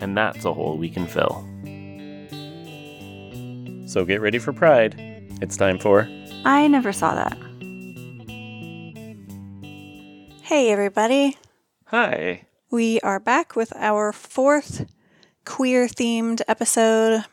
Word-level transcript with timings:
And 0.00 0.16
that's 0.16 0.44
a 0.44 0.52
hole 0.52 0.76
we 0.76 0.90
can 0.90 1.06
fill. 1.06 1.44
So 3.86 4.04
get 4.04 4.20
ready 4.20 4.38
for 4.38 4.52
Pride. 4.52 4.94
It's 5.40 5.56
time 5.56 5.78
for 5.78 6.08
I 6.44 6.66
never 6.68 6.92
saw 6.92 7.14
that. 7.14 7.38
Hey, 10.42 10.70
everybody. 10.70 11.38
Hi. 11.86 12.46
We 12.70 13.00
are 13.00 13.18
back 13.18 13.56
with 13.56 13.72
our 13.76 14.12
fourth 14.12 14.86
queer 15.44 15.86
themed 15.86 16.42
episode 16.46 17.24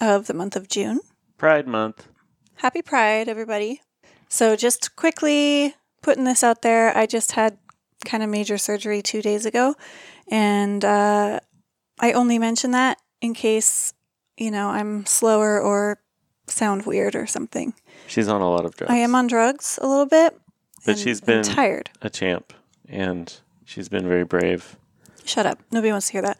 of 0.00 0.26
the 0.26 0.34
month 0.34 0.56
of 0.56 0.68
June. 0.68 1.00
Pride 1.36 1.66
Month. 1.66 2.06
Happy 2.56 2.82
Pride, 2.82 3.28
everybody. 3.28 3.80
So, 4.28 4.54
just 4.54 4.94
quickly 4.94 5.74
putting 6.02 6.24
this 6.24 6.44
out 6.44 6.62
there, 6.62 6.96
I 6.96 7.06
just 7.06 7.32
had 7.32 7.58
kind 8.04 8.22
of 8.22 8.28
major 8.30 8.58
surgery 8.58 9.02
two 9.02 9.22
days 9.22 9.46
ago, 9.46 9.74
and 10.30 10.84
uh, 10.84 11.40
I 12.00 12.12
only 12.12 12.38
mention 12.38 12.70
that 12.72 12.98
in 13.20 13.34
case, 13.34 13.92
you 14.36 14.50
know, 14.50 14.68
I'm 14.70 15.04
slower 15.06 15.60
or 15.60 16.00
sound 16.46 16.86
weird 16.86 17.14
or 17.14 17.26
something. 17.26 17.74
She's 18.06 18.26
on 18.28 18.40
a 18.40 18.48
lot 18.50 18.64
of 18.64 18.74
drugs. 18.76 18.90
I 18.92 18.96
am 18.96 19.14
on 19.14 19.26
drugs 19.26 19.78
a 19.82 19.86
little 19.86 20.06
bit. 20.06 20.36
But 20.86 20.92
and 20.92 20.98
she's 20.98 21.20
been- 21.20 21.42
tired. 21.44 21.90
a 22.00 22.08
champ, 22.08 22.52
and 22.88 23.32
she's 23.66 23.88
been 23.90 24.08
very 24.08 24.24
brave. 24.24 24.76
Shut 25.24 25.44
up. 25.46 25.58
Nobody 25.70 25.92
wants 25.92 26.06
to 26.06 26.12
hear 26.12 26.22
that. 26.22 26.38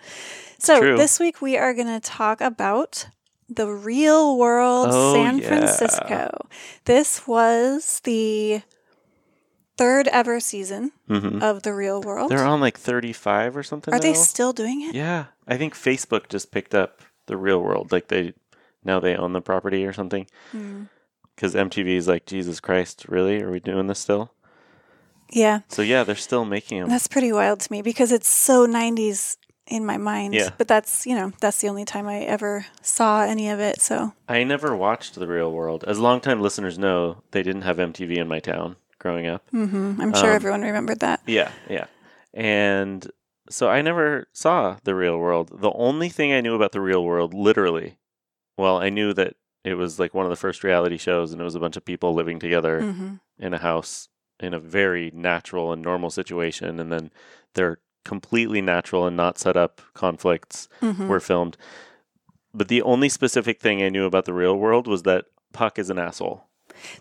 So, 0.58 0.81
true. 0.81 0.97
this 0.97 1.20
week 1.20 1.41
we 1.42 1.56
are 1.58 1.75
going 1.75 1.86
to 1.88 2.00
talk 2.00 2.41
about 2.41 3.06
the 3.48 3.69
real 3.69 4.38
world 4.38 4.88
Oh, 4.91 5.12
San 5.14 5.38
yeah. 5.38 5.47
Francisco. 5.48 6.47
This 6.86 7.27
was 7.27 8.00
the 8.05 8.62
third 9.81 10.09
ever 10.09 10.41
season 10.41 10.92
hmm 11.09 11.42
of 11.42 11.62
the 11.62 11.73
real 11.73 12.03
world. 12.03 12.31
They're 12.31 12.45
on 12.45 12.61
like 12.61 12.78
35 12.78 13.56
or 13.56 13.62
something. 13.62 13.95
are 13.95 13.98
they 14.00 14.12
still 14.12 14.53
doing 14.53 14.83
it? 14.83 14.95
Yeah, 14.95 15.27
I 15.48 15.56
think 15.56 15.75
Facebook 15.75 16.28
just 16.28 16.53
picked 16.53 16.75
up 16.75 17.00
the 17.27 17.37
real 17.39 17.62
world. 17.62 17.91
Like 17.91 18.09
they 18.09 18.34
now 18.84 19.00
they 19.00 19.17
own 19.17 19.33
the 19.33 19.41
property 19.41 19.87
or 19.87 19.95
something. 19.95 20.27
Hmm. 20.53 20.84
Because 21.34 21.55
MTV 21.55 21.97
is 21.97 22.06
like, 22.06 22.27
Jesus 22.27 22.61
Christ, 22.61 23.06
really? 23.09 23.41
Are 23.41 23.50
we 23.50 23.61
doing 23.61 23.87
this 23.87 23.98
still? 23.98 24.34
Yeah. 25.31 25.61
So 25.69 25.81
yeah, 25.81 26.05
they're 26.05 26.15
still 26.15 26.44
making 26.44 26.81
them. 26.81 26.91
That's 26.91 27.09
pretty 27.09 27.33
wild 27.33 27.61
to 27.61 27.72
me 27.72 27.81
because 27.81 28.12
it's 28.12 28.28
so 28.28 28.67
90s 28.67 29.39
in 29.67 29.87
my 29.87 29.97
mind. 29.97 30.34
Yeah. 30.34 30.50
But 30.59 30.69
that's, 30.69 31.06
you 31.06 31.15
know, 31.15 31.33
that's 31.41 31.62
the 31.62 31.69
only 31.69 31.87
time 31.87 32.06
I 32.06 32.19
ever 32.19 32.67
saw 32.83 33.22
any 33.22 33.48
of 33.48 33.59
it. 33.61 33.81
So, 33.81 34.12
I 34.28 34.44
never 34.44 34.77
watched 34.77 35.15
the 35.15 35.27
real 35.27 35.50
world. 35.50 35.84
As 35.87 35.98
longtime 35.98 36.42
listeners 36.42 36.78
know, 36.78 37.22
they 37.31 37.42
didn't 37.42 37.62
have 37.62 37.78
MTV 37.78 38.17
in 38.17 38.28
my 38.28 38.41
town 38.41 38.77
growing 39.01 39.27
up. 39.27 39.43
hmm 39.51 39.95
I'm 39.98 40.15
sure 40.15 40.31
Um, 40.31 40.37
everyone 40.37 40.62
remembered 40.62 41.01
that. 41.01 41.20
Yeah, 41.27 41.51
yeah. 41.69 41.87
And 42.33 43.11
so 43.48 43.69
I 43.69 43.83
never 43.83 44.29
saw 44.33 44.77
the 44.84 44.95
real 44.95 45.19
world. 45.19 45.51
The 45.61 45.73
only 45.73 46.09
thing 46.09 46.33
I 46.33 46.41
knew 46.41 46.55
about 46.55 46.70
the 46.70 46.81
real 46.81 47.05
world, 47.05 47.34
literally, 47.34 47.98
well, 48.56 48.77
I 48.78 48.91
knew 48.91 49.12
that 49.15 49.34
it 49.65 49.75
was 49.75 49.98
like 49.98 50.15
one 50.15 50.25
of 50.25 50.31
the 50.31 50.37
first 50.37 50.62
reality 50.62 50.97
shows 50.97 51.33
and 51.33 51.41
it 51.41 51.45
was 51.45 51.56
a 51.56 51.61
bunch 51.61 51.77
of 51.77 51.84
people 51.84 52.15
living 52.15 52.39
together 52.39 52.83
hmm 52.83 53.15
in 53.39 53.55
a 53.55 53.59
house 53.59 54.09
in 54.39 54.53
a 54.55 54.61
very 54.61 55.10
natural 55.15 55.72
and 55.72 55.83
normal 55.83 56.10
situation. 56.10 56.78
And 56.78 56.93
then 56.93 57.10
their 57.55 57.78
completely 58.05 58.60
natural 58.60 59.06
and 59.06 59.16
not 59.16 59.39
set 59.39 59.56
up 59.56 59.81
conflicts 59.94 60.69
hmm 60.81 61.09
were 61.09 61.21
filmed. 61.21 61.56
But 62.53 62.69
the 62.69 62.83
only 62.83 63.09
specific 63.09 63.60
thing 63.60 63.83
I 63.83 63.89
knew 63.89 64.05
about 64.05 64.25
the 64.25 64.34
real 64.34 64.56
world 64.56 64.87
was 64.87 65.03
that 65.05 65.27
Puck 65.53 65.78
is 65.78 65.91
an 65.91 65.99
asshole. 65.99 66.44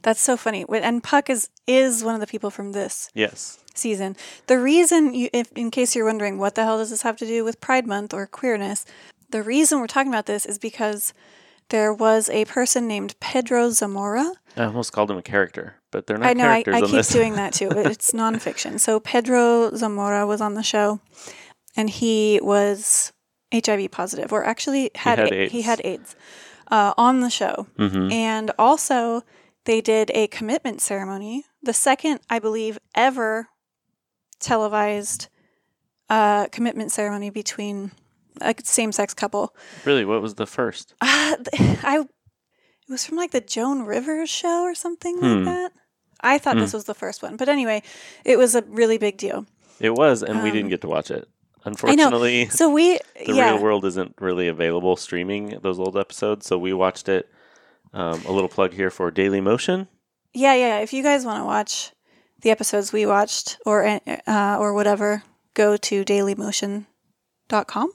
That's 0.01 0.21
so 0.21 0.37
funny. 0.37 0.65
And 0.69 1.03
Puck 1.03 1.29
is 1.29 1.49
is 1.67 2.03
one 2.03 2.15
of 2.15 2.21
the 2.21 2.27
people 2.27 2.49
from 2.49 2.71
this 2.71 3.09
Yes. 3.13 3.59
season. 3.75 4.15
The 4.47 4.59
reason, 4.59 5.13
you, 5.13 5.29
if 5.33 5.51
in 5.53 5.71
case 5.71 5.95
you're 5.95 6.05
wondering, 6.05 6.37
what 6.37 6.55
the 6.55 6.63
hell 6.63 6.77
does 6.77 6.89
this 6.89 7.01
have 7.03 7.17
to 7.17 7.25
do 7.25 7.43
with 7.43 7.59
Pride 7.61 7.87
Month 7.87 8.13
or 8.13 8.25
queerness? 8.27 8.85
The 9.29 9.43
reason 9.43 9.79
we're 9.79 9.87
talking 9.87 10.11
about 10.11 10.25
this 10.25 10.45
is 10.45 10.57
because 10.57 11.13
there 11.69 11.93
was 11.93 12.29
a 12.29 12.45
person 12.45 12.87
named 12.87 13.15
Pedro 13.19 13.69
Zamora. 13.69 14.33
I 14.57 14.63
almost 14.63 14.91
called 14.91 15.11
him 15.11 15.17
a 15.19 15.21
character, 15.21 15.75
but 15.91 16.07
they're 16.07 16.17
not 16.17 16.27
I 16.29 16.33
know 16.33 16.45
I, 16.49 16.63
characters 16.63 16.75
I 16.75 16.81
keep 16.81 16.91
this. 16.95 17.09
doing 17.09 17.35
that 17.35 17.53
too. 17.53 17.69
but 17.69 17.85
It's 17.93 18.11
nonfiction. 18.11 18.79
So 18.79 18.99
Pedro 18.99 19.69
Zamora 19.75 20.25
was 20.25 20.41
on 20.41 20.55
the 20.55 20.63
show, 20.63 20.99
and 21.77 21.89
he 21.89 22.39
was 22.41 23.13
HIV 23.53 23.91
positive, 23.91 24.33
or 24.33 24.43
actually 24.43 24.89
had 24.95 25.19
had 25.19 25.31
A- 25.31 25.33
AIDS. 25.41 25.51
he 25.51 25.61
had 25.61 25.79
AIDS 25.83 26.15
uh, 26.71 26.93
on 26.97 27.19
the 27.21 27.29
show. 27.29 27.67
hmm 27.77 28.11
And 28.11 28.51
also, 28.57 29.23
they 29.65 29.81
did 29.81 30.11
a 30.13 30.27
commitment 30.27 30.81
ceremony, 30.81 31.45
the 31.61 31.73
second, 31.73 32.19
I 32.29 32.39
believe, 32.39 32.79
ever 32.95 33.47
televised 34.39 35.27
uh, 36.09 36.47
commitment 36.47 36.91
ceremony 36.91 37.29
between 37.29 37.91
a 38.41 38.55
same 38.63 38.91
sex 38.91 39.13
couple. 39.13 39.55
Really, 39.85 40.05
what 40.05 40.21
was 40.21 40.35
the 40.35 40.47
first? 40.47 40.93
Uh, 41.01 41.35
I, 41.83 41.99
it 42.01 42.91
was 42.91 43.05
from 43.05 43.17
like 43.17 43.31
the 43.31 43.41
Joan 43.41 43.83
Rivers 43.83 44.29
show 44.29 44.63
or 44.63 44.73
something 44.75 45.17
Hmm. 45.17 45.25
like 45.25 45.45
that. 45.45 45.71
I 46.21 46.37
thought 46.37 46.57
this 46.57 46.73
was 46.73 46.83
the 46.83 46.93
first 46.95 47.23
one, 47.23 47.37
but 47.37 47.47
anyway, 47.47 47.81
it 48.25 48.37
was 48.37 48.53
a 48.53 48.61
really 48.63 48.97
big 48.97 49.17
deal. 49.17 49.45
It 49.79 49.91
was, 49.91 50.21
and 50.21 50.43
we 50.43 50.49
Um, 50.49 50.55
didn't 50.55 50.69
get 50.69 50.81
to 50.81 50.87
watch 50.89 51.11
it. 51.11 51.29
Unfortunately, 51.63 52.47
So 52.49 52.69
we, 52.69 52.99
the 53.25 53.33
yeah, 53.33 53.51
real 53.53 53.63
world 53.63 53.85
isn't 53.85 54.15
really 54.19 54.47
available 54.49 54.95
streaming 54.97 55.59
those 55.61 55.79
old 55.79 55.97
episodes, 55.97 56.45
so 56.45 56.57
we 56.57 56.73
watched 56.73 57.07
it. 57.07 57.29
Um, 57.93 58.21
a 58.25 58.31
little 58.31 58.49
plug 58.49 58.73
here 58.73 58.89
for 58.91 59.09
Daily 59.11 59.41
Motion. 59.41 59.87
yeah, 60.33 60.53
yeah. 60.53 60.79
If 60.79 60.93
you 60.93 61.01
guys 61.03 61.25
want 61.25 61.41
to 61.41 61.45
watch 61.45 61.91
the 62.41 62.51
episodes 62.51 62.93
we 62.93 63.05
watched 63.05 63.57
or 63.65 63.99
uh, 64.27 64.57
or 64.59 64.73
whatever, 64.73 65.23
go 65.55 65.75
to 65.77 66.03
dailymotion.com. 66.05 67.91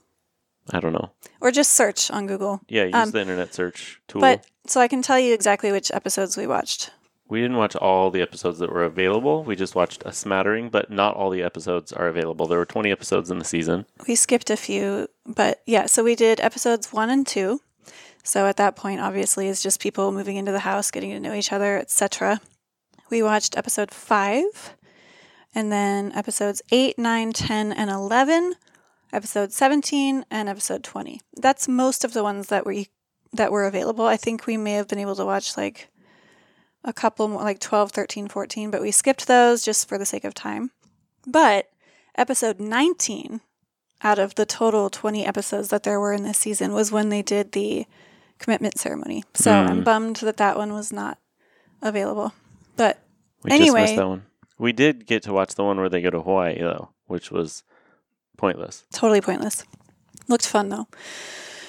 I 0.72 0.81
don't 0.81 0.93
know. 0.94 1.10
or 1.41 1.50
just 1.50 1.72
search 1.75 2.10
on 2.10 2.27
Google. 2.27 2.60
Yeah, 2.69 2.84
use 2.84 2.94
Um, 2.94 3.10
the 3.10 3.21
internet 3.21 3.53
search 3.55 4.00
tool. 4.09 4.21
But 4.22 4.47
so 4.66 4.81
I 4.81 4.88
can 4.88 5.03
tell 5.03 5.19
you 5.21 5.34
exactly 5.34 5.71
which 5.71 5.91
episodes 5.93 6.37
we 6.38 6.47
watched. 6.47 6.91
we 7.28 7.41
didn't 7.41 7.56
watch 7.59 7.76
all 7.76 8.11
the 8.11 8.22
episodes 8.22 8.59
that 8.61 8.71
were 8.72 8.84
available. 8.84 9.44
We 9.44 9.56
just 9.56 9.75
watched 9.75 10.03
a 10.06 10.12
smattering, 10.12 10.71
but 10.71 10.91
not 10.91 11.16
all 11.16 11.28
the 11.31 11.43
episodes 11.43 11.93
are 11.93 12.06
available. 12.09 12.47
There 12.47 12.59
were 12.59 12.65
20 12.66 12.91
episodes 12.91 13.31
in 13.31 13.38
the 13.38 13.44
season. 13.44 13.84
We 14.09 14.15
skipped 14.15 14.50
a 14.50 14.56
few, 14.56 15.09
but 15.26 15.62
yeah, 15.66 15.84
so 15.87 16.03
we 16.05 16.15
did 16.15 16.41
episodes 16.41 16.93
one 16.93 17.11
and 17.11 17.26
two. 17.26 17.61
So 18.24 18.46
at 18.46 18.56
that 18.56 18.74
point, 18.74 19.00
obviously, 19.00 19.48
it's 19.48 19.62
just 19.62 19.80
people 19.80 20.10
moving 20.10 20.36
into 20.36 20.50
the 20.50 20.60
house, 20.60 20.90
getting 20.90 21.10
to 21.10 21.20
know 21.20 21.34
each 21.34 21.52
other, 21.52 21.78
etc. 21.78 22.40
We 23.10 23.22
watched 23.22 23.56
episode 23.56 23.90
five, 23.90 24.74
and 25.54 25.70
then 25.70 26.10
episodes 26.12 26.62
eight, 26.72 26.98
nine, 26.98 27.32
10, 27.32 27.70
and 27.70 27.90
11, 27.90 28.54
episode 29.12 29.52
17, 29.52 30.24
and 30.30 30.48
episode 30.48 30.82
20. 30.82 31.20
That's 31.36 31.68
most 31.68 32.02
of 32.02 32.14
the 32.14 32.22
ones 32.22 32.48
that 32.48 32.66
we 32.66 32.88
that 33.34 33.52
were 33.52 33.66
available. 33.66 34.06
I 34.06 34.16
think 34.16 34.46
we 34.46 34.56
may 34.56 34.72
have 34.72 34.88
been 34.88 34.98
able 34.98 35.16
to 35.16 35.24
watch 35.24 35.56
like 35.56 35.90
a 36.82 36.92
couple 36.92 37.28
more, 37.28 37.42
like 37.42 37.60
12, 37.60 37.92
13, 37.92 38.28
14, 38.28 38.70
but 38.70 38.80
we 38.80 38.90
skipped 38.90 39.26
those 39.26 39.62
just 39.62 39.86
for 39.86 39.98
the 39.98 40.06
sake 40.06 40.24
of 40.24 40.32
time. 40.32 40.70
But 41.26 41.68
episode 42.16 42.58
19 42.58 43.40
out 44.02 44.18
of 44.18 44.34
the 44.34 44.46
total 44.46 44.88
20 44.88 45.26
episodes 45.26 45.68
that 45.68 45.82
there 45.82 46.00
were 46.00 46.12
in 46.12 46.22
this 46.22 46.38
season 46.38 46.72
was 46.72 46.92
when 46.92 47.08
they 47.08 47.22
did 47.22 47.52
the 47.52 47.86
commitment 48.44 48.79
ceremony. 48.79 49.25
So 49.35 49.50
Hmm. 49.50 49.69
I'm 49.70 49.85
bummed 49.85 50.17
that 50.17 50.37
that 50.37 50.56
one 50.56 50.73
was 50.73 50.93
not 50.93 51.19
available. 51.82 52.32
But 52.76 52.99
We 53.43 53.50
just 53.50 53.61
Anyway. 53.61 53.81
missed 53.82 53.96
that 53.96 54.08
one. 54.08 54.23
We 54.58 54.73
did 54.73 55.06
get 55.06 55.23
to 55.25 55.32
watch 55.32 55.55
the 55.55 55.64
one 55.64 55.76
where 55.79 55.88
they 55.88 56.00
go 56.00 56.11
to 56.11 56.20
Hawaii, 56.23 56.58
though, 56.58 56.91
which 57.06 57.31
was 57.31 57.62
pointless. 58.37 58.85
totally 58.93 59.20
pointless. 59.20 59.64
Looked 60.29 60.46
fun 60.46 60.69
though. 60.70 60.87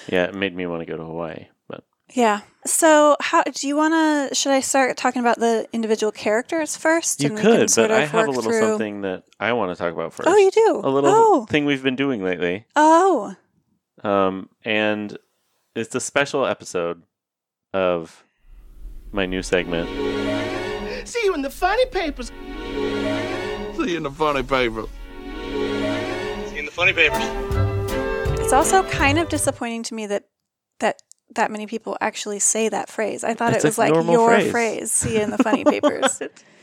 Yeah, 0.08 0.26
it 0.26 0.36
made 0.36 0.56
me 0.56 0.66
want 0.68 0.82
to 0.82 0.86
go 0.86 0.96
to 0.98 1.04
Hawaii. 1.04 1.48
But 1.68 1.84
Yeah. 2.14 2.42
So 2.66 3.18
how 3.20 3.44
do 3.44 3.68
you 3.68 3.76
want 3.76 3.94
to 3.94 4.34
should 4.36 4.52
I 4.54 4.62
start 4.62 4.96
talking 4.98 5.20
about 5.20 5.40
the 5.40 5.68
individual 5.74 6.12
characters 6.12 6.78
first 6.78 7.22
you 7.22 7.30
could, 7.32 7.70
but 7.76 7.92
I 7.92 8.06
have 8.06 8.28
a 8.28 8.32
little 8.32 8.44
through 8.44 8.60
something 8.62 9.02
that 9.02 9.24
I 9.40 9.52
want 9.54 9.72
to 9.72 9.76
talk 9.76 9.92
about 9.94 10.14
first. 10.14 10.30
Oh, 10.30 10.38
you 10.38 10.52
do. 10.52 10.82
A 10.84 10.90
little 10.90 11.10
Oh. 11.14 11.46
thing 11.50 11.66
we've 11.66 11.84
been 11.84 11.96
doing 11.98 12.24
lately. 12.24 12.66
Oh. 12.76 13.36
Um, 14.04 14.50
and 14.64 15.18
it's 15.76 15.94
a 15.96 16.00
special 16.00 16.46
episode 16.46 17.04
of 17.74 18.24
my 19.12 19.26
new 19.26 19.42
segment. 19.42 19.90
See 21.08 21.22
you 21.24 21.34
in 21.34 21.42
the 21.42 21.50
funny 21.50 21.86
papers. 21.88 22.28
See 23.78 23.92
you 23.92 23.98
in 23.98 24.04
the 24.04 24.12
funny 24.12 24.44
paper. 24.44 24.86
See 24.86 26.54
you 26.54 26.60
in 26.60 26.66
the 26.66 26.72
funny 26.72 26.94
papers. 26.94 27.22
It's 28.40 28.54
also 28.54 28.84
kind 28.84 29.20
of 29.20 29.30
disappointing 29.30 29.84
to 29.84 29.94
me 29.96 30.08
that 30.08 30.26
that 30.80 31.02
that 31.36 31.52
many 31.52 31.68
people 31.68 31.98
actually 32.02 32.40
say 32.40 32.70
that 32.70 32.90
phrase. 32.90 33.24
I 33.24 33.34
thought 33.34 33.54
It's 33.54 33.66
it 33.66 33.68
was 33.70 33.78
like 33.78 33.94
your 33.94 34.30
phrase. 34.30 34.52
phrase. 34.52 34.92
See 34.92 35.16
you 35.16 35.22
in 35.24 35.32
the 35.32 35.38
funny 35.44 35.64
papers. 35.66 36.22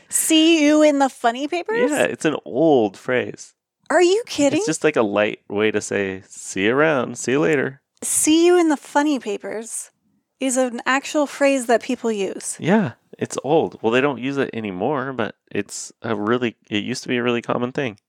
See 0.09 0.63
you 0.65 0.81
in 0.83 0.99
the 0.99 1.09
funny 1.09 1.47
papers? 1.47 1.91
Yeah, 1.91 2.03
it's 2.03 2.25
an 2.25 2.35
old 2.45 2.97
phrase. 2.97 3.53
Are 3.89 4.01
you 4.01 4.23
kidding? 4.25 4.57
It's 4.57 4.65
just 4.65 4.83
like 4.83 4.95
a 4.95 5.01
light 5.03 5.39
way 5.49 5.69
to 5.71 5.81
say 5.81 6.23
"see 6.27 6.65
you 6.65 6.73
around," 6.75 7.17
"see 7.17 7.33
you 7.33 7.39
later." 7.39 7.81
See 8.03 8.45
you 8.45 8.59
in 8.59 8.69
the 8.69 8.77
funny 8.77 9.19
papers 9.19 9.91
is 10.39 10.57
an 10.57 10.81
actual 10.85 11.25
phrase 11.25 11.67
that 11.67 11.81
people 11.81 12.11
use. 12.11 12.57
Yeah, 12.59 12.93
it's 13.17 13.37
old. 13.43 13.79
Well, 13.81 13.91
they 13.91 14.01
don't 14.01 14.19
use 14.19 14.37
it 14.37 14.49
anymore, 14.53 15.13
but 15.13 15.35
it's 15.51 15.91
a 16.01 16.15
really. 16.15 16.57
It 16.69 16.83
used 16.83 17.03
to 17.03 17.09
be 17.09 17.17
a 17.17 17.23
really 17.23 17.41
common 17.41 17.71
thing. 17.71 17.99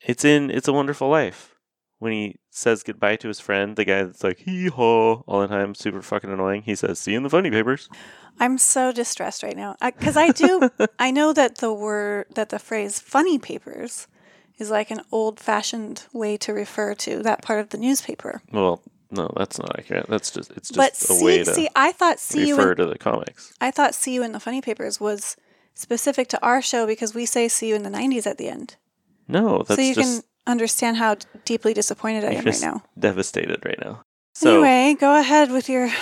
It's 0.00 0.24
in 0.24 0.50
"It's 0.50 0.68
a 0.68 0.72
Wonderful 0.72 1.08
Life" 1.08 1.54
when 1.98 2.12
he 2.12 2.36
says 2.50 2.82
goodbye 2.82 3.16
to 3.16 3.28
his 3.28 3.40
friend, 3.40 3.76
the 3.76 3.84
guy 3.84 4.02
that's 4.04 4.24
like 4.24 4.38
hee 4.38 4.68
haw 4.68 5.22
all 5.26 5.40
the 5.40 5.48
time, 5.48 5.74
super 5.74 6.02
fucking 6.02 6.32
annoying. 6.32 6.62
He 6.62 6.74
says, 6.74 6.98
"See 6.98 7.12
you 7.12 7.18
in 7.18 7.22
the 7.22 7.30
funny 7.30 7.50
papers." 7.50 7.88
I'm 8.38 8.56
so 8.56 8.90
distressed 8.92 9.42
right 9.42 9.56
now 9.56 9.76
because 9.84 10.16
I, 10.16 10.30
do. 10.30 10.70
I 10.98 11.10
know 11.10 11.32
that 11.32 11.58
the 11.58 11.72
word 11.72 12.26
that 12.34 12.48
the 12.48 12.58
phrase 12.58 13.00
"funny 13.00 13.38
papers" 13.38 14.06
is 14.58 14.70
like 14.70 14.90
an 14.90 15.00
old-fashioned 15.10 16.06
way 16.12 16.36
to 16.36 16.52
refer 16.52 16.94
to 16.94 17.22
that 17.22 17.42
part 17.42 17.60
of 17.60 17.70
the 17.70 17.78
newspaper. 17.78 18.42
Well, 18.52 18.82
no, 19.10 19.32
that's 19.36 19.58
not 19.58 19.78
accurate. 19.78 20.06
That's 20.08 20.30
just 20.30 20.50
it's 20.52 20.68
just 20.68 20.76
but 20.76 20.92
a 20.92 21.14
see, 21.18 21.24
way 21.24 21.38
to 21.44 21.54
see, 21.54 21.68
I 21.74 21.92
thought 21.92 22.18
"see 22.18 22.48
you" 22.48 22.56
refer 22.56 22.72
in, 22.72 22.76
to 22.78 22.86
the 22.86 22.98
comics. 22.98 23.52
I 23.60 23.70
thought 23.70 23.94
"see 23.94 24.14
you 24.14 24.22
in 24.22 24.32
the 24.32 24.40
funny 24.40 24.60
papers" 24.60 25.00
was 25.00 25.36
specific 25.74 26.28
to 26.28 26.42
our 26.44 26.60
show 26.62 26.86
because 26.86 27.14
we 27.14 27.26
say 27.26 27.48
"see 27.48 27.68
you 27.68 27.74
in 27.74 27.82
the 27.82 27.90
'90s" 27.90 28.26
at 28.26 28.38
the 28.38 28.48
end, 28.48 28.76
No, 29.28 29.58
that's 29.58 29.76
so 29.76 29.80
you 29.80 29.94
just 29.94 30.22
can 30.22 30.28
understand 30.46 30.96
how 30.96 31.16
deeply 31.44 31.74
disappointed 31.74 32.24
I 32.24 32.32
am 32.34 32.44
right 32.44 32.60
now. 32.60 32.82
devastated 32.98 33.64
right 33.64 33.78
now. 33.80 34.02
So 34.34 34.62
anyway, 34.62 34.96
go 34.98 35.18
ahead 35.18 35.50
with 35.50 35.68
your. 35.68 35.90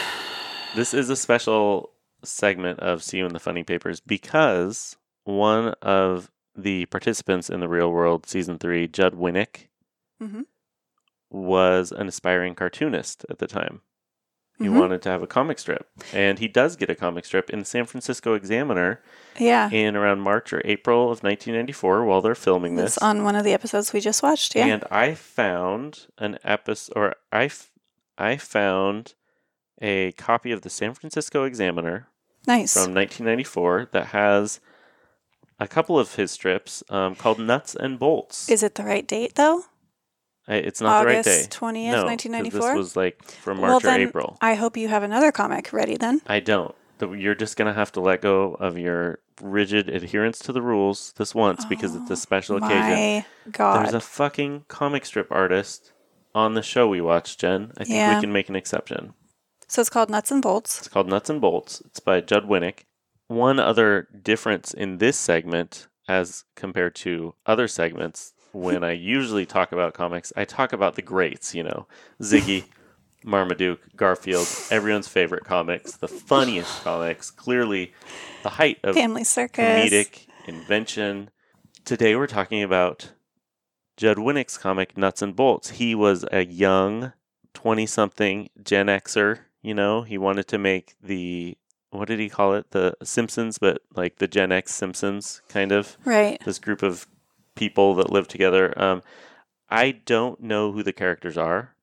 This 0.77 0.93
is 0.93 1.09
a 1.09 1.17
special 1.17 1.91
segment 2.23 2.79
of 2.81 3.03
See 3.03 3.17
You 3.19 3.27
in 3.27 3.33
the 3.33 3.41
Funny 3.41 3.63
Papers 3.65 4.01
because 4.01 4.97
one 5.25 5.69
of 5.81 6.31
the 6.55 6.85
participants 6.87 7.49
in 7.49 7.61
the 7.61 7.69
real 7.69 7.91
world 7.91 8.27
season 8.29 8.59
three, 8.59 8.87
Judd 8.87 9.15
Winick, 9.15 9.69
Mhm. 10.23 10.45
Was 11.31 11.93
an 11.93 12.09
aspiring 12.09 12.55
cartoonist 12.55 13.25
at 13.31 13.39
the 13.39 13.47
time. 13.47 13.83
He 14.59 14.65
Mhm. 14.65 14.79
wanted 14.81 15.03
to 15.03 15.09
have 15.11 15.23
a 15.23 15.27
comic 15.29 15.59
strip, 15.61 15.87
and 16.13 16.41
he 16.41 16.49
does 16.49 16.75
get 16.75 16.91
a 16.91 16.97
comic 16.97 17.25
strip 17.25 17.49
in 17.49 17.61
the 17.61 17.65
San 17.65 17.85
Francisco 17.85 18.35
Examiner 18.35 19.01
Yeah, 19.39 19.71
in 19.71 19.95
around 19.95 20.21
March 20.21 20.53
or 20.53 20.61
April 20.65 21.13
of 21.13 21.23
1994 21.23 22.05
while 22.05 22.21
they're 22.21 22.35
filming 22.35 22.77
it's 22.77 22.95
this. 22.95 22.99
on 22.99 23.23
one 23.23 23.37
of 23.37 23.45
the 23.45 23.53
episodes 23.53 23.93
we 23.93 24.01
just 24.01 24.21
watched. 24.21 24.57
Yeah, 24.57 24.67
And 24.67 24.85
I 24.91 25.15
found 25.15 26.09
an 26.19 26.39
episode, 26.43 26.93
or 26.97 27.15
I, 27.31 27.45
f- 27.45 27.71
I 28.17 28.37
found 28.37 29.15
a 29.81 30.11
copy 30.13 30.51
of 30.51 30.63
the 30.63 30.71
San 30.71 30.93
Francisco 30.93 31.45
Examiner 31.45 32.09
nice. 32.49 32.73
from 32.75 32.93
1994 32.95 33.91
that 33.93 34.07
has 34.07 34.59
a 35.61 35.69
couple 35.69 36.01
of 36.01 36.17
his 36.17 36.33
strips 36.33 36.83
um, 36.91 37.15
called 37.15 37.39
Nuts 37.39 37.77
and 37.77 37.97
Bolts. 37.97 38.49
Is 38.49 38.65
it 38.65 38.75
the 38.75 38.83
right 38.83 39.07
date 39.07 39.37
though? 39.37 39.67
It's 40.49 40.81
not 40.81 41.01
the 41.01 41.07
right 41.07 41.25
day. 41.25 41.31
August 41.43 41.51
20th, 41.51 41.91
no, 41.91 41.97
'cause 41.97 42.05
1994? 42.07 42.61
This 42.71 42.77
was 42.77 42.97
like 42.97 43.23
from 43.25 43.61
Well, 43.61 43.73
March 43.73 43.85
or 43.85 43.91
April. 43.91 44.39
I 44.41 44.55
hope 44.55 44.77
you 44.77 44.89
have 44.89 45.03
another 45.03 45.31
comic 45.31 45.73
ready 45.73 45.97
then. 45.97 46.23
I 46.27 46.41
don't. 46.41 46.75
You're 47.01 47.35
just 47.35 47.57
gonna 47.57 47.75
have 47.75 47.93
to 47.93 48.01
let 48.01 48.23
go 48.23 48.55
of 48.55 48.77
your 48.79 49.21
rigid 49.41 49.89
adherence 49.89 50.41
to 50.41 50.53
the 50.53 50.63
rules 50.63 51.13
this 51.17 51.33
once 51.35 51.65
because 51.65 51.95
it's 51.95 52.11
a 52.11 52.15
oh 52.15 52.17
special 52.17 52.57
occasion. 52.57 52.81
My 52.81 53.25
God. 53.53 53.85
There's 53.85 53.95
a 53.95 54.01
fucking 54.01 54.65
comic 54.69 55.05
strip 55.07 55.29
artist 55.31 55.93
on 56.35 56.55
the 56.55 56.63
show 56.63 56.89
we 56.89 57.01
watched, 57.01 57.39
Jen. 57.41 57.71
I 57.77 57.85
think 57.85 57.95
Yeah. 57.97 58.15
we 58.17 58.21
can 58.21 58.33
make 58.33 58.49
an 58.49 58.57
exception. 58.57 59.15
so 59.71 59.81
it's 59.83 59.91
called 59.91 60.09
Nuts 60.09 60.31
and 60.31 60.41
Bolts. 60.43 60.79
It's 60.79 60.89
called 60.89 61.09
Nuts 61.09 61.29
and 61.29 61.41
Bolts. 61.43 61.83
It's 61.85 62.01
by 62.01 62.21
Judd 62.23 62.49
Winick. 62.49 62.81
One 63.27 63.61
other 63.61 64.09
difference 64.23 64.73
in 64.73 64.97
this 64.97 65.19
segment 65.19 65.89
as 66.09 66.45
compared 66.57 66.95
to 66.97 67.35
other 67.45 67.69
segments 67.69 68.33
when 68.53 68.83
I 68.85 68.93
usually 68.93 69.47
talk 69.47 69.73
about 69.73 69.95
comics, 69.95 70.33
I 70.37 70.45
talk 70.45 70.73
about 70.73 70.95
the 70.95 71.03
greats, 71.03 71.55
you 71.55 71.63
know, 71.63 71.87
Ziggy, 72.23 72.65
Marmaduke, 73.25 73.81
Garfield, 73.97 74.47
everyone's 74.71 75.09
favorite 75.09 75.45
comics, 75.45 75.97
the 75.97 76.09
funniest 76.09 76.83
comics, 76.83 77.31
clearly 77.31 77.93
the 78.43 78.51
height 78.51 78.79
of 78.85 78.95
Family 78.95 79.25
Circus. 79.25 79.65
comedic 79.65 80.27
invention. 80.47 81.31
Today 81.85 82.15
we're 82.17 82.27
talking 82.27 82.63
about 82.63 83.13
Judd 83.97 84.17
Winick's 84.19 84.57
comic 84.59 84.97
Nuts 84.97 85.23
and 85.23 85.35
Bolts. 85.35 85.71
He 85.71 85.95
was 85.95 86.25
a 86.31 86.45
young 86.45 87.13
20 87.55 87.87
something 87.87 88.49
Gen 88.63 88.87
Xer, 88.87 89.41
you 89.63 89.75
know, 89.75 90.03
he 90.03 90.17
wanted 90.17 90.47
to 90.49 90.59
make 90.59 90.95
the 91.03 91.57
what 91.91 92.07
did 92.07 92.21
he 92.21 92.29
call 92.29 92.53
it? 92.55 92.71
The 92.73 92.95
Simpsons, 93.03 93.59
but 93.59 93.81
like 93.95 94.17
the 94.19 94.29
Gen 94.29 94.53
X 94.53 94.75
Simpsons 94.75 95.41
kind 95.49 95.73
of 95.73 95.97
Right. 96.05 96.39
this 96.45 96.59
group 96.59 96.83
of 96.83 97.07
people 97.59 97.95
that 97.97 98.11
live 98.11 98.29
together. 98.29 98.73
Um, 98.81 99.03
I 99.69 99.91
don't 99.93 100.41
know 100.41 100.73
who 100.73 100.83
the 100.83 100.93
characters 100.93 101.37
are, 101.37 101.75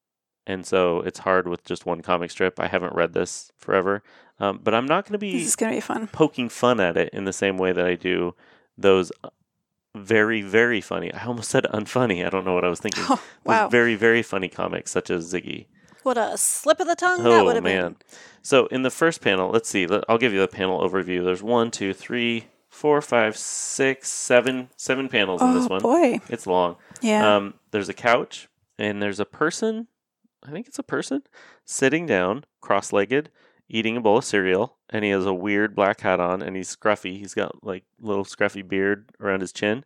and 0.48 0.66
so 0.66 1.02
it's 1.02 1.20
hard 1.20 1.48
with 1.48 1.64
just 1.64 1.86
one 1.86 2.02
comic 2.02 2.32
strip. 2.32 2.60
I 2.60 2.68
haven't 2.68 2.96
read 2.96 3.14
this 3.14 3.52
forever, 3.58 4.02
um, 4.40 4.60
but 4.64 4.74
I'm 4.74 4.86
not 4.86 5.04
going 5.06 5.14
to 5.14 5.18
be 5.20 5.34
This 5.34 5.48
is 5.48 5.56
going 5.56 5.72
to 5.72 5.78
be 5.78 5.82
fun. 5.82 6.08
poking 6.08 6.50
fun 6.50 6.80
at 6.80 6.98
it 6.98 7.10
in 7.14 7.26
the 7.26 7.34
same 7.34 7.58
way 7.58 7.72
that 7.74 7.86
I 7.86 7.96
do 7.96 8.34
those 8.78 9.12
uh, 9.24 9.30
very, 9.96 10.42
very 10.42 10.82
funny. 10.82 11.14
I 11.14 11.26
almost 11.26 11.50
said 11.50 11.66
unfunny. 11.66 12.26
I 12.26 12.30
don't 12.30 12.46
know 12.46 12.54
what 12.54 12.66
I 12.66 12.70
was 12.70 12.80
thinking. 12.80 13.04
Oh, 13.10 13.22
wow. 13.46 13.70
very, 13.70 13.96
very 13.96 14.24
funny 14.24 14.50
comics 14.50 14.92
such 14.92 15.10
as 15.12 15.32
Ziggy. 15.32 15.68
What 16.04 16.18
a 16.18 16.38
slip 16.38 16.80
of 16.80 16.88
the 16.88 16.96
tongue 16.96 17.24
that 17.24 17.30
Oh 17.30 17.46
would 17.46 17.56
have 17.56 17.64
man! 17.64 17.96
So 18.42 18.66
in 18.68 18.82
the 18.84 18.90
first 18.92 19.22
panel, 19.22 19.50
let's 19.52 19.70
see. 19.70 19.88
I'll 20.10 20.18
give 20.18 20.34
you 20.34 20.40
the 20.40 20.48
panel 20.48 20.80
overview. 20.88 21.24
There's 21.24 21.42
one, 21.44 21.72
two, 21.72 21.94
three, 21.94 22.46
four, 22.76 23.02
five, 23.02 23.38
six, 23.38 24.10
seven, 24.10 24.70
seven 24.76 25.08
panels 25.08 25.42
in 25.42 25.54
this 25.54 25.64
Oh 25.66 25.68
one. 25.70 25.82
boy. 25.82 26.20
It's 26.30 26.46
long. 26.46 26.76
Yeah. 27.02 27.36
Um, 27.38 27.54
there's 27.72 27.88
a 27.90 27.94
couch 27.94 28.50
and 28.78 29.02
there's 29.02 29.20
a 29.22 29.26
person. 29.26 29.88
I 30.44 30.52
think 30.52 30.68
it's 30.68 30.78
a 30.78 30.84
person 30.84 31.24
sitting 31.64 32.06
down, 32.06 32.44
cross-legged, 32.62 33.30
eating 33.70 33.96
a 33.98 34.02
bowl 34.02 34.18
of 34.18 34.26
cereal, 34.26 34.76
and 34.90 35.04
he 35.06 35.10
has 35.12 35.26
a 35.26 35.34
weird 35.34 35.74
black 35.74 36.02
hat 36.02 36.20
on, 36.20 36.42
and 36.44 36.56
he's 36.56 36.76
scruffy. 36.76 37.18
He's 37.18 37.34
got 37.34 37.64
like 37.64 37.84
little 38.00 38.26
scruffy 38.26 38.68
beard 38.68 39.10
around 39.20 39.40
his 39.40 39.52
chin, 39.54 39.86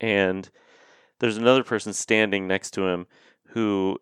and 0.00 0.48
there's 1.18 1.36
another 1.38 1.64
person 1.64 1.92
standing 1.92 2.46
next 2.46 2.70
to 2.72 2.86
him 2.86 3.06
who 3.48 3.98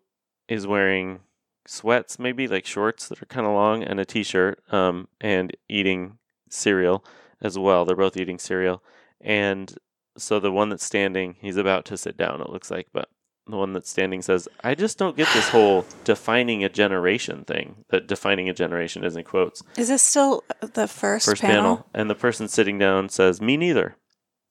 is 0.47 0.67
wearing 0.67 1.21
sweats, 1.65 2.19
maybe 2.19 2.47
like 2.47 2.65
shorts 2.65 3.07
that 3.07 3.21
are 3.21 3.25
kind 3.25 3.47
of 3.47 3.53
long, 3.53 3.81
and 3.83 3.99
a 3.99 4.05
t-shirt, 4.05 4.61
um, 4.71 5.07
and 5.19 5.55
eating 5.67 6.17
cereal 6.49 7.03
as 7.41 7.57
well. 7.57 7.85
They're 7.85 7.95
both 7.95 8.17
eating 8.17 8.39
cereal, 8.39 8.83
and 9.21 9.73
so 10.17 10.39
the 10.39 10.51
one 10.51 10.69
that's 10.69 10.85
standing, 10.85 11.35
he's 11.39 11.57
about 11.57 11.85
to 11.85 11.97
sit 11.97 12.17
down. 12.17 12.41
It 12.41 12.49
looks 12.49 12.71
like, 12.71 12.87
but 12.91 13.09
the 13.45 13.55
one 13.55 13.73
that's 13.73 13.89
standing 13.89 14.21
says, 14.21 14.47
"I 14.63 14.75
just 14.75 14.97
don't 14.97 15.15
get 15.15 15.27
this 15.33 15.49
whole 15.49 15.85
defining 16.03 16.63
a 16.63 16.69
generation 16.69 17.43
thing. 17.45 17.85
That 17.89 18.07
defining 18.07 18.49
a 18.49 18.53
generation 18.53 19.03
is 19.03 19.15
in 19.15 19.23
quotes." 19.23 19.63
is 19.77 19.87
this 19.89 20.01
still 20.03 20.43
uh, 20.61 20.67
the 20.67 20.87
first, 20.87 21.25
First 21.25 21.41
panel? 21.41 21.77
panel, 21.77 21.87
and 21.93 22.09
the 22.09 22.15
person 22.15 22.47
sitting 22.47 22.77
down 22.77 23.09
says, 23.09 23.41
"Me 23.41 23.57
neither." 23.57 23.95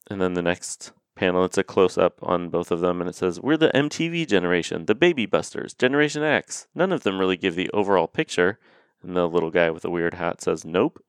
And 0.09 0.21
then 0.21 0.35
the 0.35 0.41
next 0.41 0.93
panel, 1.15 1.43
it's 1.43 1.57
a 1.57 1.63
close 1.63 1.97
up 1.97 2.17
on 2.21 2.49
both 2.49 2.71
of 2.71 2.79
them, 2.79 3.01
and 3.01 3.09
it 3.09 3.15
says, 3.15 3.41
"We're 3.41 3.57
the 3.57 3.75
MTV 3.75 4.25
generation, 4.25 4.85
the 4.85 4.95
Baby 4.95 5.25
Busters, 5.25 5.73
Generation 5.73 6.23
X." 6.23 6.67
None 6.73 6.91
of 6.93 7.03
them 7.03 7.19
really 7.19 7.37
give 7.37 7.55
the 7.55 7.69
overall 7.71 8.07
picture. 8.07 8.59
And 9.03 9.15
the 9.15 9.27
little 9.27 9.51
guy 9.51 9.69
with 9.69 9.83
the 9.83 9.91
weird 9.91 10.15
hat 10.15 10.41
says, 10.41 10.63
"Nope." 10.65 11.03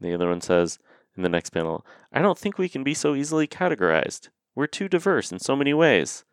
The 0.00 0.12
other 0.12 0.28
one 0.28 0.40
says 0.40 0.78
in 1.16 1.22
the 1.22 1.28
next 1.28 1.50
panel, 1.50 1.86
"I 2.12 2.22
don't 2.22 2.38
think 2.38 2.58
we 2.58 2.68
can 2.68 2.84
be 2.84 2.94
so 2.94 3.14
easily 3.14 3.46
categorized. 3.46 4.28
We're 4.54 4.66
too 4.66 4.88
diverse 4.88 5.32
in 5.32 5.38
so 5.38 5.56
many 5.56 5.74
ways." 5.74 6.24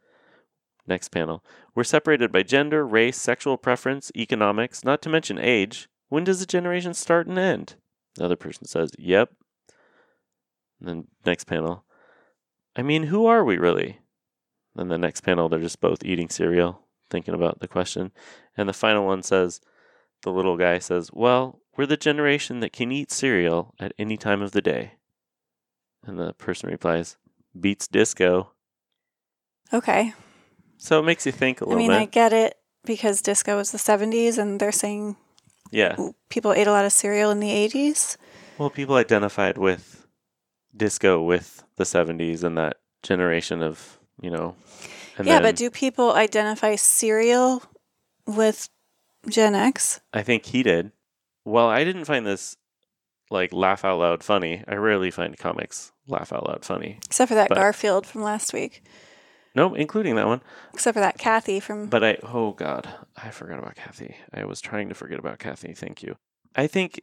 Next 0.88 1.10
panel. 1.10 1.44
We're 1.76 1.84
separated 1.84 2.32
by 2.32 2.44
gender, 2.44 2.86
race, 2.86 3.18
sexual 3.18 3.58
preference, 3.58 4.12
economics, 4.16 4.84
not 4.84 5.02
to 5.04 5.10
mention 5.10 5.38
age. 5.38 5.88
When 6.10 6.24
does 6.24 6.42
a 6.42 6.46
generation 6.46 6.94
start 6.94 7.28
and 7.28 7.40
end? 7.40 7.76
The 8.16 8.26
other 8.26 8.36
person 8.36 8.66
says, 8.66 8.92
Yep. 8.98 9.32
And 10.80 10.90
then 10.90 11.08
next 11.26 11.46
panel. 11.46 11.86
I 12.76 12.82
mean, 12.82 13.04
who 13.04 13.26
are 13.26 13.46
we 13.46 13.58
really? 13.58 14.00
Then 14.76 14.90
the 14.90 14.98
next 14.98 15.22
panel, 15.22 15.48
they're 15.48 15.60
just 15.60 15.82
both 15.82 16.04
eating 16.04 16.30
cereal, 16.30 16.88
thinking 17.10 17.34
about 17.34 17.60
the 17.60 17.68
question. 17.68 18.12
And 18.58 18.68
the 18.68 18.74
final 18.74 19.06
one 19.06 19.24
says, 19.24 19.62
the 20.24 20.32
little 20.32 20.58
guy 20.58 20.80
says, 20.80 21.10
Well, 21.14 21.61
we're 21.78 21.86
the 21.86 21.98
generation 21.98 22.60
that 22.60 22.74
can 22.74 22.92
eat 22.92 23.12
cereal 23.12 23.74
at 23.80 23.94
any 23.98 24.18
time 24.18 24.42
of 24.42 24.52
the 24.52 24.62
day. 24.62 24.94
And 26.06 26.20
the 26.20 26.34
person 26.34 26.70
replies, 26.70 27.18
Beats 27.60 27.88
disco. 27.88 28.52
Okay. 29.74 30.14
So 30.78 31.00
it 31.00 31.04
makes 31.04 31.26
you 31.26 31.32
think 31.32 31.62
a 31.62 31.66
little 31.66 31.78
bit 31.78 31.86
I 31.86 31.88
mean, 31.88 31.98
I 31.98 32.06
get 32.06 32.34
it 32.34 32.56
because 32.86 33.22
disco 33.22 33.58
was 33.58 33.72
the 33.72 33.78
70s 33.78 34.38
and 34.38 34.60
they're 34.60 34.72
saying 34.72 35.16
yeah. 35.70 35.96
people 36.30 36.54
ate 36.54 36.68
a 36.68 36.72
lot 36.72 36.86
of 36.86 36.92
cereal 36.92 37.32
in 37.32 37.40
the 37.40 37.50
80s. 37.50 38.18
Well, 38.58 38.70
people 38.70 38.96
identified 38.96 39.58
with 39.58 40.08
disco 40.76 41.22
with 41.22 41.64
the 41.78 41.84
70s 41.84 42.44
and 42.44 42.58
that 42.58 42.78
generation 43.04 43.62
of, 43.62 44.00
you 44.20 44.30
know. 44.30 44.56
Yeah, 45.24 45.42
but 45.42 45.56
do 45.56 45.70
people 45.70 46.14
identify 46.14 46.76
cereal 46.76 47.62
with 48.26 48.70
Gen 49.30 49.56
X. 49.56 50.02
I 50.14 50.24
think 50.24 50.46
he 50.46 50.64
did. 50.64 50.92
Well, 51.46 51.68
I 51.68 51.84
didn't 51.84 52.06
find 52.06 52.26
this 52.26 52.56
like 53.30 53.54
laugh 53.54 53.86
out 53.86 54.00
loud 54.00 54.24
funny. 54.24 54.64
I 54.68 54.76
rarely 54.76 55.12
find 55.12 55.38
comics 55.38 55.92
laugh 56.08 56.34
out 56.34 56.48
loud 56.48 56.66
funny. 56.66 57.00
Except 57.06 57.30
for 57.30 57.36
that 57.36 57.50
But- 57.50 57.56
Garfield 57.56 58.06
from 58.06 58.22
last 58.24 58.54
week. 58.54 58.84
Nope, 59.54 59.74
including 59.76 60.16
that 60.16 60.28
one. 60.28 60.42
Except 60.74 60.94
for 60.96 61.02
that 61.02 61.18
Kathy 61.18 61.60
from. 61.60 61.88
But 61.88 62.04
I, 62.06 62.18
oh 62.24 62.52
God, 62.52 62.88
I 63.18 63.32
forgot 63.32 63.60
about 63.60 63.76
Kathy. 63.76 64.16
I 64.34 64.46
was 64.46 64.62
trying 64.62 64.88
to 64.88 64.96
forget 64.96 65.20
about 65.20 65.40
Kathy. 65.40 65.74
Thank 65.74 66.02
you. 66.02 66.16
I 66.56 66.68
think 66.68 67.02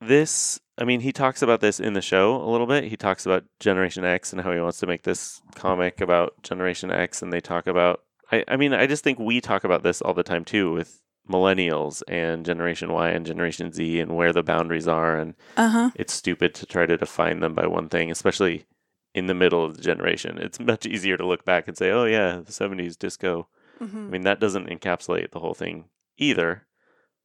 this, 0.00 0.58
I 0.76 0.84
mean, 0.84 1.00
he 1.00 1.12
talks 1.12 1.40
about 1.40 1.60
this 1.60 1.78
in 1.78 1.92
the 1.92 2.02
show 2.02 2.34
a 2.36 2.50
little 2.50 2.66
bit. 2.66 2.84
He 2.84 2.96
talks 2.96 3.26
about 3.26 3.44
Generation 3.60 4.04
X 4.04 4.32
and 4.32 4.42
how 4.42 4.50
he 4.52 4.58
wants 4.60 4.78
to 4.80 4.86
make 4.88 5.02
this 5.04 5.40
comic 5.54 6.00
about 6.00 6.42
Generation 6.42 6.90
X. 6.90 7.22
And 7.22 7.32
they 7.32 7.40
talk 7.40 7.68
about, 7.68 8.00
I, 8.32 8.44
I 8.48 8.56
mean, 8.56 8.72
I 8.74 8.88
just 8.88 9.04
think 9.04 9.20
we 9.20 9.40
talk 9.40 9.62
about 9.62 9.84
this 9.84 10.02
all 10.02 10.14
the 10.14 10.24
time 10.24 10.44
too 10.44 10.72
with 10.72 11.00
millennials 11.28 12.02
and 12.08 12.44
Generation 12.44 12.92
Y 12.92 13.08
and 13.10 13.24
Generation 13.26 13.72
Z 13.72 14.00
and 14.00 14.14
where 14.16 14.32
the 14.32 14.42
boundaries 14.42 14.86
are. 14.88 15.16
And 15.16 15.34
Uh 15.56 15.68
huh. 15.68 15.90
it's 15.94 16.12
stupid 16.12 16.54
to 16.54 16.66
try 16.66 16.86
to 16.86 16.96
define 16.96 17.40
them 17.40 17.54
by 17.54 17.66
one 17.66 17.88
thing, 17.88 18.10
especially 18.10 18.66
in 19.14 19.26
the 19.26 19.34
middle 19.34 19.64
of 19.64 19.76
the 19.76 19.82
generation. 19.82 20.38
It's 20.38 20.60
much 20.60 20.86
easier 20.86 21.16
to 21.16 21.26
look 21.26 21.44
back 21.44 21.68
and 21.68 21.76
say, 21.76 21.90
oh, 21.90 22.04
yeah, 22.04 22.40
the 22.44 22.52
70s 22.52 22.98
disco. 22.98 23.48
I 23.80 23.84
hmm 23.84 24.10
mean, 24.10 24.22
that 24.22 24.40
doesn't 24.40 24.68
encapsulate 24.68 25.30
the 25.30 25.40
whole 25.40 25.54
thing 25.54 25.86
either, 26.18 26.66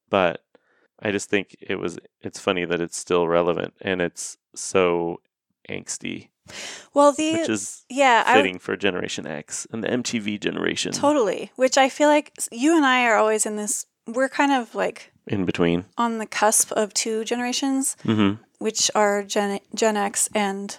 but 0.10 0.44
I 1.02 1.12
just 1.12 1.30
think 1.30 1.56
it 1.62 1.76
was, 1.76 2.00
it's 2.22 2.40
funny 2.40 2.66
that 2.66 2.82
it's 2.82 2.98
still 2.98 3.28
relevant 3.28 3.74
and 3.82 4.02
it's 4.02 4.38
so 4.56 5.22
angsty, 5.70 6.30
Well, 6.94 7.12
the. 7.12 7.34
which 7.34 7.50
is 7.50 7.86
yeah, 7.90 8.24
I, 8.26 8.34
fitting 8.34 8.60
for 8.60 8.76
Generation 8.76 9.28
X 9.28 9.68
and 9.72 9.84
the 9.84 9.88
MTV 9.90 10.40
generation 10.40 10.92
Totally. 10.94 11.52
Which 11.56 11.78
I 11.78 11.90
feel 11.90 12.08
like 12.10 12.34
you 12.52 12.76
and 12.76 12.86
I 12.86 13.06
are 13.06 13.16
always 13.18 13.46
in 13.46 13.56
this. 13.56 13.86
We're 14.14 14.30
kind 14.30 14.52
of 14.52 14.76
like 14.76 15.12
in 15.28 15.46
between. 15.46 15.86
on 15.98 16.18
the 16.18 16.26
cusp 16.26 16.72
of 16.74 16.94
two 16.94 17.24
generations, 17.24 17.96
Mm 18.04 18.40
which 18.60 18.92
are 18.94 19.24
Gen, 19.24 19.60
Gen 19.74 19.96
X 19.96 20.28
and 20.36 20.78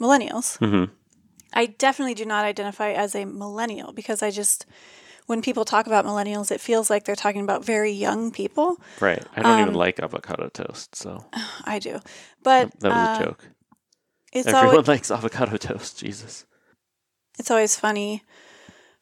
millennials. 0.00 0.58
hmm. 0.58 0.64
Mm 0.64 0.86
hmm. 0.86 0.94
I 1.54 1.64
definitely 1.64 2.14
do 2.14 2.26
not 2.26 2.44
identify 2.44 2.92
as 2.92 3.14
a 3.14 3.24
millennial 3.24 3.92
because 3.92 4.22
I 4.22 4.30
just, 4.30 4.66
when 5.26 5.40
people 5.40 5.64
talk 5.64 5.86
about 5.86 6.04
millennials, 6.04 6.50
it 6.50 6.60
feels 6.60 6.90
like 6.90 7.04
they're 7.04 7.16
talking 7.16 7.40
about 7.42 7.64
very 7.64 7.90
young 7.90 8.30
people. 8.30 8.76
Right. 9.00 9.24
I 9.34 9.40
don't 9.40 9.60
even 9.60 9.68
Um, 9.70 9.74
like 9.74 9.98
avocado 9.98 10.50
toast, 10.50 10.94
so 10.94 11.24
I 11.64 11.78
do. 11.78 12.00
But 12.42 12.78
that 12.80 12.92
was 12.92 13.08
uh, 13.08 13.16
a 13.22 13.24
joke. 13.24 13.44
It's 14.34 14.46
Everyone 14.46 14.74
always, 14.74 14.88
likes 14.94 15.10
avocado 15.10 15.56
toast. 15.56 15.98
Jesus. 15.98 16.44
it's 17.38 17.50
always 17.50 17.76
funny 17.76 18.22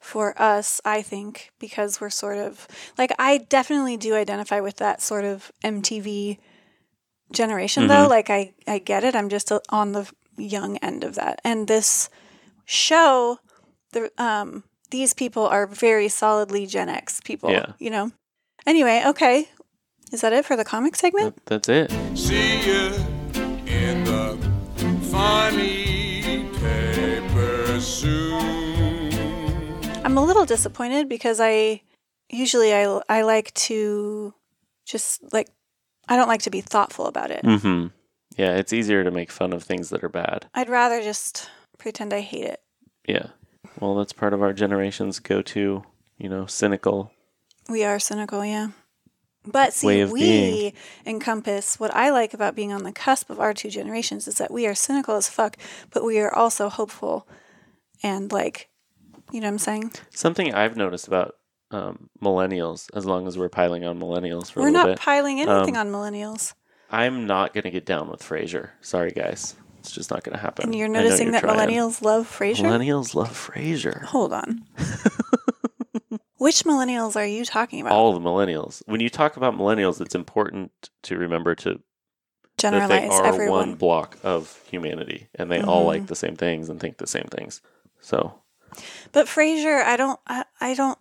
for 0.07 0.33
us, 0.41 0.79
I 0.85 1.01
think, 1.01 1.51
because 1.59 1.99
we're 1.99 2.09
sort 2.09 2.37
of 2.37 2.67
like 2.97 3.11
I 3.19 3.39
definitely 3.39 3.97
do 3.97 4.15
identify 4.15 4.59
with 4.61 4.77
that 4.77 5.01
sort 5.01 5.25
of 5.25 5.51
MTV 5.63 6.37
generation 7.33 7.87
though. 7.87 8.07
Like 8.07 8.29
I 8.29 8.53
I 8.67 8.79
get 8.79 9.03
it. 9.03 9.15
I'm 9.15 9.29
just 9.29 9.51
uh, 9.51 9.59
on 9.69 9.91
the 9.91 10.09
young 10.37 10.77
end 10.77 11.03
of 11.03 11.15
that. 11.15 11.41
And 11.43 11.67
this 11.67 12.09
show 12.65 13.39
the 13.91 14.09
um 14.17 14.63
these 14.91 15.13
people 15.13 15.45
are 15.45 15.67
very 15.67 16.07
solidly 16.07 16.65
Gen 16.65 16.87
X 16.89 17.19
people, 17.21 17.51
Yeah. 17.51 17.73
you 17.77 17.89
know. 17.89 18.11
Anyway, 18.65 19.03
okay. 19.05 19.49
Is 20.13 20.21
that 20.21 20.31
it 20.31 20.45
for 20.45 20.55
the 20.55 20.63
comic 20.63 20.95
segment? 20.95 21.35
That, 21.35 21.65
that's 21.65 21.69
it. 21.69 21.91
See 22.17 22.61
you 22.65 22.93
in 23.67 24.05
the 24.05 24.46
I'm 30.17 30.23
a 30.23 30.25
little 30.25 30.45
disappointed 30.45 31.07
because 31.07 31.39
I 31.39 31.83
usually 32.27 32.73
I 32.73 33.01
I 33.07 33.21
like 33.21 33.53
to 33.53 34.33
just 34.83 35.21
like 35.31 35.47
I 36.09 36.15
don't 36.15 36.27
like 36.27 36.41
to 36.41 36.49
be 36.49 36.61
thoughtful 36.61 37.05
about 37.05 37.29
it. 37.29 37.43
Mm-hmm. 37.43 37.87
Yeah, 38.35 38.55
it's 38.55 38.73
easier 38.73 39.03
to 39.03 39.11
make 39.11 39.29
fun 39.31 39.53
of 39.53 39.61
things 39.61 39.89
that 39.89 40.03
are 40.03 40.09
bad. 40.09 40.47
I'd 40.55 40.69
rather 40.69 41.03
just 41.03 41.51
pretend 41.77 42.13
I 42.13 42.21
hate 42.21 42.45
it. 42.45 42.61
Yeah. 43.07 43.27
Well, 43.79 43.93
that's 43.93 44.11
part 44.11 44.33
of 44.33 44.41
our 44.41 44.53
generation's 44.53 45.19
go-to, 45.19 45.83
you 46.17 46.29
know, 46.29 46.47
cynical. 46.47 47.11
We 47.69 47.83
are 47.83 47.99
cynical, 47.99 48.43
yeah. 48.43 48.69
But 49.45 49.73
see, 49.73 50.03
we 50.05 50.19
being. 50.19 50.73
encompass 51.05 51.79
what 51.79 51.93
I 51.95 52.09
like 52.09 52.33
about 52.33 52.55
being 52.55 52.73
on 52.73 52.83
the 52.83 52.91
cusp 52.91 53.29
of 53.29 53.39
our 53.39 53.53
two 53.53 53.69
generations 53.69 54.27
is 54.27 54.39
that 54.39 54.49
we 54.49 54.65
are 54.65 54.73
cynical 54.73 55.15
as 55.15 55.29
fuck, 55.29 55.57
but 55.91 56.03
we 56.03 56.19
are 56.19 56.33
also 56.33 56.69
hopeful 56.69 57.27
and 58.01 58.31
like, 58.31 58.69
you 59.31 59.39
know 59.41 59.47
what 59.47 59.53
I'm 59.53 59.57
saying? 59.59 59.91
Something 60.11 60.53
I've 60.53 60.75
noticed 60.77 61.07
about 61.07 61.35
um, 61.71 62.09
millennials, 62.21 62.89
as 62.95 63.05
long 63.05 63.27
as 63.27 63.37
we're 63.37 63.49
piling 63.49 63.83
on 63.85 63.99
millennials 63.99 64.51
for 64.51 64.61
We're 64.61 64.69
a 64.69 64.71
little 64.71 64.87
not 64.91 64.99
piling 64.99 65.41
anything 65.41 65.75
Um, 65.77 65.93
on 65.93 66.13
millennials. 66.13 66.53
I'm 66.89 67.27
not 67.27 67.53
going 67.53 67.65
to 67.65 67.69
get 67.71 67.85
down 67.85 68.09
with 68.09 68.21
Frasier. 68.21 68.69
Sorry, 68.81 69.11
guys. 69.11 69.55
It's 69.79 69.91
just 69.91 70.09
not 70.09 70.23
going 70.23 70.35
to 70.35 70.41
happen. 70.41 70.65
And 70.65 70.75
you're 70.75 70.87
noticing 70.87 71.31
that 71.31 71.41
trying. 71.41 71.57
millennials 71.69 72.01
love 72.01 72.25
Frasier? 72.27 72.63
Millennials 72.65 73.13
love 73.15 73.29
Frasier. 73.31 74.03
Hold 74.05 74.31
on. 74.33 74.63
Which 76.37 76.63
millennials 76.65 77.15
are 77.15 77.25
you 77.25 77.43
talking 77.45 77.81
about? 77.81 77.93
All 77.93 78.13
the 78.13 78.19
millennials. 78.19 78.83
When 78.85 79.01
you 79.01 79.09
talk 79.09 79.37
about 79.37 79.55
millennials, 79.57 79.99
it's 79.99 80.13
important 80.15 80.71
to 81.03 81.17
remember 81.17 81.55
to 81.55 81.69
that 81.71 81.79
they 82.59 82.69
Generalize 82.69 83.11
are 83.19 83.25
everyone. 83.25 83.51
one 83.69 83.75
block 83.75 84.17
of 84.23 84.61
humanity, 84.69 85.29
and 85.35 85.51
they 85.51 85.61
all 85.61 85.83
Mhm. 85.83 85.87
like 85.87 86.07
the 86.07 86.15
same 86.15 86.35
things 86.35 86.69
and 86.69 86.79
think 86.79 86.97
the 86.97 87.07
same 87.07 87.25
things. 87.31 87.61
So 88.01 88.39
But 89.11 89.27
Frasier, 89.27 89.83
I 89.83 89.95
don't 89.97 90.19
I, 90.27 90.45
I 90.61 90.73
don't 90.73 90.97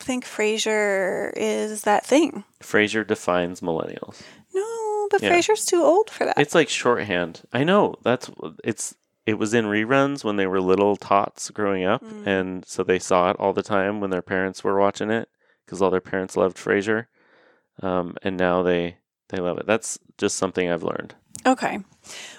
think 0.00 0.24
Frasier 0.24 1.32
is 1.36 1.82
that 1.82 2.06
thing. 2.06 2.44
Frasier 2.62 3.06
defines 3.06 3.60
millennials. 3.60 4.22
No, 4.54 5.08
but 5.10 5.22
Yeah. 5.22 5.30
Frasier's 5.32 5.64
too 5.64 5.82
old 5.82 6.10
for 6.10 6.24
that. 6.24 6.38
It's 6.38 6.54
like 6.54 6.68
shorthand. 6.68 7.42
I 7.52 7.64
know 7.64 7.94
that's 8.02 8.30
it's. 8.64 8.94
It 9.26 9.38
was 9.38 9.52
in 9.52 9.66
reruns 9.66 10.24
when 10.24 10.36
they 10.36 10.46
were 10.46 10.58
little 10.60 10.96
tots 10.96 11.50
growing 11.50 11.84
up, 11.84 12.02
Mm. 12.02 12.26
and 12.26 12.64
so 12.66 12.82
they 12.82 12.98
saw 12.98 13.28
it 13.30 13.36
all 13.38 13.52
the 13.52 13.62
time 13.62 14.00
when 14.00 14.08
their 14.08 14.22
parents 14.22 14.64
were 14.64 14.80
watching 14.80 15.10
it 15.10 15.28
because 15.66 15.82
all 15.82 15.90
their 15.90 16.00
parents 16.00 16.34
loved 16.34 16.56
Frasier, 16.56 17.08
um, 17.82 18.16
and 18.22 18.38
now 18.38 18.62
they 18.62 18.96
they 19.28 19.36
love 19.38 19.58
it. 19.58 19.66
That's 19.66 19.98
just 20.16 20.36
something 20.36 20.70
I've 20.70 20.82
learned 20.82 21.14
okay. 21.46 21.78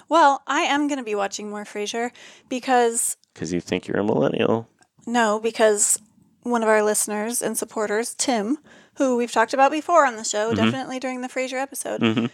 Well, 0.08 0.42
I 0.46 0.62
am 0.62 0.88
going 0.88 0.98
to 0.98 1.04
be 1.04 1.14
watching 1.14 1.48
more 1.48 1.64
Frasier 1.64 2.10
because 2.48 3.16
because 3.34 3.52
you 3.52 3.60
think 3.60 3.86
you're 3.86 3.98
a 4.00 4.04
millennial. 4.04 4.68
no, 5.06 5.40
because 5.40 6.00
one 6.42 6.62
of 6.62 6.68
our 6.68 6.82
listeners 6.82 7.42
and 7.42 7.56
supporters, 7.58 8.14
Tim, 8.14 8.58
who 8.96 9.16
we've 9.16 9.32
talked 9.32 9.52
about 9.54 9.70
before 9.70 10.06
on 10.06 10.16
the 10.16 10.24
show, 10.24 10.52
Mhm. 10.52 10.56
definitely 10.56 10.98
during 10.98 11.20
the 11.20 11.28
Frasier 11.28 11.60
episode, 11.60 12.00
hmm 12.02 12.26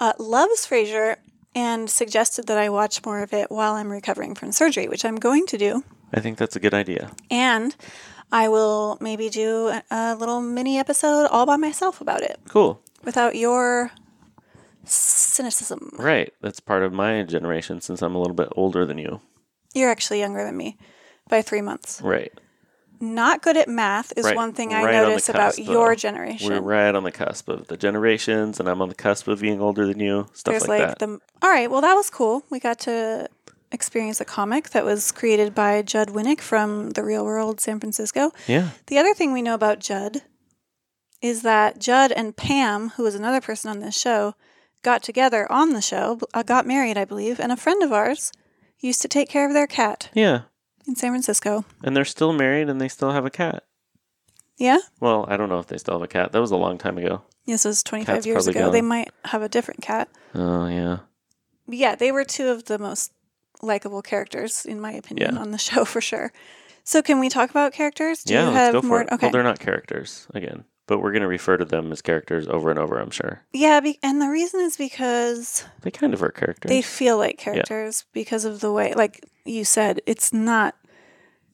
uh, 0.00 0.12
loves 0.18 0.66
Frasier 0.66 1.16
and 1.54 1.88
suggested 1.88 2.46
that 2.48 2.58
I 2.58 2.68
watch 2.70 3.04
more 3.04 3.20
of 3.22 3.32
it 3.32 3.50
while 3.50 3.74
I'm 3.74 3.90
recovering 3.92 4.34
from 4.34 4.50
surgery, 4.52 4.88
which 4.88 5.04
I'm 5.04 5.16
going 5.16 5.46
to 5.46 5.58
do. 5.58 5.84
I 6.12 6.20
think 6.20 6.38
that's 6.38 6.56
a 6.56 6.60
good 6.60 6.74
idea. 6.74 7.12
And 7.30 7.76
I 8.32 8.48
will 8.48 8.96
maybe 9.00 9.28
do 9.28 9.70
a 9.90 10.16
little 10.16 10.40
mini 10.40 10.78
episode 10.78 11.26
all 11.26 11.44
by 11.46 11.56
myself 11.56 12.00
about 12.00 12.22
it 12.22 12.40
Cool. 12.48 12.80
without 13.04 13.36
your 13.36 13.90
cynicism. 14.84 15.90
Right. 15.98 16.32
That's 16.40 16.60
part 16.60 16.82
of 16.82 16.92
my 16.92 17.22
generation 17.22 17.80
since 17.80 18.02
I'm 18.02 18.14
a 18.14 18.18
little 18.18 18.34
bit 18.34 18.48
older 18.56 18.84
than 18.84 18.98
you. 18.98 19.20
You're 19.74 19.90
actually 19.90 20.20
younger 20.20 20.44
than 20.44 20.56
me 20.56 20.76
by 21.28 21.42
three 21.42 21.62
months. 21.62 22.00
Right. 22.02 22.32
Not 23.00 23.42
good 23.42 23.56
at 23.56 23.68
math 23.68 24.12
is 24.16 24.24
Right- 24.26 24.36
one 24.36 24.52
thing 24.52 24.72
I 24.72 24.84
right 24.84 24.94
on 24.94 25.02
the 25.02 25.08
notice 25.08 25.28
about 25.28 25.56
cusp, 25.56 25.68
your 25.68 25.96
generation. 25.96 26.52
We're 26.52 26.60
right 26.60 26.94
on 26.94 27.02
the 27.02 27.10
cusp 27.10 27.48
of 27.48 27.66
the 27.66 27.76
generations, 27.76 28.60
and 28.60 28.68
I'm 28.68 28.80
on 28.80 28.88
the 28.88 28.94
cusp 28.94 29.26
of 29.26 29.40
being 29.40 29.60
older 29.60 29.86
than 29.86 29.98
you. 29.98 30.28
Stuff 30.34 30.52
There's 30.52 30.68
like, 30.68 30.80
like, 30.80 30.88
that. 30.90 30.98
the 31.00 31.18
all 31.42 31.50
right. 31.50 31.68
Well, 31.68 31.80
that 31.80 31.94
was 31.94 32.10
cool. 32.10 32.44
We 32.48 32.60
got 32.60 32.78
to 32.80 33.28
experience 33.72 34.20
a 34.20 34.24
comic 34.24 34.70
that 34.70 34.84
was 34.84 35.10
created 35.10 35.54
by 35.54 35.82
Judd 35.82 36.10
Winick 36.10 36.40
from 36.40 36.90
the 36.90 37.02
Real 37.02 37.24
World 37.24 37.60
San 37.60 37.80
Francisco. 37.80 38.30
yeah. 38.46 38.70
The 38.86 38.98
other 38.98 39.14
thing 39.14 39.32
we 39.32 39.42
know 39.42 39.54
about 39.54 39.80
Judd 39.80 40.22
is 41.20 41.42
that 41.42 41.78
Judd 41.80 42.12
and 42.12 42.36
Pam, 42.36 42.90
who 42.90 43.06
is 43.06 43.14
another 43.14 43.40
person 43.40 43.70
on 43.70 43.80
this 43.80 43.98
show, 43.98 44.34
got 44.82 45.02
together 45.02 45.50
on 45.50 45.70
the 45.70 45.80
show, 45.80 46.20
uh, 46.34 46.42
got 46.42 46.66
married, 46.66 46.98
I 46.98 47.04
believe, 47.04 47.40
and 47.40 47.50
a 47.50 47.56
friend 47.56 47.82
of 47.82 47.92
ours 47.92 48.30
used 48.82 49.00
to 49.02 49.08
take 49.08 49.28
care 49.28 49.46
of 49.46 49.54
their 49.54 49.66
cat 49.66 50.10
Yeah. 50.14 50.42
in 50.86 50.96
San 50.96 51.10
Francisco. 51.12 51.64
And 51.82 51.96
they're 51.96 52.04
still 52.04 52.32
married 52.32 52.68
and 52.68 52.80
they 52.80 52.88
still 52.88 53.12
have 53.12 53.24
a 53.24 53.30
cat. 53.30 53.64
Yeah? 54.58 54.78
Well, 55.00 55.24
I 55.28 55.36
don't 55.36 55.48
know 55.48 55.58
if 55.58 55.66
they 55.68 55.78
still 55.78 55.94
have 55.94 56.02
a 56.02 56.08
cat. 56.08 56.32
That 56.32 56.40
was 56.40 56.50
a 56.50 56.56
long 56.56 56.78
time 56.78 56.98
ago. 56.98 57.22
This 57.46 57.64
was 57.64 57.82
25 57.82 58.14
Cat's 58.14 58.26
years 58.26 58.44
probably 58.44 58.60
ago. 58.60 58.70
They 58.70 58.80
might 58.82 59.10
have 59.24 59.42
a 59.42 59.48
different 59.48 59.80
cat. 59.80 60.08
Oh, 60.34 60.66
yeah. 60.66 60.98
But 61.66 61.76
yeah, 61.78 61.94
they 61.94 62.12
were 62.12 62.24
two 62.24 62.48
of 62.48 62.64
the 62.66 62.78
most 62.78 63.12
likable 63.62 64.02
characters, 64.02 64.64
in 64.66 64.80
my 64.80 64.92
opinion, 64.92 65.34
Yeah. 65.34 65.40
on 65.40 65.50
the 65.52 65.58
show 65.70 65.84
for 65.84 66.00
sure. 66.00 66.32
So, 66.84 67.00
can 67.02 67.18
we 67.20 67.28
talk 67.28 67.50
about 67.50 67.72
characters? 67.72 68.24
Do 68.24 68.34
yeah, 68.34 68.40
you 68.42 68.46
let's 68.50 68.56
have 68.58 68.72
go 68.74 68.80
for 68.82 68.86
more? 68.88 69.00
it. 69.02 69.08
Okay. 69.12 69.26
Well, 69.26 69.32
they're 69.32 69.42
not 69.44 69.60
characters, 69.60 70.26
again. 70.34 70.64
But 70.92 70.98
we're 71.00 71.12
going 71.12 71.22
to 71.22 71.26
refer 71.28 71.56
to 71.56 71.64
them 71.64 71.90
as 71.90 72.02
characters 72.02 72.46
over 72.48 72.68
and 72.68 72.78
over, 72.78 72.98
I'm 72.98 73.08
sure. 73.10 73.40
yeah, 73.54 73.80
be- 73.80 73.98
and 74.02 74.20
the 74.20 74.28
reason 74.28 74.60
is 74.60 74.76
because 74.76 75.64
They 75.80 75.90
kind 75.90 76.12
of 76.12 76.22
are 76.22 76.28
characters. 76.30 76.68
they 76.68 76.82
feel 76.82 77.16
like 77.16 77.38
characters 77.38 78.04
because 78.12 78.44
of 78.44 78.60
the 78.60 78.70
way, 78.70 78.92
like 78.92 79.24
you 79.46 79.64
said, 79.64 80.02
it's 80.06 80.34
not 80.34 80.74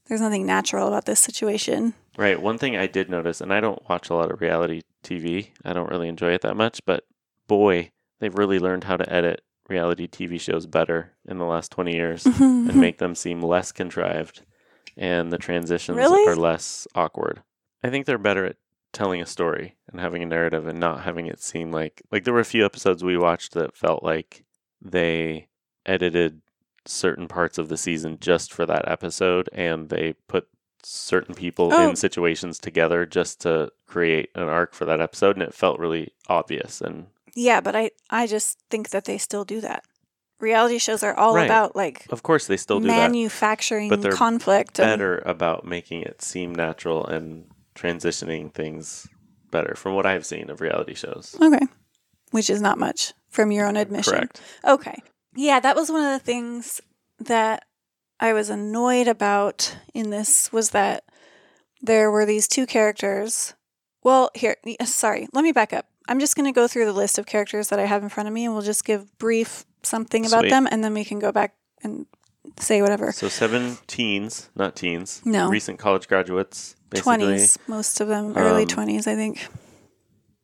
there's 0.08 0.20
nothing 0.20 0.44
natural 0.44 0.88
about 0.88 1.04
this 1.04 1.20
situation. 1.20 1.94
Right. 2.16 2.42
One 2.42 2.58
thing 2.58 2.76
I 2.76 2.88
did 2.88 3.08
notice, 3.08 3.40
and 3.40 3.52
I 3.54 3.60
don't 3.60 3.80
watch 3.88 4.10
a 4.10 4.14
lot 4.14 4.32
of 4.32 4.40
reality 4.40 4.80
TV, 5.04 5.50
I 5.64 5.72
don't 5.72 5.88
really 5.90 6.08
enjoy 6.08 6.32
it 6.32 6.40
that 6.40 6.56
much, 6.56 6.80
but 6.84 7.04
boy, 7.46 7.92
they've 8.18 8.34
really 8.36 8.58
learned 8.58 8.82
how 8.84 8.96
to 8.96 9.12
edit 9.12 9.42
reality 9.68 10.08
TV 10.08 10.40
shows 10.40 10.66
better 10.66 11.12
in 11.28 11.38
the 11.38 11.44
last 11.44 11.70
20 11.70 11.94
years 11.94 12.26
and 12.26 12.74
make 12.74 12.98
them 12.98 13.14
seem 13.14 13.40
less 13.40 13.70
contrived 13.70 14.42
and 14.96 15.30
the 15.30 15.38
transitions 15.38 15.96
Really? 15.96 16.26
are 16.26 16.34
less 16.34 16.88
awkward. 16.96 17.40
I 17.84 17.90
think 17.90 18.06
they're 18.06 18.18
better 18.18 18.44
at 18.46 18.56
telling 18.98 19.22
a 19.22 19.26
story 19.26 19.76
and 19.90 20.00
having 20.00 20.22
a 20.22 20.26
narrative 20.26 20.66
and 20.66 20.80
not 20.80 21.02
having 21.02 21.26
it 21.26 21.40
seem 21.40 21.70
like 21.70 22.02
like 22.10 22.24
there 22.24 22.34
were 22.34 22.40
a 22.40 22.44
few 22.54 22.64
episodes 22.64 23.04
we 23.04 23.16
watched 23.16 23.52
that 23.54 23.76
felt 23.76 24.02
like 24.02 24.44
they 24.82 25.46
edited 25.86 26.40
certain 26.84 27.28
parts 27.28 27.58
of 27.58 27.68
the 27.68 27.76
season 27.76 28.18
just 28.20 28.52
for 28.52 28.66
that 28.66 28.88
episode 28.88 29.48
and 29.52 29.88
they 29.88 30.14
put 30.26 30.48
certain 30.82 31.34
people 31.34 31.70
Oh. 31.72 31.90
in 31.90 31.96
situations 31.96 32.58
together 32.58 33.06
just 33.06 33.40
to 33.42 33.70
create 33.86 34.30
an 34.34 34.48
arc 34.48 34.74
for 34.74 34.84
that 34.86 35.00
episode 35.00 35.36
and 35.36 35.42
it 35.44 35.54
felt 35.54 35.78
really 35.78 36.12
obvious 36.28 36.80
and 36.80 37.06
Yeah, 37.36 37.60
but 37.60 37.76
I 37.76 37.90
I 38.10 38.26
just 38.26 38.58
think 38.70 38.90
that 38.90 39.04
they 39.04 39.18
still 39.18 39.44
do 39.44 39.60
that. 39.60 39.84
Reality 40.40 40.78
shows 40.78 41.02
are 41.02 41.14
all 41.16 41.34
Right. 41.36 41.44
about 41.44 41.76
like 41.76 42.06
of 42.10 42.22
course 42.22 42.46
they 42.48 42.56
still 42.56 42.80
do 42.80 42.86
that 42.88 43.10
manufacturing 43.10 43.88
but 43.90 44.02
they're 44.02 44.12
conflict. 44.26 44.78
and- 44.80 44.86
better 44.98 45.18
about 45.24 45.64
making 45.64 46.02
it 46.02 46.20
seem 46.22 46.52
natural 46.54 47.06
and 47.06 47.44
transitioning 47.78 48.52
things 48.52 49.06
better 49.50 49.74
from 49.74 49.94
what 49.94 50.06
I've 50.06 50.26
seen 50.26 50.50
of 50.50 50.60
reality 50.60 50.94
shows. 50.94 51.36
Okay. 51.40 51.66
Which 52.30 52.50
is 52.50 52.60
not 52.60 52.78
much 52.78 53.14
from 53.30 53.52
your 53.52 53.66
own 53.66 53.76
admission. 53.76 54.12
Correct. 54.12 54.40
Okay. 54.64 54.96
Yeah, 55.34 55.60
that 55.60 55.76
was 55.76 55.90
one 55.90 56.04
of 56.04 56.18
the 56.18 56.24
things 56.24 56.80
that 57.20 57.64
I 58.20 58.32
was 58.32 58.50
annoyed 58.50 59.08
about 59.08 59.76
in 59.94 60.10
this 60.10 60.52
was 60.52 60.70
that 60.70 61.04
there 61.80 62.10
were 62.10 62.26
these 62.26 62.48
two 62.48 62.66
characters. 62.66 63.54
Well, 64.02 64.30
here, 64.34 64.56
sorry, 64.84 65.28
let 65.32 65.42
me 65.42 65.52
back 65.52 65.72
up. 65.72 65.86
I'm 66.08 66.20
just 66.20 66.36
going 66.36 66.52
to 66.52 66.58
go 66.58 66.66
through 66.66 66.86
the 66.86 66.92
list 66.92 67.18
of 67.18 67.26
characters 67.26 67.68
that 67.68 67.78
I 67.78 67.84
have 67.84 68.02
in 68.02 68.08
front 68.08 68.28
of 68.28 68.32
me 68.32 68.44
and 68.44 68.54
we'll 68.54 68.62
just 68.62 68.84
give 68.84 69.16
brief 69.18 69.64
something 69.82 70.26
about 70.26 70.40
Sweet. 70.40 70.50
them 70.50 70.66
and 70.70 70.82
then 70.82 70.94
we 70.94 71.04
can 71.04 71.18
go 71.18 71.32
back 71.32 71.54
and 71.82 72.06
say 72.58 72.82
whatever. 72.82 73.12
So 73.12 73.28
seven 73.28 73.78
teens, 73.86 74.50
not 74.54 74.74
teens. 74.76 75.22
No. 75.24 75.48
Recent 75.48 75.78
college 75.78 76.08
graduates, 76.08 76.74
20s, 76.90 77.58
most 77.68 78.00
of 78.00 78.08
them, 78.08 78.32
early 78.36 78.62
Um, 78.62 78.68
20s, 78.68 79.06
I 79.06 79.14
think. 79.14 79.46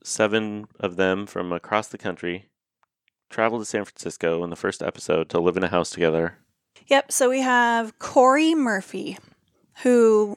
Seven 0.03 0.67
of 0.79 0.97
them 0.97 1.27
from 1.27 1.53
across 1.53 1.89
the 1.89 1.99
country 1.99 2.47
traveled 3.31 3.63
to 3.63 3.67
San 3.67 3.85
Francisco 3.85 4.45
in 4.45 4.51
the 4.51 4.57
first 4.57 4.83
episode 4.83 5.29
to 5.31 5.41
live 5.41 5.57
in 5.57 5.65
a 5.65 5.69
house 5.69 5.91
together. 5.91 6.37
Yep. 6.89 7.11
So 7.11 7.31
we 7.31 7.41
have 7.41 7.99
Cory 7.99 8.55
Murphy, 8.55 9.19
who 9.83 10.37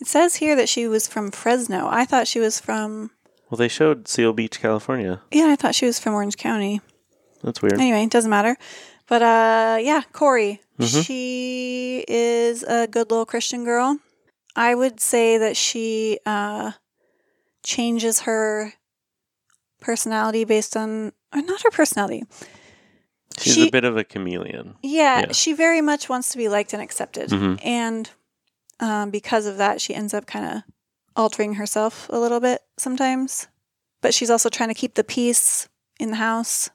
it 0.00 0.06
says 0.08 0.36
here 0.36 0.56
that 0.56 0.68
she 0.68 0.88
was 0.88 1.06
from 1.06 1.30
Fresno. 1.30 1.86
I 1.88 2.04
thought 2.04 2.26
she 2.26 2.40
was 2.40 2.58
from, 2.58 3.12
Well, 3.48 3.56
they 3.56 3.68
showed 3.68 4.08
Seal 4.08 4.32
Beach, 4.32 4.60
California. 4.60 5.22
yeah, 5.30 5.46
I 5.46 5.56
thought 5.56 5.74
she 5.76 5.86
was 5.86 6.00
from 6.00 6.14
Orange 6.14 6.36
County. 6.36 6.80
That's 7.44 7.62
weird. 7.62 7.74
Anyway, 7.74 8.02
it 8.02 8.10
doesn't 8.10 8.30
matter. 8.30 8.56
But 9.06 9.22
uh, 9.22 9.78
yeah, 9.80 10.02
Cory, 10.12 10.60
Mhm. 10.78 11.04
she 11.04 12.04
is 12.08 12.62
a 12.62 12.86
good 12.86 13.10
little 13.10 13.26
Christian 13.26 13.64
girl. 13.64 13.98
I 14.56 14.74
would 14.74 15.00
say 15.00 15.36
that 15.38 15.56
she 15.56 16.18
uh, 16.26 16.72
changes 17.64 18.20
her 18.20 18.72
personality 19.80 20.44
based 20.44 20.76
on, 20.76 21.12
or 21.34 21.42
not 21.42 21.62
her 21.62 21.70
personality. 21.70 22.24
She's 23.38 23.54
she- 23.54 23.68
a 23.68 23.70
bit 23.70 23.84
of 23.84 23.96
a 23.96 24.04
chameleon. 24.04 24.76
Yeah, 24.82 25.20
Yeah. 25.26 25.32
she 25.32 25.52
very 25.52 25.80
much 25.80 26.08
wants 26.08 26.30
to 26.30 26.38
be 26.38 26.48
liked 26.48 26.72
and 26.72 26.80
accepted. 26.82 27.30
Mhm. 27.30 27.58
And 27.64 28.10
um, 28.80 29.10
because 29.10 29.46
of 29.46 29.56
that, 29.58 29.80
she 29.80 29.94
ends 29.94 30.14
up 30.14 30.26
kind 30.26 30.46
of 30.46 30.62
altering 31.16 31.54
herself 31.54 32.08
a 32.10 32.18
little 32.18 32.40
bit 32.40 32.62
sometimes. 32.78 33.48
But 34.00 34.14
she's 34.14 34.30
also 34.30 34.48
trying 34.48 34.68
to 34.68 34.74
keep 34.74 34.94
the 34.94 35.04
peace 35.04 35.68
in 35.98 36.10
the 36.10 36.16
house. 36.16 36.70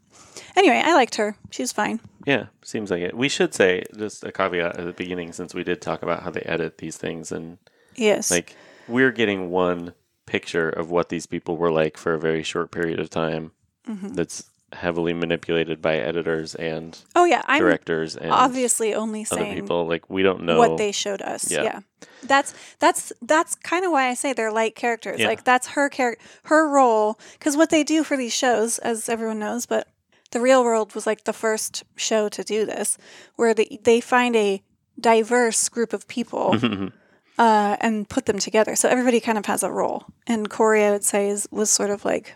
Anyway, 0.55 0.81
I 0.83 0.93
liked 0.93 1.15
her. 1.15 1.35
She 1.51 1.61
was 1.63 1.71
fine. 1.71 1.99
Yeah, 2.25 2.47
seems 2.63 2.91
like 2.91 3.01
it. 3.01 3.15
We 3.15 3.29
should 3.29 3.53
say 3.53 3.83
just 3.97 4.23
a 4.23 4.31
caveat 4.31 4.77
at 4.77 4.85
the 4.85 4.93
beginning 4.93 5.31
since 5.33 5.53
we 5.53 5.63
did 5.63 5.81
talk 5.81 6.01
about 6.03 6.23
how 6.23 6.31
they 6.31 6.41
edit 6.41 6.77
these 6.79 6.97
things 6.97 7.31
and 7.31 7.57
Yes. 7.95 8.29
like 8.31 8.55
we're 8.87 9.11
getting 9.11 9.49
one 9.49 9.93
picture 10.25 10.69
of 10.69 10.91
what 10.91 11.09
these 11.09 11.25
people 11.25 11.57
were 11.57 11.71
like 11.71 11.97
for 11.97 12.13
a 12.13 12.19
very 12.19 12.43
short 12.43 12.71
period 12.71 12.99
of 12.99 13.09
time 13.09 13.51
Mhm. 13.87 14.15
that's 14.15 14.43
heavily 14.73 15.13
manipulated 15.13 15.81
by 15.81 15.95
editors 15.97 16.53
and 16.55 16.99
oh, 17.15 17.25
yeah. 17.25 17.41
I'm 17.47 17.59
directors 17.59 18.15
and 18.15 18.31
obviously 18.31 18.93
only 18.93 19.25
other 19.31 19.41
saying 19.41 19.55
people 19.55 19.87
like 19.87 20.07
we 20.09 20.21
don't 20.21 20.43
know 20.43 20.59
what 20.59 20.77
they 20.77 20.91
showed 20.91 21.21
us. 21.23 21.49
Yeah. 21.49 21.63
Yeah. 21.63 21.79
That's 22.23 22.53
that's 22.77 23.11
that's 23.23 23.55
kind 23.55 23.83
of 23.85 23.91
why 23.91 24.09
I 24.09 24.13
say 24.13 24.33
they're 24.33 24.51
light 24.51 24.75
characters. 24.75 25.19
Yeah. 25.19 25.27
Like 25.27 25.43
that's 25.43 25.69
her 25.69 25.89
character 25.89 26.23
her 26.43 26.67
role 26.69 27.17
cuz 27.39 27.57
what 27.57 27.71
they 27.71 27.83
do 27.83 28.03
for 28.03 28.15
these 28.15 28.33
shows 28.33 28.77
as 28.77 29.09
everyone 29.09 29.39
knows, 29.39 29.65
but 29.65 29.87
The 30.31 30.39
Real 30.39 30.63
World 30.63 30.93
was 30.95 31.07
like 31.07 31.23
the 31.23 31.33
first 31.33 31.83
show 31.95 32.29
to 32.29 32.43
do 32.43 32.65
this 32.65 32.97
where 33.35 33.53
they 33.53 33.79
they 33.83 34.01
find 34.01 34.35
a 34.35 34.61
diverse 34.99 35.69
group 35.69 35.93
of 35.93 36.07
people 36.07 36.57
uh, 37.37 37.77
and 37.79 38.07
put 38.07 38.25
them 38.25 38.37
together. 38.39 38.75
So 38.75 38.89
everybody 38.89 39.19
kind 39.19 39.37
of 39.37 39.45
has 39.47 39.63
a 39.63 39.71
role. 39.71 40.05
And 40.27 40.49
Cory 40.49 40.83
I 40.83 40.91
would 40.91 41.03
say 41.03 41.29
is 41.29 41.47
was 41.51 41.69
sort 41.69 41.89
of 41.89 42.05
like 42.05 42.35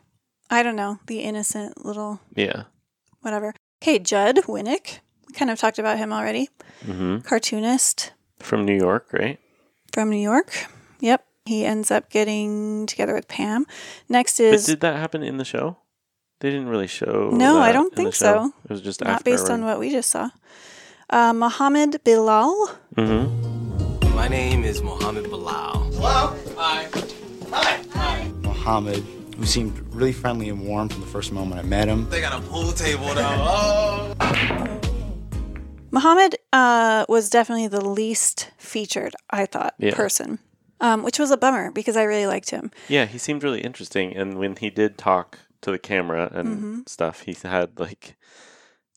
I 0.49 0.63
don't 0.63 0.75
know, 0.75 0.99
the 1.07 1.19
innocent 1.19 1.85
little 1.85 2.19
yeah 2.35 2.63
whatever. 3.21 3.53
Okay, 3.81 3.99
Judd 3.99 4.37
Winick. 4.47 4.99
We 5.27 5.33
kind 5.33 5.51
of 5.51 5.59
talked 5.59 5.79
about 5.79 5.97
him 5.97 6.13
already. 6.13 6.49
hmm 6.85 7.19
Cartoonist 7.19 8.11
from 8.39 8.65
New 8.65 8.75
York 8.75 9.07
right 9.13 9.39
from 9.93 10.09
New 10.09 10.21
York. 10.21 10.67
Yep. 10.99 11.25
He 11.45 11.65
ends 11.65 11.91
up 11.91 12.09
getting 12.09 12.85
together 12.87 13.13
with 13.13 13.27
Pam. 13.27 13.65
Next 14.07 14.37
but 14.37 14.45
is 14.45 14.65
did 14.65 14.79
that 14.79 14.95
happen 14.95 15.21
in 15.21 15.37
the 15.37 15.45
show 15.45 15.77
they 16.43 16.49
didn't 16.51 16.67
really 16.67 16.87
show 16.87 17.29
No, 17.31 17.57
I 17.59 17.71
don't 17.71 17.93
in 17.93 17.95
think 17.97 18.15
so. 18.15 18.51
it 18.65 18.69
was 18.69 18.81
just 18.81 18.99
not 18.99 19.09
after 19.09 19.23
based 19.23 19.49
on 19.49 19.63
what 19.63 19.79
we 19.79 19.89
just 19.89 20.09
saw. 20.09 20.29
Uh, 21.09 21.31
Mohammed 21.31 22.03
Bilal. 22.03 22.67
hmm 22.97 23.25
My 24.13 24.27
name 24.27 24.65
is 24.65 24.81
Mohammed 24.83 25.29
Bilal. 25.29 25.89
Hello? 25.93 26.35
Hi. 26.57 26.87
Hi. 27.49 27.81
Hi. 27.93 28.31
Mohammed, 28.41 29.01
who 29.37 29.45
seemed 29.45 29.77
really 29.95 30.11
friendly 30.11 30.49
and 30.49 30.67
warm 30.67 30.89
from 30.89 30.99
the 30.99 31.07
first 31.07 31.31
moment 31.31 31.61
I 31.61 31.63
met 31.63 31.87
him. 31.87 32.09
They 32.09 32.19
got 32.19 32.37
a 32.37 32.41
pool 32.45 32.73
table 32.73 33.07
though. 33.13 33.23
Oh. 33.23 34.79
Mohammed 35.91 36.35
uh, 36.51 37.05
was 37.07 37.29
definitely 37.29 37.67
the 37.69 37.85
least 37.85 38.51
featured, 38.57 39.13
I 39.29 39.45
thought, 39.45 39.75
Yeah. 39.77 39.93
person, 39.95 40.39
um, 40.81 41.03
which 41.03 41.19
was 41.19 41.31
a 41.31 41.37
bummer 41.37 41.71
because 41.71 41.95
I 41.95 42.03
really 42.03 42.27
liked 42.27 42.49
him. 42.49 42.69
yeah 42.89 43.05
he 43.05 43.17
seemed 43.17 43.43
really 43.43 43.61
interesting 43.61 44.13
and 44.17 44.37
when 44.37 44.57
he 44.57 44.69
did 44.69 44.97
talk 44.97 45.39
to 45.63 45.71
the 45.71 45.79
camera 45.79 46.29
and 46.33 46.47
Mm-hmm. 46.47 46.79
stuff 46.87 47.21
he 47.27 47.35
had 47.43 47.79
like 47.79 48.15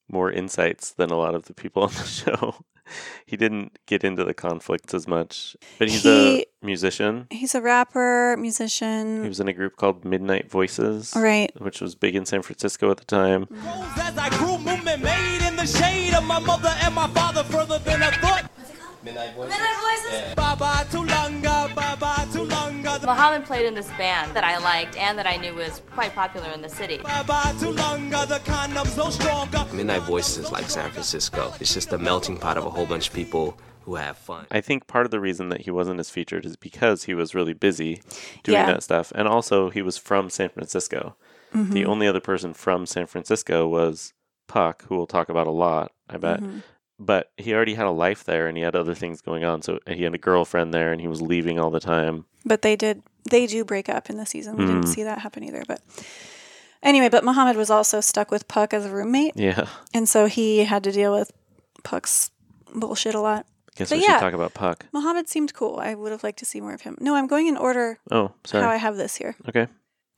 more 0.09 0.31
insights 0.31 0.93
than 0.93 1.11
a 1.11 1.17
lot 1.17 1.35
of 1.35 1.45
the 1.49 1.55
people 1.55 1.83
on 1.89 1.91
the 1.91 2.05
show 2.05 2.55
he 3.27 3.37
didn't 3.37 3.77
get 3.87 4.05
into 4.05 4.23
the 4.23 4.35
conflicts 4.35 4.95
as 4.95 5.09
much 5.09 5.57
but 5.79 5.89
he's 5.89 6.05
He- 6.05 6.43
a 6.63 6.65
musician 6.65 7.27
He's 7.31 7.55
a 7.57 7.61
rapper, 7.61 8.37
musician. 8.39 9.23
he 9.25 9.29
was 9.29 9.41
in 9.41 9.49
a 9.49 9.53
group 9.61 9.75
called 9.77 10.05
midnight 10.05 10.47
voices 10.49 11.13
Right. 11.17 11.51
which 11.61 11.81
was 11.81 11.97
big 11.97 12.15
in 12.15 12.25
san 12.27 12.43
francisco 12.43 12.91
at 12.93 12.99
the 13.03 13.05
time 13.21 13.43
As 14.09 14.17
I 14.17 14.29
grew, 14.39 14.59
movement 14.59 15.03
made 15.03 15.43
in 15.49 15.57
the 15.57 15.67
shade 15.67 16.15
of 16.15 16.23
my 16.25 16.39
mother 16.39 16.73
and 16.85 16.95
my 16.95 17.09
father 17.19 17.43
further 17.45 17.79
than 17.81 18.03
I 18.03 18.11
thought. 18.23 18.45
Midnight 19.03 19.35
voices. 19.37 19.55
Midnight 19.55 19.79
voices. 19.87 20.35
Bye 20.35 20.55
bye 20.63 20.85
Tulunga, 20.93 21.57
bye 21.79 21.97
bye 22.05 22.25
Tulunga, 22.33 22.56
Mohammed 23.07 23.45
played 23.47 23.65
in 23.67 23.75
this 23.75 23.89
band 23.97 24.35
that 24.35 24.43
I 24.45 24.59
liked 24.59 24.97
and 24.97 25.17
that 25.17 25.27
I 25.27 25.37
knew 25.37 25.55
was 25.55 25.81
quite 25.95 26.13
popular 26.15 26.51
in 26.51 26.61
the 26.61 26.69
city. 26.69 26.99
bye 26.99 27.23
bye 27.23 27.55
Tulunga. 27.59 28.27
The 28.27 28.41
condom's 28.45 28.97
no 28.97 29.11
stronger. 29.11 29.65
Midnight 29.73 30.03
voices 30.03 30.39
is 30.47 30.53
like 30.53 30.69
San 30.69 30.91
Francisco. 30.91 31.53
It's 31.61 31.73
just 31.73 31.93
a 31.93 31.99
melting 31.99 32.37
pot 32.37 32.59
of 32.59 32.67
a 32.67 32.71
whole 32.71 32.85
bunch 32.87 33.09
of 33.09 33.15
people 33.15 33.57
who 33.83 33.95
have 33.95 34.19
fun. 34.19 34.45
i 34.51 34.61
think 34.61 34.89
part 34.89 35.05
of 35.07 35.13
the 35.13 35.21
reason 35.21 35.49
that 35.51 35.61
he 35.61 35.71
wasn't 35.71 36.01
as 36.01 36.11
featured 36.11 36.45
is 36.45 36.57
because 36.57 37.05
he 37.05 37.15
was 37.15 37.37
really 37.37 37.53
busy 37.53 38.03
doing 38.43 38.57
Yeah. 38.59 38.67
that 38.67 38.83
stuff 38.83 39.13
and 39.15 39.29
also 39.29 39.71
he 39.71 39.81
was 39.81 39.97
from 39.97 40.29
san 40.29 40.49
francisco 40.49 41.15
Mm-hmm. 41.55 41.73
the 41.73 41.85
only 41.85 42.09
other 42.09 42.19
person 42.19 42.53
from 42.53 42.85
san 42.87 43.07
francisco 43.07 43.69
was 43.69 44.13
puck 44.49 44.83
who 44.89 44.97
we'll 44.97 45.07
talk 45.07 45.29
about 45.29 45.47
a 45.47 45.53
lot 45.53 45.93
i 46.11 46.17
bet 46.17 46.41
Mm-hmm. 46.41 46.59
But 46.99 47.31
he 47.37 47.53
already 47.55 47.75
had 47.75 47.87
a 47.87 47.91
life 47.91 48.25
there 48.25 48.47
and 48.49 48.57
he 48.57 48.63
had 48.63 48.75
other 48.77 48.95
things 48.95 49.21
going 49.21 49.45
on 49.45 49.61
so 49.63 49.79
he 49.89 50.03
had 50.03 50.15
a 50.15 50.19
girlfriend 50.19 50.73
there 50.73 50.93
and 50.93 51.01
he 51.01 51.09
was 51.09 51.21
leaving 51.21 51.59
all 51.61 51.71
the 51.71 51.81
time 51.81 52.25
But 52.45 52.63
they 52.63 52.77
did, 52.77 53.03
they 53.31 53.47
do 53.47 53.65
break 53.65 53.89
up 53.89 54.09
in 54.11 54.17
the 54.17 54.27
season. 54.27 54.57
We 54.57 54.65
Mm. 54.65 54.69
didn't 54.69 54.87
see 54.87 55.03
that 55.03 55.19
happen 55.19 55.43
either. 55.45 55.63
But 55.67 55.81
anyway, 56.83 57.09
but 57.09 57.25
Mohammed 57.25 57.57
was 57.57 57.71
also 57.71 58.01
stuck 58.01 58.31
with 58.31 58.47
Puck 58.49 58.73
as 58.73 58.85
a 58.87 58.91
roommate. 58.91 59.33
yeah 59.37 59.67
And 59.93 60.09
so 60.09 60.27
he 60.27 60.65
had 60.65 60.83
to 60.85 60.93
deal 60.93 61.13
with 61.13 61.33
Puck's 61.85 62.31
bullshit 62.75 63.15
a 63.15 63.21
lot. 63.21 63.47
guess 63.77 63.91
But 63.91 63.99
we 63.99 64.05
yeah. 64.05 64.15
should 64.17 64.21
talk 64.21 64.33
about 64.35 64.55
puck 64.55 64.87
Mohammed 64.93 65.29
seemed 65.29 65.53
cool. 65.55 65.79
I 65.81 65.95
would 65.95 66.13
have 66.13 66.23
liked 66.25 66.39
to 66.39 66.45
see 66.45 66.61
more 66.61 66.73
of 66.75 66.81
him. 66.83 66.97
No, 67.01 67.15
I'm 67.15 67.27
going 67.27 67.47
in 67.47 67.57
order 67.57 67.99
oh 68.11 68.33
sorry 68.45 68.63
how 68.65 68.71
I 68.71 68.77
have 68.77 68.97
this 68.97 69.17
here. 69.17 69.35
okay 69.49 69.67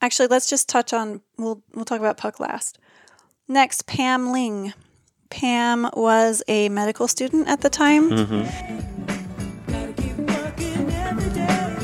Actually, 0.01 0.29
let's 0.29 0.49
just 0.49 0.69
touch 0.69 0.93
on 0.93 1.23
we'll 1.39 1.61
we'll 1.75 1.85
talk 1.85 1.99
about 1.99 2.17
Puck 2.19 2.39
last. 2.39 2.79
Next, 3.49 3.87
Pam 3.87 4.31
Ling. 4.31 4.73
Pam 5.31 5.89
was 5.95 6.43
a 6.49 6.69
medical 6.69 7.09
student 7.09 7.49
at 7.49 7.61
the 7.61 7.71
time. 7.71 8.11
Mm-hmm. 8.11 8.99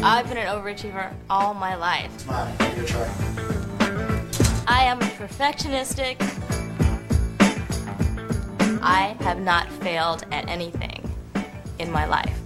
I've 0.04 0.28
been 0.28 0.37
an 0.37 0.46
overachiever 0.46 1.12
all 1.30 1.54
my 1.54 1.74
life. 1.74 2.18
Smile. 2.20 2.54
Your 2.76 2.85
try. 2.85 3.09
I 4.66 4.85
am 4.85 5.00
a 5.00 5.04
perfectionistic. 5.04 6.20
I 8.83 9.16
have 9.20 9.40
not 9.40 9.70
failed 9.70 10.24
at 10.30 10.48
anything 10.48 11.11
in 11.78 11.90
my 11.90 12.07
life. 12.07 12.38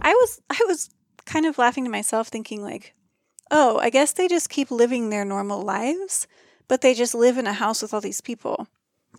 I 0.00 0.14
was 0.14 0.40
I 0.48 0.64
was 0.66 0.90
kind 1.26 1.44
of 1.44 1.58
laughing 1.58 1.84
to 1.84 1.90
myself 1.90 2.28
thinking 2.28 2.62
like, 2.62 2.94
"Oh, 3.50 3.78
I 3.78 3.90
guess 3.90 4.12
they 4.12 4.26
just 4.26 4.48
keep 4.48 4.70
living 4.70 5.10
their 5.10 5.24
normal 5.24 5.62
lives, 5.62 6.26
but 6.66 6.80
they 6.80 6.94
just 6.94 7.14
live 7.14 7.36
in 7.36 7.46
a 7.46 7.52
house 7.52 7.82
with 7.82 7.92
all 7.92 8.00
these 8.00 8.20
people." 8.20 8.68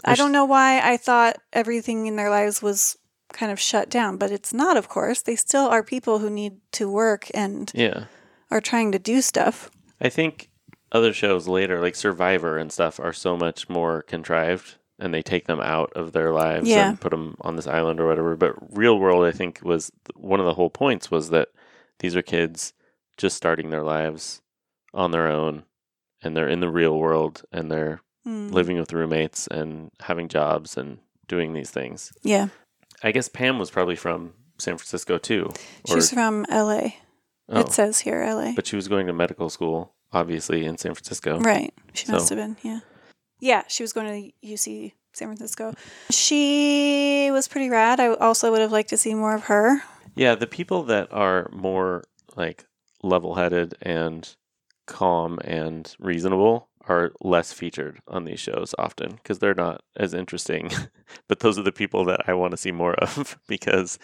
I 0.06 0.16
don't 0.16 0.32
know 0.32 0.46
why 0.46 0.80
I 0.84 0.98
thought 0.98 1.38
everything 1.54 2.06
in 2.08 2.16
their 2.16 2.30
lives 2.30 2.62
was 2.62 2.98
kind 3.34 3.52
of 3.52 3.60
shut 3.60 3.90
down, 3.90 4.18
but 4.18 4.32
it's 4.32 4.54
not, 4.54 4.76
of 4.78 4.90
course. 4.90 5.22
They 5.22 5.36
still 5.36 5.68
are 5.68 5.84
people 5.84 6.20
who 6.20 6.30
need 6.30 6.58
to 6.74 6.90
work 6.92 7.28
and 7.34 7.72
Yeah. 7.74 8.06
are 8.50 8.62
trying 8.62 8.92
to 8.92 9.00
do 9.00 9.22
stuff. 9.22 9.70
I 10.02 10.10
think 10.10 10.50
other 10.92 11.14
shows 11.14 11.48
later, 11.48 11.80
like 11.80 11.96
Survivor 11.96 12.58
and 12.58 12.72
stuff, 12.72 13.00
are 13.00 13.14
so 13.14 13.38
much 13.38 13.70
more 13.70 14.02
contrived, 14.02 14.76
and 15.00 15.14
they 15.14 15.22
take 15.22 15.48
them 15.48 15.62
out 15.62 15.94
of 15.94 16.12
their 16.12 16.32
lives 16.34 16.68
Yeah. 16.68 16.90
and 16.90 17.00
put 17.00 17.12
them 17.12 17.38
on 17.42 17.56
this 17.56 17.68
island 17.68 18.00
or 18.02 18.08
whatever. 18.08 18.36
But 18.36 18.56
Real 18.76 19.00
World, 19.00 19.24
I 19.26 19.32
think, 19.32 19.60
was 19.64 19.92
one 20.16 20.40
of 20.42 20.46
the 20.46 20.56
whole 20.56 20.70
points 20.70 21.10
was 21.10 21.30
that 21.30 21.50
these 22.00 22.16
are 22.16 22.22
kids 22.22 22.74
just 23.18 23.38
starting 23.38 23.70
their 23.70 23.84
lives 23.84 24.42
on 24.94 25.12
their 25.12 25.28
own, 25.28 25.64
and 26.22 26.36
they're 26.36 26.50
in 26.50 26.60
the 26.60 26.70
real 26.70 26.98
world, 27.00 27.44
and 27.52 27.72
they're 27.72 28.02
Mm. 28.28 28.52
living 28.52 28.78
with 28.78 28.94
roommates 28.94 29.48
and 29.48 29.90
having 30.02 30.28
jobs 30.28 30.78
and 30.78 31.00
doing 31.28 31.54
these 31.54 31.72
things. 31.72 32.12
Yeah. 32.22 32.50
I 33.04 33.12
guess 33.12 33.28
Pam 33.28 33.58
was 33.58 33.72
probably 33.72 33.96
from 33.96 34.34
San 34.60 34.78
Francisco 34.78 35.18
too. 35.18 35.52
or- 35.90 35.96
She's 35.96 36.12
from 36.14 36.46
LA. 36.50 36.94
oh, 37.50 37.62
It 37.62 37.72
says 37.72 38.00
here 38.02 38.24
LA. 38.24 38.54
but 38.56 38.68
she 38.68 38.76
was 38.76 38.88
going 38.88 39.08
to 39.08 39.14
medical 39.14 39.50
school, 39.50 39.96
obviously 40.14 40.66
in 40.66 40.78
San 40.78 40.94
Francisco. 40.94 41.40
Right. 41.40 41.74
She 41.94 42.12
must 42.12 42.30
have 42.30 42.38
been, 42.38 42.58
yeah. 42.62 42.82
Yeah, 43.40 43.64
she 43.68 43.82
was 43.82 43.92
going 43.92 44.32
to 44.42 44.48
UC 44.48 44.94
San 45.14 45.28
Francisco. 45.30 45.74
She 46.12 47.30
was 47.32 47.48
pretty 47.48 47.70
rad. 47.70 48.00
I 48.00 48.14
also 48.14 48.52
would 48.52 48.62
have 48.62 48.72
liked 48.72 48.90
to 48.90 48.98
see 48.98 49.16
more 49.16 49.34
of 49.34 49.46
her. 49.46 49.82
Yeah, 50.16 50.36
the 50.36 50.46
people 50.48 50.84
that 50.84 51.12
are 51.12 51.50
more 51.52 52.04
like 52.36 52.66
level-headed 53.02 53.76
and 53.82 54.30
calm 54.86 55.40
and 55.44 55.94
reasonable 56.00 56.70
are 56.88 57.12
less 57.22 57.54
featured 57.54 58.00
on 58.08 58.26
these 58.26 58.40
shows 58.40 58.74
often 58.78 59.12
because 59.14 59.40
they're 59.40 59.54
not 59.54 59.82
as 59.96 60.14
interesting. 60.14 60.70
but 61.28 61.40
those 61.40 61.58
are 61.60 61.64
the 61.64 61.72
people 61.72 62.06
that 62.06 62.22
I 62.28 62.34
want 62.34 62.52
to 62.52 62.58
see 62.58 62.72
more 62.72 62.94
of 62.96 63.38
because 63.48 64.00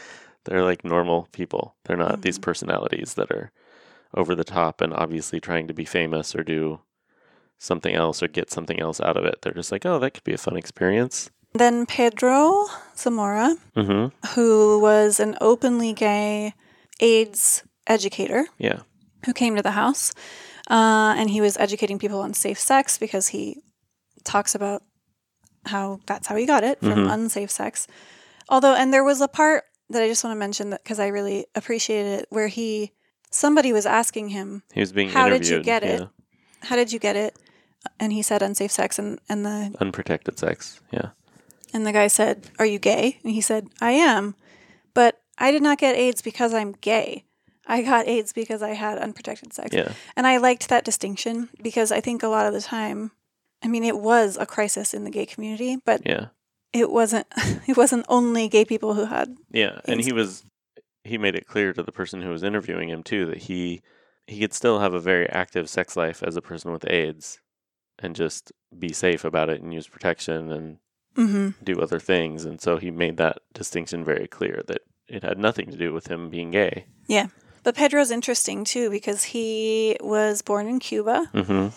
they're 0.46 0.64
like 0.64 0.84
normal 0.86 1.28
people. 1.32 1.76
They're 1.86 1.98
not 1.98 2.22
these 2.22 2.40
personalities 2.40 3.16
that 3.16 3.32
are 3.32 3.52
over 4.16 4.36
the 4.36 4.44
top 4.44 4.80
and 4.82 4.94
obviously 4.94 5.40
trying 5.40 5.68
to 5.68 5.74
be 5.74 5.86
famous 5.86 6.36
or 6.36 6.44
do 6.44 6.80
something 7.60 7.94
else 7.96 8.22
or 8.22 8.28
get 8.28 8.52
something 8.52 8.80
else 8.80 9.02
out 9.02 9.18
of 9.18 9.26
it. 9.26 9.42
They're 9.42 9.52
just 9.54 9.72
like, 9.72 9.86
"Oh, 9.86 10.00
that 10.00 10.12
could 10.14 10.24
be 10.24 10.34
a 10.34 10.38
fun 10.38 10.56
experience." 10.58 11.30
Then 11.54 11.86
Pedro 11.86 12.66
Zamora, 12.96 13.56
Mhm. 13.76 14.12
who 14.36 14.80
was 14.80 15.20
an 15.20 15.36
openly 15.42 15.92
gay 15.94 16.54
AIDS 17.00 17.64
educator 17.88 18.46
Yeah. 18.58 18.82
who 19.26 19.34
came 19.34 19.56
to 19.56 19.62
the 19.64 19.72
house. 19.72 20.14
Uh, 20.70 21.16
and 21.18 21.30
he 21.30 21.40
was 21.42 21.58
educating 21.58 21.98
people 22.00 22.20
on 22.20 22.34
safe 22.34 22.60
sex 22.60 22.98
because 22.98 23.30
he 23.30 23.62
talks 24.24 24.54
about 24.56 24.84
how 25.66 26.00
that's 26.06 26.28
how 26.28 26.36
he 26.36 26.46
got 26.46 26.64
it 26.64 26.80
from 26.80 27.06
Mhm. 27.06 27.14
unsafe 27.14 27.52
sex. 27.52 27.88
Although, 28.50 28.76
and 28.76 28.94
there 28.94 29.04
was 29.04 29.22
a 29.22 29.28
part 29.28 29.64
that 29.90 30.02
I 30.04 30.08
just 30.08 30.24
want 30.24 30.34
to 30.36 30.40
mention 30.40 30.70
that 30.72 30.84
because 30.84 31.00
I 31.00 31.08
really 31.08 31.46
appreciated 31.56 32.20
it, 32.22 32.28
where 32.30 32.48
he 32.48 32.92
somebody 33.32 33.72
was 33.74 33.86
asking 33.86 34.30
him, 34.30 34.64
He 34.74 34.80
was 34.80 34.92
being 34.92 35.10
How 35.10 35.30
did 35.30 35.48
you 35.48 35.62
get 35.62 35.84
it? 35.84 36.08
"How 36.64 36.76
did 36.76 36.92
you 36.92 37.00
get 37.00 37.16
it?" 37.16 37.38
And 38.00 38.12
he 38.12 38.22
said 38.22 38.42
unsafe 38.42 38.72
sex, 38.72 39.00
and 39.00 39.20
and 39.30 39.46
the 39.46 39.74
Unprotected 39.80 40.38
sex. 40.40 40.82
Yeah. 40.92 41.10
and 41.74 41.86
the 41.86 41.92
guy 41.94 42.08
said, 42.08 42.50
"Are 42.60 42.66
you 42.66 42.80
gay?" 42.80 43.20
And 43.24 43.32
he 43.34 43.42
said, 43.42 43.68
"I 43.82 43.92
am, 43.92 44.36
but 44.94 45.22
I 45.38 45.52
did 45.52 45.62
not 45.62 45.78
get 45.78 45.96
AIDS 45.96 46.22
because 46.22 46.54
I'm 46.54 46.72
gay. 46.82 47.24
I 47.68 47.82
got 47.82 48.08
AIDS 48.08 48.34
because 48.34 48.62
I 48.62 48.70
had 48.70 48.98
unprotected 48.98 49.54
sex." 49.54 49.76
Yeah. 49.76 49.92
And 50.16 50.26
I 50.26 50.38
liked 50.38 50.70
that 50.70 50.86
distinction 50.86 51.50
because 51.62 51.92
I 51.92 52.02
think 52.02 52.24
a 52.24 52.28
lot 52.28 52.48
of 52.48 52.54
the 52.54 52.62
time, 52.62 53.12
I 53.64 53.68
mean, 53.68 53.84
it 53.84 53.98
was 54.00 54.38
a 54.38 54.46
crisis 54.46 54.94
in 54.94 55.04
the 55.04 55.12
gay 55.12 55.26
community, 55.26 55.78
but 55.86 56.02
Yeah. 56.06 56.28
it 56.74 56.90
wasn't. 56.92 57.28
It 57.68 57.76
wasn't 57.76 58.06
only 58.08 58.48
gay 58.48 58.64
people 58.66 58.94
who 58.94 59.06
had. 59.06 59.36
Yeah, 59.52 59.82
and 59.86 60.02
he 60.02 60.14
was 60.14 60.44
he 61.04 61.18
made 61.18 61.36
it 61.36 61.48
clear 61.48 61.74
to 61.74 61.84
the 61.84 61.92
person 61.92 62.22
who 62.22 62.30
was 62.30 62.44
interviewing 62.44 62.90
him 62.90 63.04
too 63.04 63.26
that 63.26 63.38
he 63.44 63.82
he 64.26 64.40
could 64.40 64.54
still 64.54 64.80
have 64.80 64.94
a 64.94 65.00
very 65.00 65.28
active 65.30 65.70
sex 65.70 65.96
life 65.96 66.22
as 66.24 66.36
a 66.36 66.42
person 66.42 66.72
with 66.72 66.90
AIDS 66.90 67.40
and 68.00 68.16
just 68.16 68.52
be 68.78 68.92
safe 68.94 69.24
about 69.24 69.50
it 69.50 69.62
and 69.62 69.74
use 69.74 69.88
protection 69.88 70.52
and 70.52 70.78
hmm 71.16 71.50
do 71.64 71.80
other 71.82 72.00
things 72.00 72.46
and 72.46 72.62
so 72.62 72.78
he 72.78 72.92
made 72.92 73.18
that 73.18 73.38
distinction 73.54 74.04
very 74.04 74.28
clear 74.28 74.62
that 74.68 74.82
it 75.08 75.24
had 75.24 75.38
nothing 75.38 75.72
to 75.72 75.78
do 75.78 75.94
with 75.94 76.08
him 76.08 76.30
being 76.30 76.52
gay. 76.52 76.86
Yeah, 77.08 77.28
but 77.64 77.76
Pedro's 77.76 78.12
interesting 78.12 78.64
too 78.64 78.90
because 78.90 79.24
he 79.24 79.98
was 80.02 80.42
born 80.42 80.68
in 80.68 80.80
Cuba 80.80 81.30
Mhm. 81.34 81.72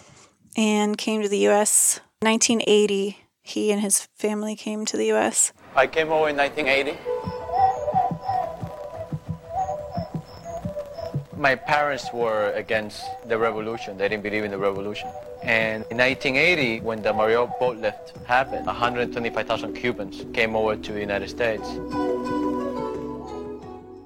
and 0.56 0.96
came 0.98 1.22
to 1.22 1.28
the 1.28 1.38
U.S. 1.50 2.00
1980. 2.22 3.18
He 3.42 3.72
and 3.72 3.80
his 3.80 4.06
family 4.16 4.54
came 4.54 4.84
to 4.86 4.96
the 4.96 5.06
U.S. 5.06 5.52
I 5.74 5.86
came 5.86 6.10
over 6.12 6.28
in 6.28 6.36
1980. 6.36 6.96
My 11.36 11.54
parents 11.54 12.12
were 12.12 12.52
against 12.52 13.02
the 13.26 13.38
revolution. 13.38 13.96
They 13.96 14.08
didn't 14.08 14.22
believe 14.22 14.44
in 14.44 14.50
the 14.50 14.58
revolution. 14.58 15.08
And 15.42 15.84
in 15.90 15.96
1980, 15.96 16.80
when 16.80 17.00
the 17.00 17.14
Mariel 17.14 17.46
boat 17.58 17.78
lift 17.78 18.12
happened, 18.26 18.66
125,000 18.66 19.72
Cubans 19.74 20.26
came 20.34 20.54
over 20.54 20.76
to 20.76 20.92
the 20.92 21.00
United 21.00 21.30
States. 21.30 21.66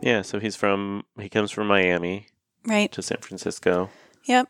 Yeah, 0.04 0.22
so 0.22 0.38
he's 0.38 0.54
from 0.56 1.04
he 1.18 1.28
comes 1.28 1.50
from 1.50 1.66
Miami 1.66 2.26
Right. 2.66 2.92
to 2.92 3.02
San 3.02 3.18
Francisco. 3.18 3.90
Yep. 4.24 4.48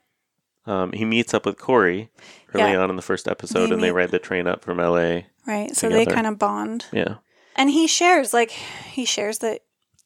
Um, 0.67 0.93
he 0.93 1.05
meets 1.05 1.33
up 1.35 1.47
with 1.47 1.59
Cory 1.59 2.11
early 2.55 2.73
Yeah. 2.73 2.81
on 2.83 2.91
in 2.91 2.97
the 2.97 3.03
first 3.03 3.29
episode, 3.29 3.69
They 3.69 3.75
and 3.75 3.83
they 3.83 3.93
ride 3.93 4.11
the 4.11 4.19
train 4.19 4.47
up 4.47 4.65
from 4.65 4.79
LA. 4.81 5.27
Right. 5.47 5.75
So 5.77 5.89
they 5.89 6.07
kind 6.07 6.27
of 6.27 6.39
bond. 6.39 6.87
Yeah, 6.93 7.17
And 7.55 7.71
he 7.71 7.87
shares, 7.87 8.33
like, 8.33 8.51
he 8.51 9.05
shares 9.05 9.39
that 9.39 9.61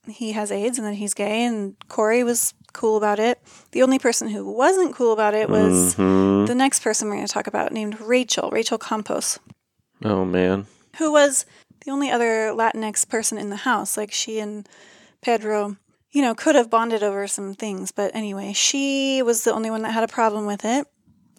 he 0.06 0.32
has 0.32 0.50
AIDS 0.50 0.78
and 0.78 0.86
that 0.86 0.94
he's 0.94 1.14
gay, 1.14 1.44
and 1.44 1.76
Cory 1.88 2.24
was 2.24 2.54
cool 2.72 2.96
about 2.96 3.18
it. 3.18 3.40
The 3.72 3.82
only 3.82 3.98
person 3.98 4.28
who 4.28 4.50
wasn't 4.50 4.94
cool 4.94 5.12
about 5.12 5.34
it 5.34 5.48
was 5.48 5.94
Mhm. 5.94 6.46
the 6.46 6.54
next 6.54 6.80
person 6.82 7.08
we're 7.08 7.16
going 7.16 7.26
to 7.26 7.32
talk 7.32 7.46
about, 7.46 7.72
named 7.72 8.00
Rachel, 8.00 8.50
Rachel 8.50 8.78
Campos, 8.78 9.38
Oh 10.04 10.24
man. 10.24 10.66
who 10.98 11.12
was 11.12 11.46
the 11.84 11.90
only 11.90 12.10
other 12.10 12.52
Latinx 12.54 13.08
person 13.08 13.38
in 13.38 13.50
the 13.50 13.56
house. 13.68 13.96
Like, 13.96 14.12
she 14.12 14.40
and 14.40 14.68
Pedro, 15.22 15.76
you 16.10 16.22
know, 16.22 16.34
could 16.34 16.54
have 16.54 16.70
bonded 16.70 17.02
over 17.02 17.26
some 17.26 17.54
things, 17.54 17.92
but 17.92 18.14
anyway, 18.14 18.52
she 18.52 19.22
was 19.22 19.44
the 19.44 19.52
only 19.52 19.70
one 19.70 19.82
that 19.82 19.92
had 19.92 20.04
a 20.04 20.08
problem 20.08 20.46
with 20.46 20.64
it. 20.64 20.86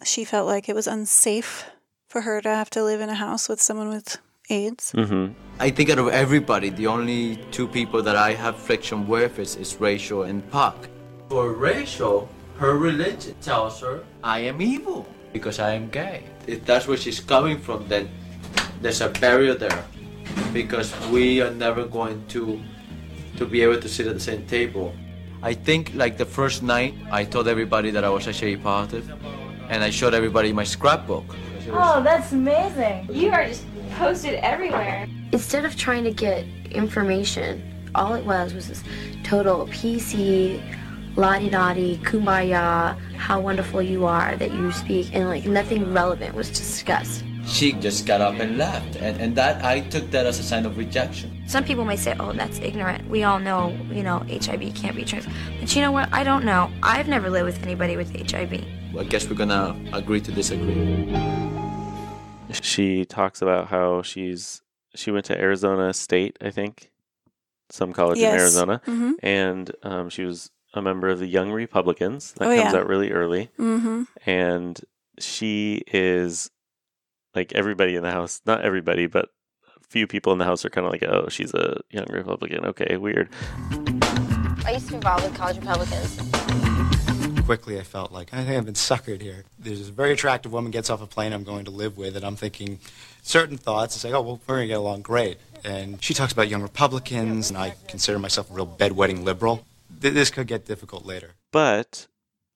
She 0.04 0.24
felt 0.24 0.46
like 0.46 0.68
it 0.68 0.74
was 0.74 0.86
unsafe 0.86 1.66
for 2.08 2.22
her 2.22 2.40
to 2.40 2.48
have 2.48 2.70
to 2.70 2.82
live 2.82 3.00
in 3.00 3.08
a 3.08 3.14
house 3.14 3.48
with 3.48 3.60
someone 3.60 3.88
with 3.88 4.18
AIDS. 4.48 4.92
Mm-hmm. 4.96 5.32
I 5.58 5.70
think 5.70 5.90
out 5.90 5.98
of 5.98 6.08
everybody, 6.08 6.70
the 6.70 6.86
only 6.86 7.36
two 7.50 7.68
people 7.68 8.02
that 8.02 8.16
I 8.16 8.32
have 8.34 8.56
friction 8.56 9.06
with 9.06 9.38
is, 9.38 9.56
is 9.56 9.80
Rachel 9.80 10.22
and 10.22 10.48
Puck. 10.50 10.88
For 11.28 11.52
Rachel, 11.52 12.28
her 12.58 12.76
religion 12.76 13.34
tells 13.40 13.80
her 13.80 14.04
I 14.24 14.40
am 14.40 14.60
evil 14.60 15.06
because 15.32 15.58
I 15.58 15.74
am 15.74 15.88
gay. 15.88 16.24
If 16.46 16.64
that's 16.64 16.88
where 16.88 16.96
she's 16.96 17.20
coming 17.20 17.58
from, 17.58 17.86
then 17.88 18.10
there's 18.82 19.00
a 19.00 19.08
barrier 19.08 19.54
there 19.54 19.84
because 20.52 20.92
we 21.10 21.40
are 21.40 21.50
never 21.50 21.84
going 21.84 22.24
to 22.28 22.60
to 23.40 23.46
be 23.46 23.62
able 23.62 23.80
to 23.80 23.88
sit 23.88 24.06
at 24.06 24.14
the 24.14 24.20
same 24.20 24.46
table. 24.46 24.92
I 25.42 25.54
think 25.54 25.92
like 25.94 26.18
the 26.18 26.26
first 26.26 26.62
night, 26.62 26.94
I 27.10 27.24
told 27.24 27.48
everybody 27.48 27.90
that 27.90 28.04
I 28.04 28.10
was 28.10 28.26
HIV 28.26 28.62
positive, 28.62 29.10
and 29.70 29.82
I 29.82 29.88
showed 29.88 30.12
everybody 30.12 30.52
my 30.52 30.64
scrapbook. 30.64 31.24
Oh, 31.72 32.02
that's 32.02 32.32
amazing. 32.32 33.08
You 33.10 33.30
are 33.30 33.46
just 33.46 33.64
posted 33.92 34.34
everywhere. 34.34 35.08
Instead 35.32 35.64
of 35.64 35.74
trying 35.74 36.04
to 36.04 36.12
get 36.12 36.44
information, 36.70 37.62
all 37.94 38.12
it 38.12 38.26
was 38.26 38.52
was 38.52 38.68
this 38.68 38.84
total 39.24 39.66
PC, 39.68 40.60
la-di-da-di, 41.16 41.96
kumbaya, 41.98 42.98
how 43.16 43.40
wonderful 43.40 43.80
you 43.80 44.04
are 44.04 44.36
that 44.36 44.52
you 44.52 44.70
speak, 44.70 45.14
and 45.14 45.28
like 45.28 45.46
nothing 45.46 45.94
relevant 45.94 46.34
was 46.34 46.50
discussed. 46.50 47.24
She 47.50 47.72
just 47.72 48.06
got 48.06 48.20
up 48.20 48.38
and 48.38 48.56
left, 48.56 48.96
and, 48.96 49.20
and 49.20 49.34
that 49.36 49.64
I 49.64 49.80
took 49.80 50.08
that 50.12 50.24
as 50.24 50.38
a 50.38 50.42
sign 50.42 50.64
of 50.66 50.78
rejection. 50.78 51.42
Some 51.48 51.64
people 51.64 51.84
may 51.84 51.96
say, 51.96 52.14
oh, 52.20 52.32
that's 52.32 52.58
ignorant. 52.60 53.08
We 53.10 53.24
all 53.24 53.40
know, 53.40 53.76
you 53.90 54.04
know, 54.04 54.18
HIV 54.30 54.74
can't 54.76 54.94
be 54.94 55.04
trans. 55.04 55.26
But 55.58 55.74
you 55.74 55.82
know 55.82 55.90
what? 55.90 56.08
I 56.12 56.22
don't 56.22 56.44
know. 56.44 56.70
I've 56.82 57.08
never 57.08 57.28
lived 57.28 57.46
with 57.46 57.62
anybody 57.64 57.96
with 57.96 58.10
HIV. 58.30 58.64
I 58.98 59.04
guess 59.04 59.28
we're 59.28 59.34
gonna 59.36 59.76
agree 59.92 60.20
to 60.20 60.32
disagree. 60.32 61.06
She 62.62 63.04
talks 63.04 63.42
about 63.42 63.68
how 63.68 64.02
she's 64.02 64.62
she 64.94 65.10
went 65.10 65.24
to 65.26 65.38
Arizona 65.40 65.92
State, 65.92 66.36
I 66.40 66.50
think, 66.50 66.90
some 67.68 67.92
college 67.92 68.18
Yes. 68.18 68.32
in 68.34 68.40
Arizona, 68.40 68.80
Mhm. 68.86 69.12
and 69.22 69.70
um, 69.84 70.08
she 70.10 70.24
was 70.24 70.50
a 70.74 70.82
member 70.82 71.08
of 71.08 71.18
the 71.20 71.26
Young 71.28 71.50
Republicans. 71.52 72.32
That 72.38 72.48
Oh, 72.48 72.56
comes 72.60 72.72
yeah. 72.74 72.80
out 72.80 72.88
really 72.88 73.10
early. 73.12 73.50
Mm-hmm. 73.58 74.02
And 74.26 74.80
she 75.18 75.82
is 75.92 76.50
like 77.34 77.52
everybody 77.52 77.96
in 77.96 78.02
the 78.02 78.10
house, 78.10 78.40
not 78.46 78.62
everybody, 78.62 79.06
but 79.06 79.28
a 79.76 79.86
few 79.88 80.06
people 80.06 80.32
in 80.32 80.38
the 80.38 80.44
house 80.44 80.64
are 80.64 80.70
kind 80.70 80.86
of 80.86 80.92
like, 80.92 81.02
oh, 81.04 81.28
she's 81.28 81.54
a 81.54 81.80
Young 81.90 82.06
Republican. 82.10 82.64
Okay, 82.66 82.96
weird. 82.96 83.28
I 84.64 84.72
used 84.74 84.86
to 84.86 84.92
be 84.92 84.96
involved 84.96 85.24
with 85.24 85.34
college 85.34 85.56
Republicans. 85.56 86.20
Quickly, 87.46 87.80
I 87.80 87.82
felt 87.82 88.12
like 88.12 88.32
I 88.32 88.44
think 88.44 88.58
I've 88.58 88.64
been 88.64 88.74
suckered 88.74 89.20
here. 89.20 89.44
There's 89.58 89.88
a 89.88 89.92
very 89.92 90.12
attractive 90.12 90.52
woman 90.52 90.70
gets 90.70 90.88
off 90.88 91.02
a 91.02 91.06
plane 91.06 91.32
I'm 91.32 91.42
going 91.42 91.64
to 91.64 91.70
live 91.72 91.96
with, 91.96 92.14
and 92.14 92.24
I'm 92.24 92.36
thinking 92.36 92.78
certain 93.22 93.56
thoughts. 93.56 93.96
It's 93.96 94.04
like, 94.04 94.14
oh, 94.14 94.20
well, 94.20 94.40
we're 94.46 94.56
going 94.56 94.68
to 94.68 94.72
get 94.74 94.78
along 94.78 95.02
great. 95.02 95.38
And 95.64 96.02
she 96.02 96.14
talks 96.14 96.32
about 96.32 96.48
young 96.48 96.62
Republicans, 96.62 97.50
and 97.50 97.58
I 97.58 97.74
consider 97.88 98.18
myself 98.18 98.50
a 98.50 98.54
real 98.54 98.66
bedwetting 98.66 99.24
liberal. 99.24 99.64
This 99.90 100.30
could 100.30 100.46
get 100.46 100.66
difficult 100.66 101.04
later. 101.04 101.32
But 101.50 102.06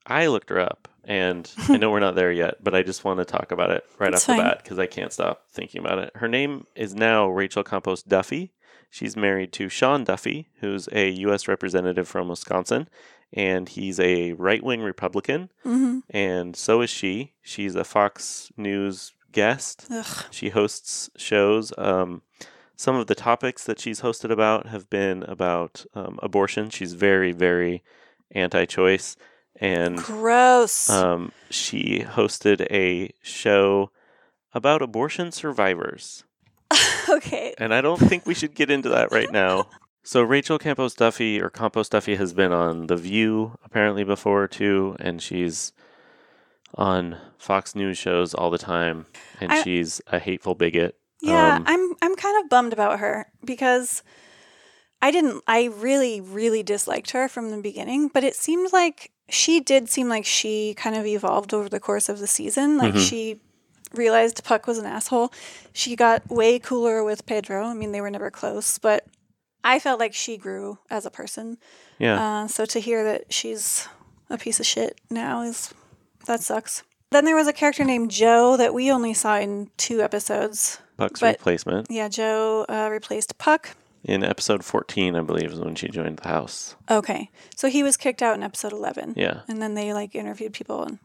I 0.07 0.29
looked 0.29 0.51
her 0.51 0.61
up, 0.61 0.89
and 1.07 1.51
I 1.69 1.77
know 1.77 1.91
we're 1.91 2.01
not 2.01 2.15
there 2.15 2.33
yet, 2.33 2.63
but 2.63 2.75
I 2.75 2.83
just 2.83 3.05
want 3.05 3.19
to 3.19 3.25
talk 3.25 3.53
about 3.53 3.71
it 3.71 3.85
right 3.99 4.11
That's 4.11 4.29
off 4.29 4.37
the 4.37 4.43
bat 4.43 4.61
because 4.63 4.79
I 4.79 4.87
can't 4.87 5.13
stop 5.13 5.45
thinking 5.51 5.81
about 5.81 5.99
it. 5.99 6.11
Her 6.17 6.29
name 6.29 6.67
is 6.75 6.95
now 6.95 7.29
Rachel 7.29 7.63
Campos 7.65 8.03
Duffy. 8.03 8.53
She's 8.91 9.17
married 9.17 9.53
to 9.55 9.69
Sean 9.69 10.05
Duffy, 10.05 10.49
who's 10.61 10.89
a 10.93 11.09
U.S. 11.11 11.49
representative 11.49 12.07
from 12.07 12.29
Wisconsin, 12.29 12.89
and 13.33 13.69
he's 13.69 13.99
a 13.99 14.33
right 14.35 14.63
wing 14.63 14.83
Republican, 14.83 15.51
Mm-hmm. 15.65 15.99
and 16.11 16.55
so 16.55 16.81
is 16.81 16.91
she. 16.91 17.33
She's 17.43 17.75
a 17.75 17.83
Fox 17.85 18.53
News 18.57 19.13
guest. 19.33 19.87
Ugh. 19.91 20.25
She 20.31 20.51
hosts 20.51 21.11
shows. 21.17 21.73
Um, 21.77 22.23
some 22.77 22.95
of 22.95 23.09
the 23.09 23.15
topics 23.17 23.65
that 23.65 23.81
she's 23.81 24.01
hosted 24.03 24.31
about 24.31 24.67
have 24.67 24.89
been 24.91 25.25
about 25.25 25.85
um, 25.95 26.19
abortion. 26.23 26.71
She's 26.71 26.93
very, 26.93 27.33
very 27.33 27.83
anti-choice, 28.33 29.17
and 29.61 29.99
Gross. 29.99 30.91
um, 30.91 31.33
she 31.51 32.01
hosted 32.07 32.67
a 32.71 33.11
show 33.23 33.91
about 34.53 34.83
abortion 34.83 35.33
survivors. 35.33 36.25
okay. 37.09 37.55
And 37.59 37.73
I 37.75 37.81
don't 37.81 37.99
think 38.01 38.27
we 38.27 38.35
should 38.35 38.55
get 38.55 38.71
into 38.71 38.89
that 38.91 39.13
right 39.13 39.31
now. 39.31 39.69
So 40.03 40.23
Rachel 40.23 40.59
Campos 40.59 40.95
Duffy 40.95 41.41
or 41.41 41.49
Campos 41.51 41.89
Duffy 41.89 42.17
has 42.17 42.33
been 42.35 42.53
on 42.53 42.89
The 42.89 42.97
View 42.97 43.59
apparently 43.65 44.05
before 44.05 44.47
too, 44.49 44.97
and 44.99 45.23
she's 45.23 45.73
on 46.77 47.17
Fox 47.39 47.75
News 47.75 47.97
shows 47.97 48.35
all 48.35 48.51
the 48.51 48.59
time, 48.59 49.07
and 49.41 49.53
I- 49.53 49.63
she's 49.63 50.01
a 50.09 50.19
hateful 50.19 50.55
bigot. 50.55 50.97
Yeah, 51.23 51.57
Um, 51.57 51.65
I'm 51.67 51.95
I'm 52.03 52.17
kind 52.17 52.43
of 52.45 52.51
bummed 52.51 52.73
about 52.75 52.99
her 53.01 53.29
because 53.45 54.03
I 55.01 55.11
didn't 55.11 55.43
I 55.47 55.65
really 55.75 56.21
really 56.21 56.63
disliked 56.63 57.13
her 57.13 57.29
from 57.29 57.51
the 57.51 57.63
beginning, 57.63 58.09
but 58.13 58.25
it 58.25 58.35
seemed 58.35 58.73
like 58.75 59.11
she 59.29 59.61
did 59.61 59.89
seem 59.89 60.09
like 60.09 60.25
she 60.27 60.75
kind 60.75 60.97
of 60.97 61.07
evolved 61.07 61.53
over 61.55 61.69
the 61.69 61.81
course 61.81 62.09
of 62.09 62.19
the 62.19 62.27
season. 62.27 62.79
Like 62.79 62.95
Mhm. 62.95 63.09
she 63.09 63.41
realized 63.93 64.43
Puck 64.45 64.67
was 64.67 64.79
an 64.79 64.87
asshole. 64.87 65.33
She 65.73 65.97
got 65.97 66.29
way 66.29 66.59
cooler 66.59 67.03
with 67.05 67.27
Pedro. 67.27 67.65
I 67.67 67.75
mean, 67.75 67.93
they 67.93 68.01
were 68.01 68.11
never 68.11 68.31
close, 68.31 68.79
but 68.79 69.07
I 69.63 69.79
felt 69.79 69.99
like 70.01 70.13
she 70.15 70.37
grew 70.37 70.79
as 70.91 71.07
a 71.07 71.11
person. 71.11 71.59
Yeah. 71.99 72.43
Uh, 72.43 72.49
so 72.49 72.67
to 72.67 72.81
hear 72.81 73.05
that 73.05 73.33
she's 73.33 73.89
a 74.29 74.37
piece 74.37 74.61
of 74.61 74.67
shit 74.67 75.01
now 75.11 75.43
is 75.43 75.73
that 76.27 76.41
sucks. 76.43 76.83
Then 77.11 77.25
there 77.25 77.37
was 77.37 77.47
a 77.47 77.53
character 77.53 77.85
named 77.85 78.11
Jo 78.11 78.57
that 78.57 78.75
we 78.75 78.91
only 78.91 79.15
saw 79.15 79.39
in 79.39 79.71
two 79.77 80.03
episodes. 80.03 80.79
Puck's 80.99 81.21
but- 81.21 81.37
replacement 81.39 81.91
Yeah, 81.91 82.09
Jo 82.09 82.67
uh, 82.69 82.89
replaced 82.91 83.39
Puck. 83.39 83.71
In 84.05 84.23
episode 84.23 84.65
14, 84.65 85.17
I 85.17 85.21
believe, 85.23 85.53
is 85.53 85.59
when 85.61 85.75
she 85.75 85.89
joined 85.89 86.19
the 86.19 86.29
house. 86.29 86.77
Okay, 86.91 87.31
so 87.57 87.69
he 87.69 87.83
was 87.83 87.97
kicked 87.97 88.23
out 88.23 88.37
in 88.37 88.43
episode 88.43 88.73
eleven. 88.73 89.15
Yeah. 89.17 89.41
and 89.49 89.61
then 89.63 89.75
they 89.75 89.93
like 89.93 90.15
interviewed 90.15 90.53
people. 90.53 90.83
And 90.85 90.99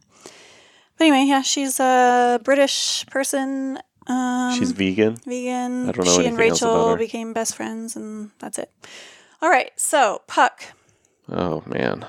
but 0.98 1.06
anyway, 1.06 1.26
yeah, 1.28 1.42
she's 1.42 1.80
a 1.80 2.40
British 2.44 3.06
person. 3.08 3.80
Um, 4.08 4.56
She's 4.58 4.72
vegan. 4.72 5.18
vegan. 5.18 5.88
I 5.88 5.92
don't 5.92 6.06
know 6.06 6.12
she 6.14 6.26
and 6.26 6.28
anything 6.40 6.50
else 6.50 6.62
about 6.64 6.74
Rachel 6.88 6.98
became 6.98 7.32
best 7.32 7.56
friends, 7.56 7.96
and 7.96 8.32
that's 8.40 8.58
it. 8.58 8.72
All 9.42 9.50
right, 9.50 9.72
so 9.78 10.22
Puck. 10.28 10.64
Oh 11.32 11.62
man. 11.68 12.06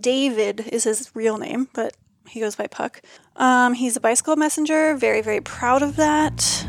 David 0.00 0.66
is 0.72 0.84
his 0.84 1.10
real 1.14 1.36
name, 1.38 1.68
but 1.74 1.96
he 2.26 2.40
goes 2.40 2.56
by 2.56 2.66
Puck. 2.66 3.02
Um, 3.36 3.74
he's 3.74 3.94
a 3.96 4.00
bicycle 4.00 4.36
messenger. 4.36 4.96
Very, 4.96 5.20
very 5.20 5.40
proud 5.42 5.82
of 5.82 5.96
that. 5.96 6.66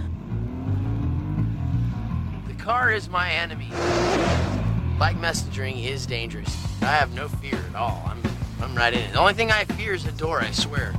The 2.65 2.71
car 2.71 2.91
is 2.91 3.08
my 3.10 3.30
enemy. 3.32 3.69
Bike 4.97 5.19
messengering 5.19 5.78
is 5.78 6.08
dangerous. 6.08 6.49
I 6.82 6.88
have 6.88 7.13
no 7.13 7.28
fear 7.28 7.60
at 7.69 7.75
all. 7.75 8.01
I'm 8.08 8.19
I'm 8.60 8.73
right 8.73 8.91
in 8.91 9.01
it. 9.01 9.13
The 9.13 9.19
only 9.19 9.36
thing 9.36 9.51
I 9.51 9.65
fear 9.65 9.93
is 9.93 10.04
a 10.08 10.12
door, 10.12 10.41
I 10.41 10.49
swear. 10.49 10.95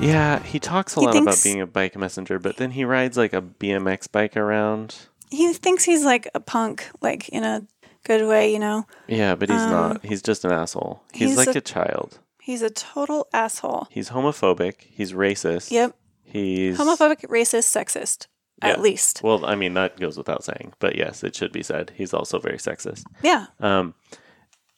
Yeah, 0.00 0.42
he 0.42 0.58
talks 0.58 0.96
a 0.96 1.00
He 1.00 1.06
lot 1.06 1.16
about 1.18 1.42
being 1.44 1.60
a 1.60 1.66
bike 1.66 1.96
messenger, 1.98 2.38
but 2.38 2.56
then 2.56 2.70
he 2.70 2.86
rides 2.86 3.18
like 3.18 3.34
a 3.34 3.42
BMX 3.42 4.10
bike 4.10 4.38
around. 4.38 4.96
He 5.30 5.52
thinks 5.52 5.84
he's 5.84 6.02
like 6.06 6.30
a 6.34 6.40
punk, 6.40 6.88
like 7.02 7.28
in 7.28 7.44
a 7.44 7.66
good 8.04 8.26
way, 8.26 8.50
you 8.50 8.58
know. 8.58 8.86
Yeah, 9.08 9.34
but 9.34 9.50
he's 9.50 9.60
Um, 9.60 9.70
not. 9.70 10.02
He's 10.06 10.22
just 10.22 10.46
an 10.46 10.50
asshole. 10.50 11.02
He's, 11.12 11.28
he's 11.28 11.36
like 11.36 11.54
a- 11.54 11.58
a, 11.58 11.60
child. 11.60 12.20
He's 12.40 12.62
a 12.62 12.70
total 12.70 13.28
asshole. 13.34 13.86
He's 13.90 14.08
homophobic. 14.08 14.76
He's 14.88 15.12
racist. 15.12 15.70
Yep. 15.70 15.94
He's 16.24 16.78
Homophobic, 16.78 17.20
racist, 17.28 17.68
sexist, 17.68 18.28
at 18.62 18.80
least. 18.80 19.22
Well, 19.22 19.44
I 19.44 19.54
mean 19.54 19.74
that 19.74 19.98
goes 20.00 20.16
without 20.16 20.44
saying, 20.44 20.72
but 20.78 20.96
yes, 20.96 21.22
it 21.24 21.34
should 21.36 21.52
be 21.52 21.62
said. 21.62 21.92
He's 21.96 22.14
also 22.14 22.38
very 22.38 22.58
sexist. 22.58 23.04
Yeah. 23.22 23.46
Um, 23.60 23.94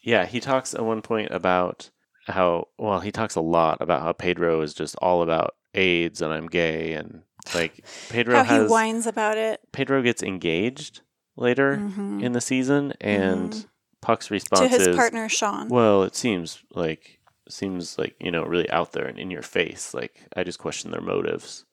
yeah, 0.00 0.26
he 0.26 0.40
talks 0.40 0.74
at 0.74 0.84
one 0.84 1.02
point 1.02 1.30
about 1.30 1.90
how 2.26 2.68
well 2.78 3.00
he 3.00 3.10
talks 3.12 3.34
a 3.36 3.40
lot 3.40 3.80
about 3.80 4.02
how 4.02 4.12
Pedro 4.12 4.60
is 4.60 4.74
just 4.74 4.96
all 4.96 5.22
about 5.22 5.54
AIDS 5.74 6.20
and 6.22 6.32
I'm 6.32 6.46
gay 6.46 6.92
and 6.94 7.22
like 7.54 7.84
Pedro 8.10 8.36
How 8.36 8.44
has 8.44 8.62
he 8.66 8.68
whines 8.68 9.06
about 9.06 9.38
it 9.38 9.60
Pedro 9.72 10.02
gets 10.02 10.22
engaged 10.22 11.00
later 11.36 11.76
Mhm. 11.76 12.22
in 12.22 12.32
the 12.32 12.40
season, 12.40 12.92
and 13.00 13.66
Puck's 14.02 14.30
response 14.30 14.60
to 14.60 14.68
his 14.68 14.88
is 14.88 14.96
partner 14.96 15.28
Sean. 15.28 15.68
Well, 15.68 16.02
it 16.02 16.14
seems 16.16 16.62
like 16.74 17.18
seems 17.48 17.96
like 17.98 18.14
you 18.20 18.30
know 18.30 18.44
really 18.44 18.68
out 18.70 18.92
there 18.92 19.06
and 19.06 19.18
in 19.18 19.30
your 19.30 19.42
face. 19.42 19.94
Like 19.94 20.26
I 20.36 20.42
just 20.44 20.58
question 20.58 20.90
their 20.90 21.00
motives. 21.00 21.64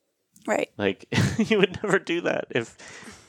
Right. 0.46 0.72
Like 0.78 1.06
you 1.38 1.58
would 1.58 1.78
never 1.84 2.00
do 2.00 2.22
that 2.22 2.46
if 2.50 2.78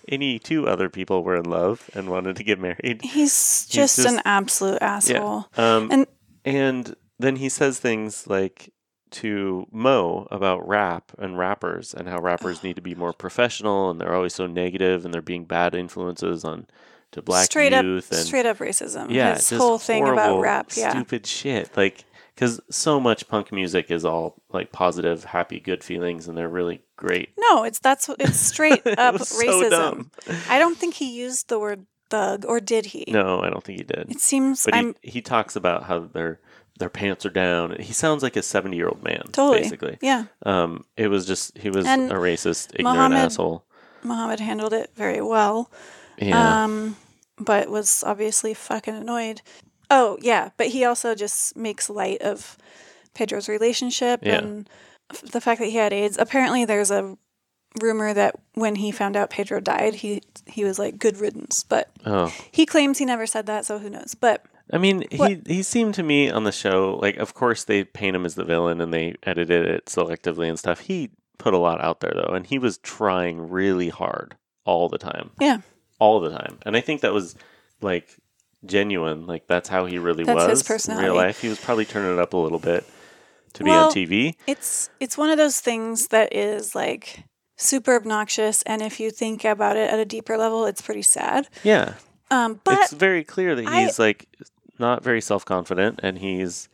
any 0.09 0.39
two 0.39 0.69
other 0.69 0.89
people 0.89 1.23
were 1.25 1.37
in 1.37 1.45
love 1.45 1.89
and 1.95 2.09
wanted 2.11 2.37
to 2.37 2.45
get 2.45 2.61
married. 2.61 3.01
He's 3.03 3.67
just, 3.67 3.99
an 3.99 4.21
absolute 4.25 4.81
asshole. 4.81 5.47
Yeah. 5.57 5.77
Um, 5.77 5.91
and 5.91 6.07
and 6.45 6.97
then 7.19 7.37
he 7.37 7.49
says 7.49 7.79
things 7.79 8.27
like 8.27 8.73
to 9.11 9.67
Mo 9.71 10.27
about 10.31 10.67
rap 10.67 11.13
and 11.19 11.39
rappers 11.39 11.95
and 11.95 12.09
how 12.09 12.21
rappers 12.21 12.63
need 12.63 12.77
to 12.77 12.83
be 12.83 12.95
more 12.95 13.13
professional 13.13 13.89
and 13.91 14.01
they're 14.01 14.15
always 14.15 14.35
so 14.35 14.47
negative 14.47 15.05
and 15.05 15.15
they're 15.15 15.23
being 15.23 15.45
bad 15.45 15.75
influences 15.75 16.45
on 16.45 16.67
to 17.13 17.23
black 17.23 17.47
straight 17.47 17.73
up, 17.73 17.85
youth 17.85 18.11
and 18.13 18.27
straight 18.27 18.47
up 18.47 18.59
racism. 18.59 19.11
yeah, 19.11 19.35
his 19.35 19.49
just 19.49 19.61
whole 19.61 19.79
thing 19.79 20.03
about 20.03 20.17
horrible, 20.17 20.41
rap. 20.41 20.71
Yeah. 20.77 20.91
stupid 20.91 21.27
shit. 21.27 21.75
Like 21.77 22.05
because 22.37 22.61
so 22.71 23.01
much 23.01 23.27
punk 23.27 23.51
music 23.51 23.91
is 23.91 24.05
all 24.05 24.37
like 24.53 24.71
positive, 24.71 25.25
happy, 25.25 25.59
good 25.59 25.83
feelings, 25.83 26.29
and 26.29 26.39
they're 26.39 26.49
really 26.49 26.83
great. 26.97 27.31
No, 27.39 27.65
it's 27.65 27.79
that's 27.81 28.09
it's 28.21 28.39
straight 28.39 28.87
up 28.99 29.19
so 29.21 29.43
racism. 29.45 29.71
dumb. 29.71 30.11
I 30.49 30.59
don't 30.61 30.77
think 30.79 30.95
he 30.95 31.11
used 31.19 31.49
the 31.49 31.59
word 31.59 31.87
thug, 32.11 32.45
or 32.47 32.61
did 32.61 32.87
he? 32.87 33.05
No, 33.09 33.41
I 33.41 33.51
don't 33.51 33.65
think 33.65 33.79
he 33.81 33.85
did. 33.85 34.11
It 34.11 34.21
seems 34.21 34.65
but 34.65 34.75
he, 34.75 34.81
I'm 34.81 34.95
he 35.03 35.21
talks 35.23 35.57
about 35.57 35.85
how 35.85 35.99
their 36.01 36.39
their 36.79 36.91
pants 36.91 37.25
are 37.25 37.31
down. 37.31 37.75
He 37.81 37.93
sounds 37.95 38.23
like 38.23 38.37
a 38.37 38.43
seventy 38.43 38.77
year 38.77 38.89
old 38.89 39.03
man, 39.03 39.23
Totally. 39.33 39.63
basically. 39.63 39.99
Yeah. 40.03 40.27
Um, 40.45 40.85
it 40.97 41.09
was 41.09 41.27
just 41.27 41.57
he 41.59 41.71
was 41.71 41.87
And 41.87 42.13
a 42.13 42.17
racist, 42.17 42.71
ignorant 42.75 42.97
Mohammed- 42.99 43.19
asshole. 43.19 43.65
Muhammad 44.05 44.39
handled 44.41 44.73
it 44.75 44.91
very 44.95 45.21
well. 45.21 45.71
Yeah. 46.19 46.65
Um, 46.65 46.97
but 47.39 47.69
was 47.71 48.05
obviously 48.07 48.55
fucking 48.55 48.95
annoyed. 48.95 49.43
Oh 49.91 50.19
yeah, 50.21 50.51
but 50.57 50.69
he 50.69 50.85
also 50.85 51.15
just 51.15 51.57
makes 51.57 51.89
light 51.91 52.21
of 52.23 52.57
Pedro's 53.15 53.49
relationship 53.49 54.21
Yeah. 54.23 54.39
and 54.39 54.69
the 55.33 55.41
fact 55.41 55.61
that 55.61 55.67
he 55.69 55.77
had 55.77 55.93
AIDS. 55.93 56.17
Apparently, 56.19 56.65
there's 56.65 56.91
a 56.91 57.17
rumor 57.81 58.13
that 58.15 58.35
when 58.55 58.77
he 58.77 58.91
found 58.91 59.17
out 59.17 59.31
Pedro 59.31 59.61
died, 59.61 59.95
he 59.97 60.23
he 60.47 60.65
was 60.65 60.79
like 60.79 60.99
good 60.99 61.19
riddance. 61.19 61.63
But 61.63 61.91
Oh. 62.05 62.33
he 62.51 62.67
claims 62.67 62.99
he 62.99 63.05
never 63.05 63.27
said 63.27 63.47
that, 63.47 63.65
so 63.65 63.79
who 63.79 63.91
knows? 63.91 64.15
But 64.15 64.45
I 64.73 64.79
mean, 64.79 65.05
What- 65.17 65.31
he 65.31 65.41
he 65.47 65.63
seemed 65.63 65.95
to 65.95 66.03
me 66.03 66.29
on 66.31 66.45
the 66.45 66.53
show 66.53 66.99
like, 67.01 67.17
of 67.19 67.35
course 67.35 67.65
they 67.65 67.85
paint 67.85 68.17
him 68.17 68.27
as 68.27 68.35
the 68.35 68.45
villain 68.45 68.81
and 68.81 68.93
they 68.93 69.15
edited 69.23 69.67
it 69.67 69.87
selectively 69.87 70.49
and 70.49 70.59
stuff. 70.59 70.81
He 70.81 71.11
put 71.39 71.55
a 71.55 71.59
lot 71.59 71.81
out 71.85 72.01
there 72.01 72.13
though, 72.15 72.35
and 72.35 72.47
he 72.47 72.59
was 72.59 72.79
trying 72.79 73.49
really 73.51 73.91
hard 73.91 74.37
all 74.65 74.89
the 74.89 74.99
time, 74.99 75.31
yeah, 75.41 75.59
all 76.01 76.19
the 76.19 76.31
time. 76.31 76.59
And 76.67 76.77
I 76.77 76.81
think 76.81 77.03
that 77.03 77.13
was 77.13 77.37
like 77.81 78.17
genuine. 78.67 79.27
Like 79.27 79.47
that's 79.47 79.69
how 79.69 79.87
he 79.87 79.99
really 79.99 80.25
That's 80.25 80.37
was 80.49 80.67
his 80.67 80.89
in 80.89 80.97
real 80.99 81.15
life. 81.15 81.41
He 81.41 81.49
was 81.49 81.59
probably 81.61 81.85
turning 81.85 82.13
it 82.13 82.19
up 82.19 82.33
a 82.33 82.37
little 82.37 82.59
bit 82.59 82.85
to 83.55 83.65
be 83.65 83.71
on 83.71 83.91
TV. 83.93 84.35
It's 84.47 84.91
it's 85.01 85.17
one 85.17 85.31
of 85.31 85.39
those 85.39 85.61
things 85.61 86.09
that 86.09 86.35
is 86.35 86.75
like 86.75 87.25
super 87.57 87.95
obnoxious, 87.97 88.63
and 88.63 88.83
if 88.83 89.01
you 89.01 89.11
think 89.11 89.45
about 89.45 89.77
it 89.77 89.91
at 89.91 89.99
a 89.99 90.05
deeper 90.05 90.37
level, 90.37 90.67
it's 90.67 90.83
pretty 90.83 91.03
sad. 91.03 91.49
Yeah, 91.65 91.95
Um, 92.31 92.61
but 92.65 92.79
it's 92.81 92.93
very 92.93 93.25
clear 93.25 93.55
that 93.55 93.67
I- 93.67 93.85
he's 93.85 93.99
like 93.99 94.27
not 94.79 95.03
very 95.03 95.21
self 95.23 95.45
confident, 95.45 96.01
and 96.03 96.19
he's 96.19 96.69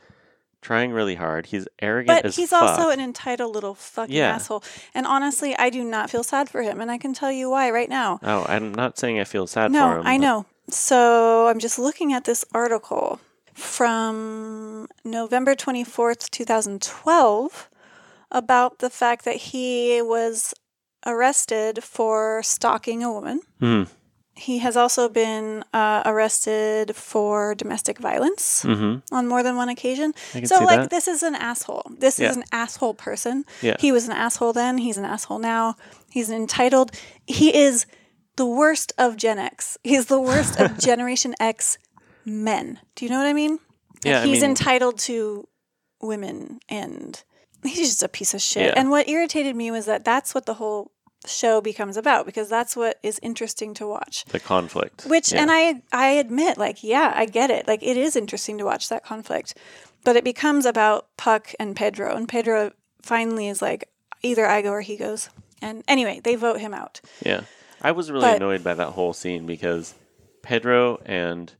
trying 0.60 0.92
really 0.92 1.16
hard. 1.16 1.46
He's 1.46 1.66
arrogant 1.80 2.22
But 2.22 2.34
he's 2.34 2.50
fuck. 2.50 2.62
also 2.62 2.90
an 2.90 3.00
entitled 3.00 3.52
little 3.54 3.74
fucking 3.74 4.14
Yeah. 4.14 4.34
asshole. 4.34 4.62
And 4.94 5.06
honestly, 5.06 5.56
I 5.58 5.70
do 5.70 5.82
not 5.82 6.08
feel 6.08 6.22
sad 6.22 6.48
for 6.48 6.62
him, 6.62 6.80
and 6.80 6.88
I 6.90 6.98
can 6.98 7.12
tell 7.14 7.32
you 7.32 7.50
why 7.50 7.70
right 7.70 7.88
now. 7.88 8.20
oh, 8.22 8.44
I'm 8.48 8.72
not 8.72 8.96
saying 8.98 9.18
I 9.20 9.24
feel 9.24 9.46
sad 9.48 9.72
no, 9.72 9.88
for 9.90 9.98
him. 10.00 10.06
I 10.06 10.16
know. 10.18 10.46
So 10.68 11.48
I'm 11.48 11.58
just 11.58 11.78
looking 11.78 12.12
at 12.12 12.24
this 12.24 12.44
article 12.52 13.20
from 13.54 14.88
November 15.04 15.54
24th, 15.54 16.30
2012, 16.30 17.68
about 18.30 18.78
the 18.78 18.88
fact 18.90 19.24
that 19.24 19.36
he 19.36 20.00
was 20.02 20.54
arrested 21.06 21.82
for 21.84 22.42
stalking 22.42 23.02
a 23.02 23.12
woman. 23.12 23.40
Hmm. 23.60 23.82
He 24.34 24.58
has 24.58 24.78
also 24.78 25.10
been 25.10 25.62
uh, 25.74 26.02
arrested 26.06 26.96
for 26.96 27.54
domestic 27.54 27.98
violence 27.98 28.64
Mhm. 28.64 29.02
on 29.12 29.28
more 29.28 29.42
than 29.42 29.56
one 29.56 29.68
occasion. 29.68 30.14
So, 30.44 30.64
like, 30.64 30.80
that. 30.80 30.90
this 30.90 31.06
is 31.06 31.22
an 31.22 31.34
asshole. 31.34 31.84
This 31.98 32.18
Yeah. 32.18 32.30
is 32.30 32.36
an 32.38 32.44
asshole 32.50 32.94
person. 32.94 33.44
Yeah. 33.60 33.76
He 33.78 33.92
was 33.92 34.06
an 34.06 34.12
asshole 34.12 34.54
then. 34.54 34.78
He's 34.78 34.96
an 34.96 35.04
asshole 35.04 35.38
now. 35.38 35.76
He's 36.10 36.30
entitled. 36.30 36.92
He 37.26 37.54
is 37.54 37.84
the 38.36 38.46
worst 38.46 38.92
of 38.98 39.16
Gen 39.16 39.38
X. 39.38 39.76
He's 39.84 40.06
the 40.06 40.20
worst 40.20 40.58
of 40.60 40.78
Generation 40.88 41.34
X 41.40 41.78
men. 42.24 42.78
Do 42.94 43.04
you 43.04 43.10
know 43.10 43.18
what 43.18 43.26
I 43.26 43.32
mean? 43.32 43.52
Like, 43.52 44.04
Yeah, 44.04 44.22
I 44.22 44.26
he's 44.26 44.40
mean- 44.42 44.50
entitled 44.50 44.98
to 45.00 45.48
women 46.00 46.60
and 46.68 47.22
he's 47.62 47.88
just 47.90 48.02
a 48.02 48.08
piece 48.08 48.34
of 48.34 48.40
shit. 48.42 48.66
Yeah. 48.66 48.74
And 48.76 48.90
what 48.90 49.08
irritated 49.08 49.54
me 49.56 49.70
was 49.70 49.86
that 49.86 50.04
that's 50.04 50.34
what 50.34 50.46
the 50.46 50.54
whole 50.54 50.90
show 51.24 51.60
becomes 51.60 51.96
about 51.96 52.26
because 52.26 52.48
that's 52.48 52.74
what 52.74 52.98
is 53.04 53.20
interesting 53.22 53.74
to 53.74 53.86
watch. 53.86 54.24
the 54.26 54.40
conflict. 54.40 55.04
Which 55.06 55.32
Yeah. 55.32 55.42
and 55.42 55.50
I 55.52 55.82
I 55.92 56.08
admit 56.08 56.58
like 56.58 56.82
yeah, 56.82 57.12
I 57.14 57.26
get 57.26 57.50
it. 57.50 57.68
Like 57.68 57.82
it 57.82 57.96
is 57.96 58.16
interesting 58.16 58.58
to 58.58 58.64
watch 58.64 58.88
that 58.88 59.04
conflict. 59.04 59.56
But 60.04 60.16
it 60.16 60.24
becomes 60.24 60.66
about 60.66 61.06
Puck 61.16 61.54
and 61.60 61.76
Pedro 61.76 62.16
and 62.16 62.28
Pedro 62.28 62.72
finally 63.02 63.46
is 63.48 63.62
like 63.62 63.88
either 64.22 64.44
I 64.46 64.62
go 64.62 64.70
or 64.70 64.80
he 64.80 64.96
goes. 64.96 65.28
And 65.60 65.84
anyway, 65.86 66.20
they 66.24 66.34
vote 66.34 66.58
him 66.58 66.74
out. 66.74 67.00
Yeah. 67.24 67.42
I 67.82 67.92
was 67.92 68.10
really 68.10 68.22
But- 68.26 68.36
annoyed 68.36 68.64
by 68.64 68.74
that 68.74 68.90
whole 68.90 69.12
scene 69.12 69.46
because 69.46 69.94
Pedro 70.42 70.98
and 71.04 71.52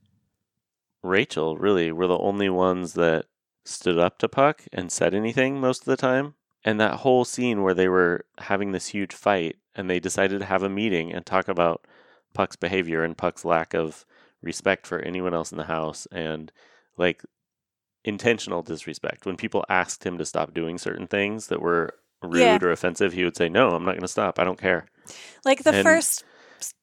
Rachel 1.01 1.57
really 1.57 1.91
were 1.91 2.07
the 2.07 2.17
only 2.17 2.49
ones 2.49 2.93
that 2.93 3.25
stood 3.65 3.97
up 3.97 4.17
to 4.19 4.29
Puck 4.29 4.63
and 4.71 4.91
said 4.91 5.13
anything 5.13 5.59
most 5.59 5.81
of 5.81 5.85
the 5.85 5.97
time. 5.97 6.35
And 6.65 6.79
that 6.79 7.01
whole 7.01 7.25
scene 7.25 7.61
where 7.61 7.73
they 7.73 7.89
were 7.89 8.25
having 8.39 8.71
this 8.71 8.87
huge 8.87 9.13
fight 9.13 9.57
and 9.75 9.89
they 9.89 9.99
decided 9.99 10.39
to 10.39 10.45
have 10.45 10.63
a 10.63 10.69
meeting 10.69 11.11
and 11.11 11.25
talk 11.25 11.47
about 11.49 11.85
Puck's 12.33 12.55
behavior 12.55 13.03
and 13.03 13.17
Puck's 13.17 13.43
lack 13.43 13.73
of 13.73 14.05
respect 14.41 14.87
for 14.87 14.99
anyone 14.99 15.33
else 15.33 15.51
in 15.51 15.57
the 15.57 15.65
house 15.65 16.07
and 16.11 16.51
like 16.97 17.23
intentional 18.05 18.61
disrespect. 18.61 19.25
When 19.25 19.35
people 19.37 19.65
asked 19.69 20.05
him 20.05 20.17
to 20.17 20.25
stop 20.25 20.53
doing 20.53 20.77
certain 20.77 21.07
things 21.07 21.47
that 21.47 21.61
were 21.61 21.95
rude 22.23 22.39
Yeah. 22.41 22.59
or 22.61 22.71
offensive, 22.71 23.13
he 23.13 23.23
would 23.23 23.35
say, 23.37 23.49
No, 23.49 23.69
I'm 23.69 23.83
not 23.85 23.91
going 23.91 24.01
to 24.01 24.07
stop. 24.07 24.39
I 24.39 24.43
don't 24.43 24.59
care. 24.59 24.85
Like 25.45 25.63
the 25.63 25.73
And 25.73 25.83
first 25.83 26.23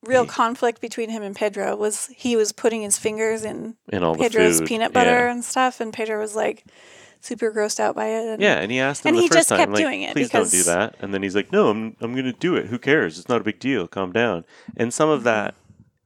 real 0.04 0.26
conflict 0.26 0.80
between 0.80 1.08
him 1.10 1.22
and 1.22 1.34
Pedro 1.34 1.74
was 1.74 2.06
he 2.14 2.36
was 2.36 2.52
putting 2.52 2.82
his 2.82 2.98
fingers 2.98 3.44
in 3.44 3.76
In 3.90 4.02
all 4.02 4.14
the 4.14 4.20
Pedro's 4.20 4.58
food, 4.58 4.68
peanut 4.68 4.92
butter 4.92 5.10
yeah. 5.10 5.32
and 5.32 5.42
stuff 5.44 5.80
and 5.80 5.92
Pedro 5.92 6.20
was 6.20 6.36
like 6.36 6.64
super 7.20 7.50
grossed 7.52 7.80
out 7.80 7.94
by 7.94 8.06
it. 8.06 8.26
And, 8.26 8.42
Yeah, 8.42 8.56
and 8.60 8.70
he 8.70 8.78
asked 8.80 9.04
him 9.04 9.10
and 9.10 9.18
the 9.18 9.22
he 9.22 9.28
first 9.28 9.38
just 9.38 9.48
time, 9.50 9.58
kept 9.58 9.72
like, 9.72 9.82
doing 9.82 10.02
it 10.02 10.12
please 10.14 10.28
because 10.28 10.50
don't 10.50 10.60
do 10.60 10.64
that. 10.64 10.96
And 11.00 11.14
then 11.14 11.22
he's 11.22 11.34
like, 11.34 11.50
no, 11.52 11.68
I'm, 11.68 11.96
I'm 12.00 12.12
going 12.12 12.24
to 12.24 12.32
do 12.32 12.56
it. 12.56 12.66
Who 12.66 12.78
cares? 12.78 13.18
It's 13.18 13.28
not 13.28 13.40
a 13.40 13.44
big 13.44 13.58
deal. 13.58 13.86
Calm 13.88 14.12
down. 14.12 14.44
And 14.76 14.92
some 14.92 15.08
of 15.08 15.22
that 15.24 15.54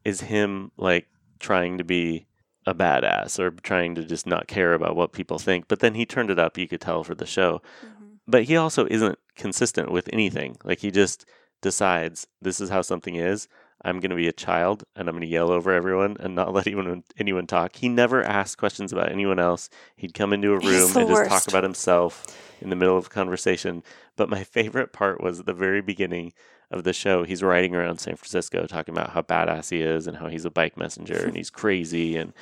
is 0.05 0.23
him 0.23 0.70
like 0.77 1.07
trying 1.40 1.79
to 1.79 1.85
be 1.85 2.27
a 2.66 2.75
badass 2.75 3.38
or 3.38 3.51
trying 3.51 3.94
to 3.94 4.05
just 4.05 4.27
not 4.27 4.47
care 4.47 4.73
about 4.75 4.97
what 4.97 5.12
people 5.12 5.38
think. 5.38 5.68
But 5.68 5.81
then 5.81 5.94
he 5.94 6.07
turned 6.07 6.31
it 6.31 6.38
up, 6.38 6.57
you 6.59 6.66
could 6.66 6.81
tell 6.81 7.05
for 7.05 7.14
the 7.14 7.27
show. 7.27 7.61
Mm-hmm. 7.85 7.93
But 8.26 8.44
he 8.44 8.56
also 8.56 8.87
isn't 8.90 9.18
consistent 9.37 9.90
with 9.90 10.08
anything. 10.12 10.56
Like 10.64 10.78
he 10.80 10.90
just 10.90 11.26
decides 11.60 12.26
this 12.40 12.60
is 12.60 12.70
how 12.70 12.82
something 12.82 13.16
is. 13.16 13.48
I'm 13.84 14.00
going 14.00 14.10
to 14.10 14.16
be 14.16 14.28
a 14.28 14.32
child 14.32 14.84
and 14.96 15.08
I'm 15.08 15.14
going 15.14 15.22
to 15.22 15.28
yell 15.28 15.50
over 15.50 15.70
everyone 15.70 16.16
and 16.20 16.34
not 16.34 16.52
let 16.54 16.66
anyone 16.66 17.04
anyone 17.18 17.46
talk. 17.46 17.76
He 17.76 17.88
never 17.88 18.22
asked 18.22 18.58
questions 18.58 18.92
about 18.92 19.12
anyone 19.12 19.38
else. 19.38 19.68
He'd 19.96 20.14
come 20.14 20.32
into 20.32 20.52
a 20.52 20.58
room 20.58 20.96
and 20.96 21.08
just 21.08 21.28
talk 21.28 21.48
about 21.48 21.64
himself 21.64 22.24
in 22.60 22.70
the 22.70 22.76
middle 22.76 22.96
of 22.96 23.06
a 23.06 23.10
conversation. 23.10 23.82
But 24.16 24.30
my 24.30 24.44
favorite 24.44 24.92
part 24.92 25.22
was 25.22 25.40
at 25.40 25.46
the 25.46 25.52
very 25.52 25.82
beginning 25.82 26.32
of 26.70 26.84
the 26.84 26.92
show. 26.92 27.24
He's 27.24 27.42
riding 27.42 27.74
around 27.74 27.98
San 27.98 28.16
Francisco 28.16 28.66
talking 28.66 28.94
about 28.94 29.10
how 29.10 29.22
badass 29.22 29.70
he 29.70 29.82
is 29.82 30.06
and 30.06 30.16
how 30.16 30.28
he's 30.28 30.44
a 30.44 30.50
bike 30.50 30.76
messenger 30.76 31.26
and 31.26 31.37
he's 31.37 31.50
crazy 31.50 32.16
and 32.16 32.32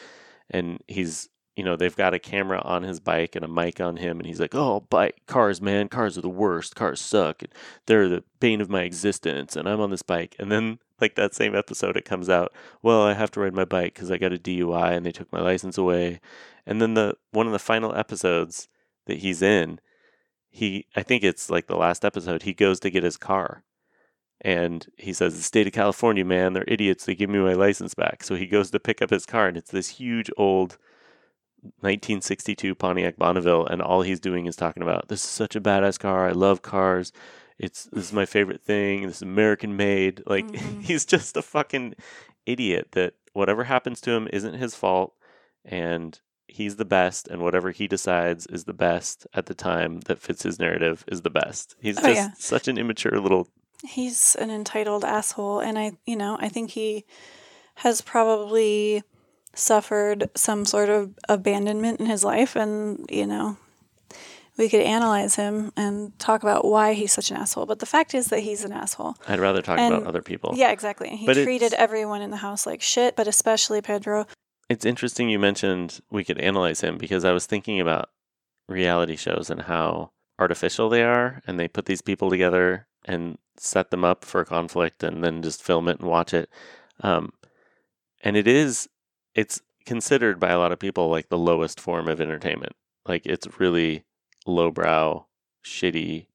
and 0.51 0.83
he's 0.87 1.29
you 1.57 1.65
know 1.65 1.77
they've 1.77 1.97
got 1.97 2.15
a 2.15 2.19
camera 2.19 2.61
on 2.65 2.83
his 2.83 3.01
bike 3.01 3.37
and 3.37 3.45
a 3.45 3.49
mic 3.49 3.81
on 3.81 3.97
him 3.97 4.19
and 4.19 4.27
he's 4.27 4.41
like 4.41 4.55
oh 4.55 4.81
bike 4.89 5.21
cars 5.27 5.61
man 5.61 5.89
cars 5.89 6.17
are 6.17 6.23
the 6.23 6.29
worst 6.29 6.75
cars 6.75 7.01
suck 7.01 7.43
they're 7.87 8.09
the 8.09 8.25
bane 8.41 8.61
of 8.61 8.71
my 8.71 8.83
existence 8.83 9.57
and 9.57 9.69
i'm 9.69 9.81
on 9.81 9.91
this 9.91 10.03
bike. 10.03 10.35
And 10.39 10.51
then 10.51 10.79
like 11.01 11.15
that 11.17 11.35
same 11.35 11.55
episode 11.55 11.97
it 11.97 12.05
comes 12.05 12.29
out 12.29 12.53
well 12.81 13.03
i 13.03 13.15
have 13.15 13.31
to 13.33 13.41
ride 13.41 13.55
my 13.55 13.65
bike 13.65 13.95
because 13.95 14.11
i 14.11 14.17
got 14.17 14.33
a 14.33 14.39
dui 14.39 14.97
and 14.97 15.05
they 15.05 15.13
took 15.13 15.33
my 15.33 15.41
license 15.41 15.77
away. 15.77 16.21
And 16.65 16.81
then 16.81 16.95
the 16.95 17.17
one 17.33 17.47
of 17.47 17.53
the 17.53 17.59
final 17.59 17.95
episodes 17.95 18.69
that 19.07 19.19
he's 19.19 19.43
in 19.43 19.81
he 20.49 20.87
i 20.97 21.03
think 21.03 21.25
it's 21.25 21.51
like 21.51 21.67
the 21.67 21.77
last 21.77 22.05
episode 22.05 22.43
he 22.43 22.53
goes 22.53 22.79
to 22.81 22.91
get 22.91 23.03
his 23.03 23.17
car 23.17 23.65
and 24.41 24.87
he 24.97 25.13
says 25.13 25.35
the 25.35 25.43
state 25.43 25.67
of 25.67 25.73
california 25.73 26.25
man 26.25 26.53
they're 26.53 26.65
idiots 26.69 27.05
they 27.05 27.15
give 27.15 27.31
me 27.31 27.39
my 27.39 27.55
license 27.55 27.95
back. 27.95 28.23
So 28.23 28.37
he 28.37 28.47
goes 28.47 28.71
to 28.71 28.81
pick 28.81 29.03
up 29.03 29.11
his 29.11 29.27
car 29.27 29.49
and 29.49 29.57
it's 29.57 29.71
this 29.71 29.89
huge 29.89 30.31
old 30.37 30.79
1962 31.63 32.75
Pontiac 32.75 33.17
Bonneville, 33.17 33.67
and 33.67 33.81
all 33.83 34.03
he's 34.03 34.21
doing 34.21 34.47
is 34.47 34.57
talking 34.57 34.83
about 34.83 35.09
this 35.09 35.23
is 35.23 35.31
such 35.31 35.57
a 35.57 35.61
badass 35.61 35.99
car. 35.99 36.29
I 36.29 36.33
love 36.33 36.63
cars. 36.63 37.13
It's 37.59 37.85
this 37.85 38.05
is 38.07 38.13
my 38.13 38.27
favorite 38.27 38.63
thing. 38.63 39.07
This 39.07 39.17
is 39.17 39.23
American 39.23 39.77
made. 39.77 40.23
Like 40.27 40.47
mm-hmm. 40.53 40.81
he's 40.81 41.05
just 41.05 41.37
a 41.37 41.43
fucking 41.43 41.95
idiot 42.47 42.89
that 42.93 43.15
whatever 43.33 43.65
happens 43.65 44.01
to 44.03 44.11
him 44.13 44.29
isn't 44.33 44.55
his 44.55 44.75
fault, 44.75 45.15
and 45.65 46.19
he's 46.49 46.77
the 46.77 46.85
best, 46.85 47.29
and 47.29 47.41
whatever 47.41 47.71
he 47.71 47.87
decides 47.89 48.47
is 48.47 48.65
the 48.65 48.75
best 48.75 49.27
at 49.33 49.47
the 49.47 49.55
time 49.55 50.01
that 50.07 50.19
fits 50.21 50.43
his 50.43 50.59
narrative 50.59 51.05
is 51.09 51.23
the 51.23 51.31
best. 51.31 51.77
He's 51.81 51.99
Oh, 51.99 52.03
just 52.03 52.15
yeah. 52.17 52.31
such 52.37 52.69
an 52.69 52.77
immature 52.79 53.19
little. 53.21 53.49
he's 53.85 54.37
an 54.37 54.49
entitled 54.51 55.05
asshole 55.05 55.59
and 55.59 55.77
i 55.77 55.91
you 56.07 56.15
know 56.15 56.37
i 56.41 56.49
think 56.49 56.71
he 56.71 57.05
has 57.77 58.01
probably 58.01 59.03
suffered 59.55 60.31
some 60.35 60.65
sort 60.65 60.89
of 60.89 61.13
abandonment 61.29 62.01
in 62.01 62.07
his 62.07 62.25
life 62.25 62.57
and 62.57 63.05
you 63.11 63.27
know 63.27 63.57
we 64.59 64.69
could 64.69 64.81
analyze 64.83 65.37
him 65.37 65.73
and 65.77 66.17
talk 66.19 66.43
about 66.43 66.65
why 66.65 66.93
he's 66.93 67.13
such 67.13 67.31
an 67.31 67.37
asshole 67.37 67.67
but 67.67 67.79
the 67.79 67.87
fact 67.87 68.15
is 68.15 68.27
that 68.29 68.41
he's 68.41 68.65
an 68.65 68.73
asshole 68.73 69.15
I'd 69.29 69.41
rather 69.41 69.63
talk 69.63 69.79
And- 69.79 69.95
about 69.95 70.07
other 70.07 70.23
people. 70.23 70.53
yeah 70.57 70.71
exactly 70.73 71.09
and 71.09 71.19
he 71.19 71.27
But 71.27 71.35
treated 71.43 71.73
everyone 71.75 72.23
in 72.23 72.31
the 72.31 72.37
house 72.39 72.67
like 72.67 72.81
shit 72.83 73.17
but 73.17 73.27
especially 73.29 73.81
pedro 73.83 74.27
It's 74.69 74.85
interesting 74.87 75.29
you 75.29 75.39
mentioned 75.39 76.01
we 76.11 76.25
could 76.25 76.39
analyze 76.39 76.81
him 76.81 76.97
because 76.99 77.25
I 77.25 77.33
was 77.33 77.47
thinking 77.47 77.79
about 77.81 78.09
reality 78.69 79.17
shows 79.17 79.51
and 79.51 79.63
how 79.63 80.13
artificial 80.39 80.89
they 80.89 81.03
are, 81.05 81.43
and 81.47 81.59
they 81.61 81.69
put 81.69 81.85
these 81.85 82.01
people 82.01 82.31
together 82.31 82.87
and 83.05 83.37
set 83.59 83.91
them 83.91 84.03
up 84.05 84.25
for 84.25 84.45
conflict 84.45 85.03
and 85.03 85.23
then 85.23 85.43
just 85.43 85.63
film 85.63 85.89
it 85.89 86.01
and 86.01 86.09
watch 86.09 86.33
it. 86.33 86.49
Um, 87.01 87.33
and 88.25 88.37
it 88.37 88.49
is, 88.49 88.89
it's 89.35 89.61
considered 89.87 90.39
by 90.39 90.51
a 90.51 90.59
lot 90.59 90.73
of 90.73 90.79
people 90.79 91.09
like 91.09 91.29
the 91.29 91.39
lowest 91.39 91.81
form 91.81 92.09
of 92.09 92.21
entertainment. 92.21 92.75
Like 93.07 93.27
it's 93.27 93.47
really 93.59 94.05
lowbrow, 94.47 95.27
shitty 95.65 96.27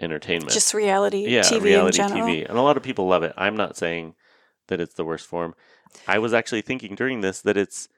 entertainment. 0.00 0.50
just 0.52 0.72
reality 0.72 1.26
yeah, 1.28 1.42
tv 1.42 1.62
reality 1.62 2.00
in 2.00 2.08
general 2.08 2.26
TV, 2.28 2.48
and 2.48 2.56
a 2.58 2.62
lot 2.62 2.76
of 2.76 2.82
people 2.82 3.06
love 3.06 3.22
it. 3.22 3.34
I'm 3.36 3.56
not 3.56 3.76
saying 3.76 4.14
that 4.68 4.80
it's 4.80 4.94
the 4.94 5.04
worst 5.04 5.26
form. 5.26 5.54
I 6.06 6.18
was 6.18 6.32
actually 6.32 6.62
thinking 6.62 6.94
during 6.94 7.20
this 7.20 7.42
that 7.42 7.56
it's 7.56 7.88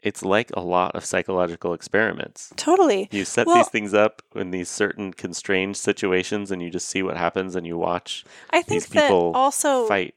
it's 0.00 0.24
like 0.24 0.50
a 0.54 0.60
lot 0.60 0.94
of 0.94 1.04
psychological 1.04 1.74
experiments. 1.74 2.52
totally 2.56 3.08
You 3.10 3.24
set 3.24 3.46
Well- 3.46 3.56
these 3.56 3.68
things 3.68 3.94
up 3.94 4.22
in 4.34 4.52
these 4.52 4.68
certain 4.68 5.12
constrained 5.12 5.76
situations, 5.76 6.50
and 6.50 6.62
you 6.62 6.70
just 6.70 6.88
see 6.88 7.02
what 7.02 7.16
happens, 7.16 7.56
and 7.56 7.66
you 7.66 7.76
watch 7.76 8.24
i 8.50 8.62
think 8.62 8.84
these 8.84 8.86
that 8.86 9.02
people 9.02 9.32
also 9.34 9.86
fight. 9.86 10.14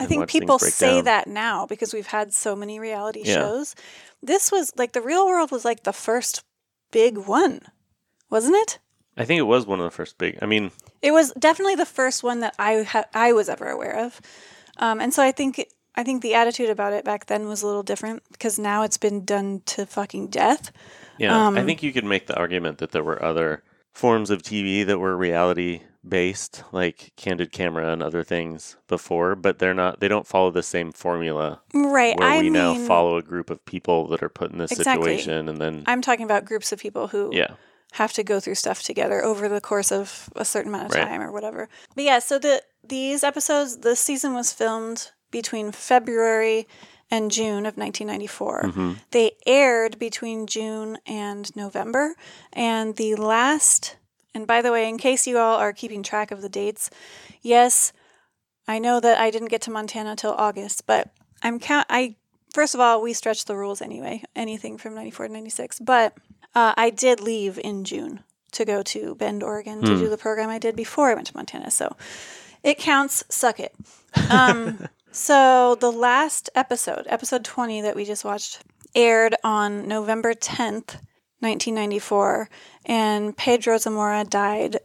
I 0.00 0.06
think 0.06 0.28
people 0.28 0.58
say 0.58 0.96
down. 0.96 1.04
that 1.04 1.26
now 1.26 1.66
because 1.66 1.92
we've 1.92 2.06
had 2.06 2.32
so 2.32 2.54
many 2.54 2.78
reality 2.80 3.22
Yeah. 3.24 3.34
shows. 3.34 3.74
This 4.22 4.50
was 4.52 4.72
like 4.76 4.92
the 4.92 5.00
real 5.02 5.26
world 5.26 5.50
was 5.50 5.64
like 5.64 5.82
the 5.84 5.92
first 5.92 6.44
big 6.90 7.18
one, 7.18 7.60
wasn't 8.30 8.56
it? 8.56 8.78
I 9.16 9.24
think 9.24 9.38
it 9.38 9.42
was 9.42 9.66
one 9.66 9.80
of 9.80 9.84
the 9.84 9.90
first 9.90 10.16
big. 10.18 10.38
I 10.40 10.46
mean, 10.46 10.70
It 11.02 11.10
was 11.12 11.32
definitely 11.38 11.74
the 11.74 11.86
first 11.86 12.22
one 12.22 12.40
that 12.40 12.54
I 12.58 12.82
ha- 12.82 13.04
I 13.14 13.32
was 13.32 13.48
ever 13.48 13.68
aware 13.68 13.96
of, 14.06 14.20
um, 14.78 15.00
and 15.00 15.12
so 15.12 15.22
I 15.22 15.32
think 15.32 15.64
I 15.96 16.04
think 16.04 16.22
the 16.22 16.34
attitude 16.34 16.70
about 16.70 16.92
it 16.92 17.04
back 17.04 17.26
then 17.26 17.48
was 17.48 17.62
a 17.62 17.66
little 17.66 17.82
different 17.82 18.22
because 18.30 18.58
now 18.58 18.82
it's 18.84 18.98
been 18.98 19.24
done 19.24 19.62
to 19.66 19.84
fucking 19.86 20.28
death. 20.28 20.70
Yeah, 21.18 21.36
I 21.36 21.46
Um, 21.46 21.66
think 21.66 21.82
you 21.82 21.92
could 21.92 22.04
make 22.04 22.28
the 22.28 22.36
argument 22.36 22.78
that 22.78 22.92
there 22.92 23.02
were 23.02 23.20
other 23.20 23.64
forms 23.92 24.30
of 24.30 24.42
TV 24.42 24.84
that 24.86 25.00
were 25.00 25.16
reality 25.16 25.82
based, 26.06 26.62
like 26.72 27.12
Candid 27.16 27.52
Camera 27.52 27.92
and 27.92 28.02
other 28.02 28.22
things 28.22 28.76
before, 28.86 29.34
but 29.34 29.58
they're 29.58 29.74
not. 29.74 30.00
They 30.00 30.08
don't 30.08 30.26
follow 30.26 30.50
the 30.50 30.62
same 30.62 30.92
formula. 30.92 31.60
Right. 31.74 32.18
Where 32.18 32.28
I 32.28 32.36
we 32.38 32.44
mean, 32.44 32.52
now 32.54 32.74
follow 32.86 33.16
a 33.16 33.22
group 33.22 33.50
of 33.50 33.64
people 33.64 34.08
that 34.08 34.22
are 34.22 34.28
put 34.28 34.50
in 34.52 34.58
this 34.58 34.72
Exactly. 34.72 35.16
situation, 35.18 35.48
and 35.48 35.58
then 35.60 35.84
I'm 35.86 36.00
talking 36.02 36.24
about 36.24 36.44
groups 36.44 36.72
of 36.72 36.78
people 36.78 37.08
who 37.08 37.30
yeah, 37.32 37.52
have 37.92 38.12
to 38.14 38.22
go 38.22 38.40
through 38.40 38.54
stuff 38.56 38.82
together 38.82 39.24
over 39.24 39.48
the 39.48 39.60
course 39.60 39.90
of 39.92 40.28
a 40.36 40.44
certain 40.44 40.72
amount 40.72 40.86
of 40.86 40.92
Right. 40.94 41.04
time 41.06 41.20
or 41.20 41.32
whatever. 41.32 41.68
But 41.94 42.04
yeah, 42.04 42.18
so 42.20 42.38
the 42.38 42.62
these 42.82 43.22
episodes, 43.24 43.78
this 43.78 44.00
season 44.00 44.34
was 44.34 44.52
filmed 44.52 45.10
between 45.30 45.72
February 45.72 46.66
and 47.10 47.30
June 47.30 47.66
of 47.66 47.76
1994. 47.76 48.62
Mhm. 48.64 48.96
They 49.10 49.32
aired 49.46 49.98
between 49.98 50.46
June 50.46 50.98
and 51.06 51.54
November, 51.56 52.14
and 52.52 52.96
the 52.96 53.14
last. 53.16 53.96
And 54.34 54.46
by 54.46 54.62
the 54.62 54.72
way, 54.72 54.88
in 54.88 54.98
case 54.98 55.26
you 55.26 55.38
all 55.38 55.56
are 55.56 55.72
keeping 55.72 56.02
track 56.02 56.30
of 56.30 56.42
the 56.42 56.48
dates, 56.48 56.90
yes, 57.42 57.92
I 58.66 58.78
know 58.78 59.00
that 59.00 59.18
I 59.18 59.30
didn't 59.30 59.48
get 59.48 59.62
to 59.62 59.70
Montana 59.70 60.16
till 60.16 60.32
August, 60.32 60.86
but 60.86 61.10
I'm 61.42 61.58
count. 61.58 61.86
I 61.88 62.16
first 62.52 62.74
of 62.74 62.80
all, 62.80 63.00
we 63.00 63.12
stretched 63.12 63.46
the 63.46 63.56
rules 63.56 63.80
anyway. 63.80 64.22
Anything 64.36 64.76
from 64.78 64.94
'94 64.94 65.28
to 65.28 65.32
'96, 65.32 65.80
but 65.80 66.14
uh, 66.54 66.74
I 66.76 66.90
did 66.90 67.20
leave 67.20 67.58
in 67.62 67.84
June 67.84 68.20
to 68.52 68.64
go 68.64 68.82
to 68.82 69.14
Bend, 69.14 69.42
Oregon, 69.42 69.82
to 69.82 69.92
Hmm. 69.94 69.98
do 69.98 70.08
the 70.08 70.16
program 70.18 70.48
I 70.50 70.58
did 70.58 70.74
before 70.76 71.10
I 71.10 71.14
went 71.14 71.26
to 71.28 71.36
Montana. 71.36 71.70
So 71.70 71.96
it 72.62 72.78
counts. 72.78 73.24
Suck 73.28 73.60
it. 73.60 73.74
Um, 74.30 74.88
so 75.12 75.74
the 75.76 75.92
last 75.92 76.50
episode, 76.54 77.06
episode 77.08 77.44
20 77.44 77.82
that 77.82 77.94
we 77.96 78.04
just 78.04 78.24
watched, 78.24 78.62
aired 78.94 79.34
on 79.44 79.86
November 79.86 80.32
10th, 80.34 80.96
1994, 81.40 82.48
and 82.86 83.36
Pedro 83.36 83.78
Zamora 83.78 84.24
died 84.24 84.78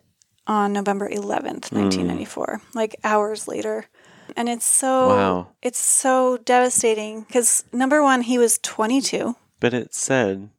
on 0.47 0.74
November 0.74 1.10
11th, 1.10 1.70
Hmm. 1.70 1.78
1994, 1.80 2.62
like 2.74 2.95
hours 3.04 3.47
later. 3.47 3.86
And 4.36 4.49
it's 4.49 4.66
so 4.66 5.08
Wow. 5.08 5.47
it's 5.62 5.80
so 5.80 6.38
devastating 6.38 7.26
cuz 7.26 7.64
number 7.72 8.01
1 8.01 8.22
he 8.22 8.38
was 8.38 8.58
22. 8.60 9.36
but 9.60 9.74
it 9.74 9.93
said 9.93 10.49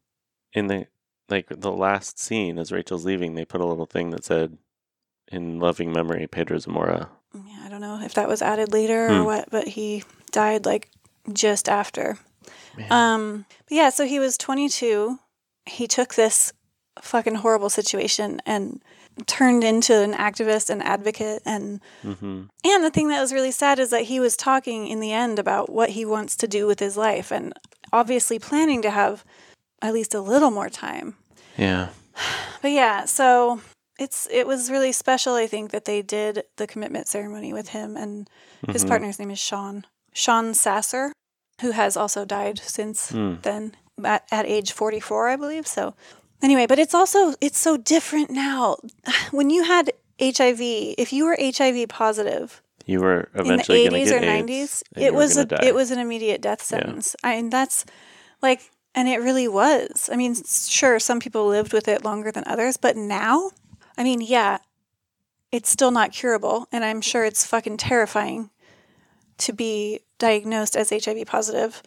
in 0.53 0.67
the 0.69 0.87
like 1.29 1.47
the 1.49 1.73
last 1.73 2.19
scene 2.19 2.59
as 2.59 2.71
Rachel's 2.73 3.05
leaving, 3.05 3.35
they 3.35 3.45
put 3.45 3.61
a 3.61 3.67
little 3.67 3.87
thing 3.87 4.11
that 4.11 4.25
said, 4.25 4.59
"In 5.29 5.59
loving 5.59 5.91
memory, 5.93 6.27
Pedro 6.27 6.59
Zamora." 6.59 7.09
Yeah, 7.35 7.63
I 7.65 7.69
don't 7.69 7.81
know 7.81 7.99
if 8.03 8.15
that 8.15 8.29
was 8.29 8.43
added 8.43 8.73
later 8.73 9.09
or 9.09 9.19
Hmm. 9.21 9.25
what, 9.25 9.51
but 9.51 9.69
he 9.69 10.05
died 10.31 10.65
like 10.67 10.89
just 11.33 11.69
after. 11.69 12.19
Um, 12.91 13.47
but 13.69 13.75
yeah, 13.77 13.89
so 13.89 14.05
he 14.07 14.19
was 14.19 14.37
22. 14.37 15.19
He 15.67 15.87
took 15.87 16.15
this 16.15 16.53
fucking 17.01 17.37
horrible 17.37 17.71
situation 17.71 18.41
and 18.47 18.81
turned 19.27 19.65
into 19.65 19.95
an 20.03 20.13
activist 20.13 20.71
and 20.71 20.83
advocate 20.83 21.43
and 21.45 21.81
Mm-hmm. 22.05 22.43
and 22.65 22.85
the 22.85 22.91
thing 22.91 23.09
that 23.09 23.21
was 23.21 23.33
really 23.33 23.51
sad 23.53 23.79
is 23.79 23.91
that 23.91 24.03
he 24.05 24.19
was 24.21 24.37
talking 24.37 24.87
in 24.89 25.01
the 25.01 25.13
end 25.13 25.39
about 25.39 25.71
what 25.71 25.91
he 25.91 26.05
wants 26.05 26.37
to 26.37 26.49
do 26.49 26.67
with 26.67 26.81
his 26.81 26.97
life 26.97 27.31
and 27.33 27.53
obviously 27.93 28.39
planning 28.39 28.83
to 28.83 28.91
have 28.91 29.25
at 29.83 29.93
least 29.95 30.15
a 30.15 30.21
little 30.21 30.51
more 30.51 30.69
time. 30.69 31.15
Yeah. 31.57 31.89
But 32.63 32.71
yeah, 32.73 33.05
so 33.05 33.61
it's 33.99 34.27
it 34.33 34.47
was 34.47 34.71
really 34.71 34.91
special 34.93 35.35
I 35.35 35.47
think 35.47 35.71
that 35.71 35.85
they 35.85 36.01
did 36.03 36.45
the 36.57 36.67
commitment 36.67 37.07
ceremony 37.09 37.53
with 37.53 37.69
him 37.71 37.97
and 37.97 38.29
his 38.73 38.85
Mhm. 38.85 38.89
partner's 38.89 39.19
name 39.19 39.31
is 39.31 39.39
Sean. 39.39 39.85
Sean 40.13 40.55
Sasser, 40.55 41.13
who 41.61 41.73
has 41.73 41.97
also 41.97 42.25
died 42.25 42.59
since 42.65 43.11
Hmm. 43.11 43.35
then 43.43 43.75
at, 44.03 44.27
at 44.31 44.47
age 44.47 44.73
44 44.73 45.29
I 45.29 45.37
believe. 45.37 45.67
So 45.67 45.95
anyway, 46.43 46.67
but 46.67 46.79
it's 46.79 46.95
also 46.95 47.35
it's 47.41 47.59
so 47.59 47.77
different 47.77 48.31
now. 48.31 48.77
When 49.31 49.51
you 49.51 49.65
had 49.65 49.93
HIV, 50.21 50.61
if 50.61 51.13
you 51.13 51.25
were 51.25 51.37
HIV 51.41 51.89
positive 51.89 52.63
You 52.87 53.01
were 53.01 53.29
in 53.35 53.47
the 53.47 53.55
eventually 53.55 53.89
going 53.89 54.03
80s 54.03 54.09
get 54.09 54.23
or 54.23 54.25
AIDS, 54.25 54.49
90s, 54.49 54.83
and 54.95 55.05
it 55.05 55.15
was 55.15 55.37
a, 55.37 55.45
die. 55.45 55.61
it 55.63 55.75
was 55.75 55.91
an 55.91 55.99
immediate 55.99 56.41
death 56.41 56.63
sentence. 56.63 57.17
I 57.25 57.35
and 57.35 57.53
that's 57.53 57.85
like 58.43 58.71
and 58.95 59.09
it 59.09 59.21
really 59.21 59.49
was. 59.49 60.09
I 60.13 60.17
mean, 60.17 60.37
sure 60.45 61.01
some 61.01 61.19
people 61.19 61.47
lived 61.47 61.73
with 61.73 61.89
it 61.89 62.05
longer 62.05 62.31
than 62.31 62.45
others, 62.47 62.77
but 62.77 62.97
now, 62.97 63.51
I 63.99 64.05
mean, 64.05 64.21
yeah, 64.21 64.59
it's 65.51 65.69
still 65.71 65.91
not 65.91 66.13
curable 66.13 66.69
and 66.71 66.85
I'm 66.85 67.01
sure 67.01 67.25
it's 67.25 67.47
fucking 67.47 67.77
terrifying 67.79 68.51
to 69.39 69.53
be 69.53 70.01
diagnosed 70.19 70.77
as 70.77 70.91
HIV 70.91 71.27
positive. 71.27 71.83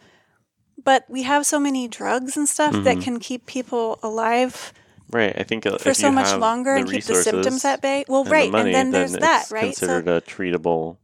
But 0.88 1.04
we 1.08 1.22
have 1.24 1.44
so 1.44 1.58
many 1.60 1.86
drugs 1.86 2.32
and 2.38 2.48
stuff 2.48 2.72
that 2.86 2.96
Mhm. 2.96 3.02
can 3.06 3.16
keep 3.20 3.44
people 3.44 3.98
alive 4.02 4.72
right. 5.10 5.34
I 5.38 5.42
think 5.42 5.66
uh, 5.66 5.76
for 5.76 5.92
so 5.92 6.10
much 6.10 6.32
longer 6.46 6.72
and 6.74 6.88
keep 6.90 7.04
the 7.04 7.22
symptoms 7.22 7.62
at 7.66 7.82
bay. 7.82 8.04
Well, 8.08 8.20
and 8.22 8.28
the 8.28 8.32
right, 8.38 8.50
money, 8.50 8.72
and 8.72 8.74
then 8.74 8.90
there's 8.90 9.12
that, 9.12 9.50
right? 9.50 9.76
So 9.76 9.86
Considered 9.86 10.08
a 10.08 10.20
treatable 10.22 10.96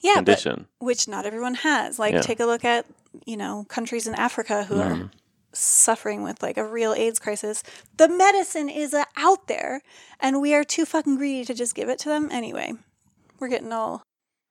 yeah, 0.00 0.14
condition. 0.16 0.66
but 0.80 0.84
which 0.86 1.06
not 1.06 1.26
everyone 1.26 1.54
has. 1.70 1.98
Like, 2.04 2.14
Yeah. 2.14 2.22
take 2.22 2.40
a 2.40 2.44
look 2.52 2.64
at 2.64 2.86
you 3.24 3.36
know 3.36 3.66
countries 3.68 4.06
in 4.08 4.14
Africa 4.16 4.64
who 4.64 4.80
are 4.80 4.96
Mhm. 4.96 5.10
suffering 5.52 6.22
with 6.24 6.42
like 6.42 6.56
a 6.56 6.64
real 6.64 6.92
AIDS 6.92 7.18
crisis. 7.20 7.62
The 7.98 8.08
medicine 8.08 8.68
is 8.68 8.92
uh, 8.94 9.04
out 9.16 9.46
there, 9.46 9.82
and 10.18 10.40
we 10.40 10.54
are 10.54 10.64
too 10.64 10.84
fucking 10.84 11.16
greedy 11.18 11.44
to 11.44 11.54
just 11.54 11.74
give 11.76 11.88
it 11.88 11.98
to 12.00 12.08
them. 12.08 12.28
Anyway, 12.32 12.72
we're 13.38 13.48
getting 13.48 13.72
all 13.72 14.02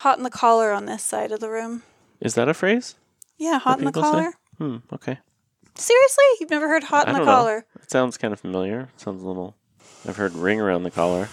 hot 0.01 0.17
in 0.17 0.23
the 0.23 0.29
collar 0.29 0.71
on 0.71 0.85
this 0.85 1.03
side 1.03 1.31
of 1.33 1.41
the 1.41 1.49
room. 1.49 1.83
Is 2.21 2.35
that 2.35 2.47
a 2.47 2.53
phrase? 2.53 2.95
Yeah, 3.37 3.59
hot 3.59 3.79
in 3.79 3.85
the 3.85 3.91
collar. 3.93 4.31
say? 4.31 4.37
Collar. 4.59 4.69
Hmm. 4.71 4.95
Okay. 4.95 5.19
Seriously, 5.75 6.23
you've 6.39 6.49
never 6.49 6.67
heard 6.67 6.83
hot 6.83 7.07
in 7.07 7.13
the 7.13 7.19
don't 7.19 7.25
know. 7.27 7.33
collar? 7.33 7.65
It 7.81 7.89
sounds 7.89 8.17
kind 8.17 8.33
of 8.33 8.39
familiar. 8.39 8.89
It 8.93 8.99
sounds 8.99 9.23
a 9.23 9.27
little. 9.27 9.55
I've 10.07 10.17
heard 10.17 10.33
ring 10.33 10.59
around 10.59 10.83
the 10.83 10.91
collar. 10.91 11.29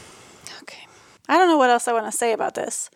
Okay. 0.63 0.87
I 1.29 1.37
don't 1.37 1.49
know 1.49 1.57
what 1.57 1.71
else 1.71 1.89
I 1.89 1.93
want 1.93 2.07
to 2.07 2.17
say 2.17 2.33
about 2.33 2.55
this. 2.55 2.91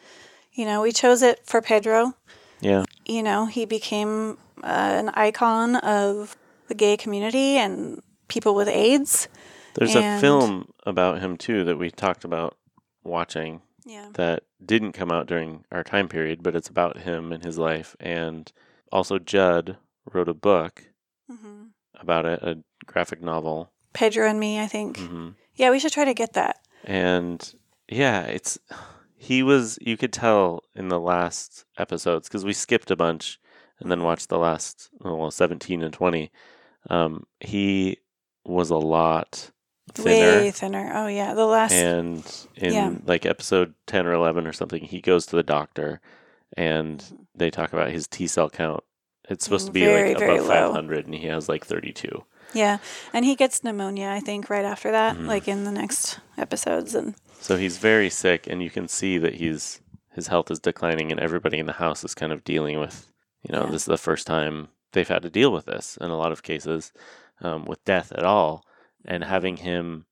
You 0.52 0.64
know, 0.64 0.82
we 0.82 0.92
chose 0.92 1.22
it 1.22 1.40
for 1.44 1.60
Pedro. 1.60 2.14
Yeah. 2.60 2.84
you 3.06 3.22
know, 3.22 3.46
he 3.46 3.64
became 3.64 4.36
uh, 4.62 4.66
an 4.66 5.08
icon 5.10 5.76
of 5.76 6.36
the 6.68 6.74
gay 6.74 6.96
community 6.96 7.56
and 7.56 8.02
people 8.28 8.54
with 8.54 8.68
AIDS. 8.68 9.28
There's 9.74 9.94
a 9.94 10.20
film 10.20 10.70
about 10.84 11.20
him 11.20 11.36
too 11.36 11.64
that 11.64 11.78
we 11.78 11.90
talked 11.90 12.24
about 12.24 12.56
watching. 13.02 13.62
Yeah. 13.86 14.10
That 14.14 14.42
didn't 14.64 14.92
come 14.92 15.10
out 15.10 15.26
during 15.26 15.64
our 15.72 15.82
time 15.82 16.08
period, 16.08 16.42
but 16.42 16.54
it's 16.54 16.68
about 16.68 16.98
him 16.98 17.32
and 17.32 17.42
his 17.42 17.56
life. 17.56 17.96
And 17.98 18.52
also, 18.92 19.18
Judd 19.18 19.78
wrote 20.12 20.28
a 20.28 20.34
book 20.34 20.84
Mm-hmm. 21.30 21.66
about 22.00 22.26
it, 22.26 22.42
a 22.42 22.58
graphic 22.86 23.22
novel. 23.22 23.70
Pedro 23.92 24.26
and 24.28 24.40
me, 24.40 24.58
I 24.60 24.66
think. 24.66 24.98
hmm 24.98 25.30
Yeah, 25.54 25.70
we 25.70 25.78
should 25.78 25.92
try 25.92 26.04
to 26.04 26.14
get 26.14 26.32
that. 26.32 26.56
And 26.84 27.54
yeah, 27.88 28.22
it's 28.22 28.58
he 29.16 29.42
was. 29.42 29.78
You 29.80 29.96
could 29.96 30.12
tell 30.12 30.64
in 30.74 30.88
the 30.88 30.98
last 31.00 31.64
episodes 31.78 32.28
because 32.28 32.44
we 32.44 32.52
skipped 32.52 32.90
a 32.90 32.96
bunch 32.96 33.38
and 33.78 33.90
then 33.90 34.02
watched 34.02 34.28
the 34.28 34.38
last 34.38 34.88
well, 35.00 35.30
seventeen 35.30 35.82
and 35.82 35.92
twenty. 35.92 36.30
Um, 36.88 37.24
he 37.40 37.98
was 38.44 38.70
a 38.70 38.76
lot 38.76 39.50
thinner. 39.94 40.40
Way 40.40 40.50
thinner. 40.50 40.90
Oh 40.94 41.06
yeah, 41.06 41.34
the 41.34 41.44
last. 41.46 41.72
and 41.72 42.46
in 42.56 42.72
yeah. 42.72 42.94
like 43.04 43.26
episode 43.26 43.74
10 43.86 44.06
or 44.06 44.12
11 44.14 44.46
or 44.46 44.52
something 44.52 44.82
he 44.82 45.00
goes 45.00 45.26
to 45.26 45.36
the 45.36 45.42
doctor 45.42 46.00
and 46.56 47.00
Mm-hmm. 47.00 47.22
they 47.34 47.50
talk 47.50 47.72
about 47.72 47.90
his 47.90 48.06
t 48.08 48.26
cell 48.26 48.48
count 48.50 48.82
it's 49.30 49.44
supposed 49.44 49.66
to 49.66 49.72
be 49.72 49.86
like 49.86 50.16
above 50.16 50.40
low. 50.46 50.48
500 50.48 51.06
and 51.06 51.14
he 51.14 51.26
has 51.26 51.48
like 51.48 51.64
32 51.64 52.24
Yeah, 52.52 52.78
and 53.12 53.24
he 53.24 53.36
gets 53.36 53.62
pneumonia, 53.64 54.08
I 54.08 54.20
think, 54.20 54.50
right 54.50 54.64
after 54.64 54.90
that, 54.90 55.16
Mhm. 55.16 55.26
like 55.26 55.46
in 55.48 55.64
the 55.64 55.70
next 55.70 56.18
episodes, 56.36 56.94
and 56.94 57.14
so 57.40 57.56
he's 57.56 57.78
very 57.78 58.10
sick 58.10 58.46
and 58.46 58.62
you 58.62 58.68
can 58.70 58.86
see 58.88 59.16
that 59.18 59.34
he's 59.36 59.80
his 60.12 60.26
health 60.26 60.50
is 60.50 60.58
declining 60.58 61.10
and 61.12 61.20
everybody 61.20 61.58
in 61.58 61.66
the 61.66 61.74
house 61.84 62.02
is 62.04 62.14
kind 62.14 62.32
of 62.32 62.42
dealing 62.44 62.78
with 62.80 63.10
you 63.42 63.52
know 63.52 63.64
Yeah. 63.64 63.70
this 63.70 63.82
is 63.82 63.86
the 63.86 63.96
first 63.96 64.26
time 64.26 64.68
they've 64.92 65.08
had 65.08 65.22
to 65.22 65.30
deal 65.30 65.52
with 65.52 65.66
this 65.66 65.96
in 66.00 66.10
a 66.10 66.16
lot 66.18 66.32
of 66.32 66.42
cases 66.42 66.92
um, 67.40 67.64
with 67.64 67.82
death 67.84 68.10
at 68.12 68.24
all 68.24 68.64
and 69.04 69.22
having 69.24 69.56
him 69.58 70.04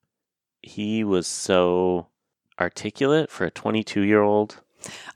he 0.62 1.02
was 1.04 1.26
so 1.26 2.06
articulate 2.60 3.30
for 3.30 3.44
a 3.44 3.50
22 3.50 4.02
year 4.02 4.22
old 4.22 4.60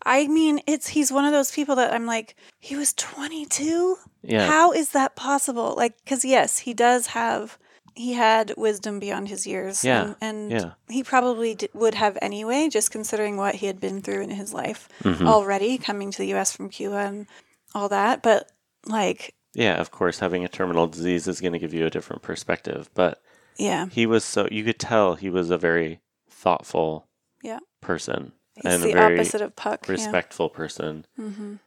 I 0.05 0.27
mean, 0.29 0.61
it's 0.67 0.89
he's 0.89 1.13
one 1.13 1.25
of 1.25 1.33
those 1.33 1.51
people 1.53 1.77
that 1.77 1.93
I'm 1.93 2.07
like, 2.07 2.37
he 2.61 2.77
was 2.77 2.93
22. 2.95 3.97
Yeah. 4.23 4.47
How 4.47 4.73
is 4.73 4.91
that 4.91 5.17
possible? 5.17 5.75
Like, 5.77 5.97
because 6.05 6.25
yes, 6.25 6.59
he 6.59 6.75
does 6.75 7.09
have. 7.09 7.59
He 7.95 8.15
had 8.15 8.55
wisdom 8.57 9.01
beyond 9.01 9.29
his 9.29 9.47
years. 9.47 9.85
Yeah, 9.85 10.03
And, 10.05 10.17
and 10.23 10.51
yeah. 10.51 10.71
he 10.89 11.03
probably 11.05 11.55
d- 11.57 11.69
would 11.75 11.93
have 11.95 12.17
anyway, 12.23 12.71
just 12.71 12.91
considering 12.91 13.37
what 13.37 13.57
he 13.57 13.67
had 13.67 13.81
been 13.81 14.01
through 14.01 14.23
in 14.23 14.31
his 14.31 14.55
life 14.55 14.89
Mhm. 15.03 15.27
already, 15.27 15.77
coming 15.77 16.11
to 16.11 16.19
the 16.19 16.33
US 16.33 16.53
from 16.57 16.71
Cuba 16.71 16.97
and 16.97 17.27
all 17.75 17.91
that. 17.91 18.23
But, 18.23 18.51
like, 18.87 19.35
Yeah, 19.55 19.75
of 19.79 19.91
course, 19.91 20.21
having 20.21 20.43
a 20.43 20.49
terminal 20.49 20.87
disease 20.87 21.29
is 21.29 21.43
going 21.43 21.53
to 21.53 21.59
give 21.59 21.75
you 21.75 21.85
a 21.85 21.91
different 21.91 22.23
perspective. 22.23 22.89
But 22.95 23.21
Yeah. 23.59 23.89
he 23.91 24.07
was 24.07 24.25
so 24.25 24.49
you 24.51 24.65
could 24.65 24.79
tell 24.79 25.17
he 25.17 25.29
was 25.29 25.51
a 25.51 25.59
very 25.59 26.01
thoughtful 26.31 27.09
Yeah. 27.43 27.59
person 27.83 28.33
He's 28.63 28.75
and 28.75 28.83
the 28.83 28.91
a 28.91 28.95
very 28.95 29.15
opposite 29.19 29.41
of 29.43 29.57
Puck, 29.57 29.87
yeah. 29.87 29.93
respectful 29.93 30.49
person. 30.49 31.05
Mhm. 31.19 31.59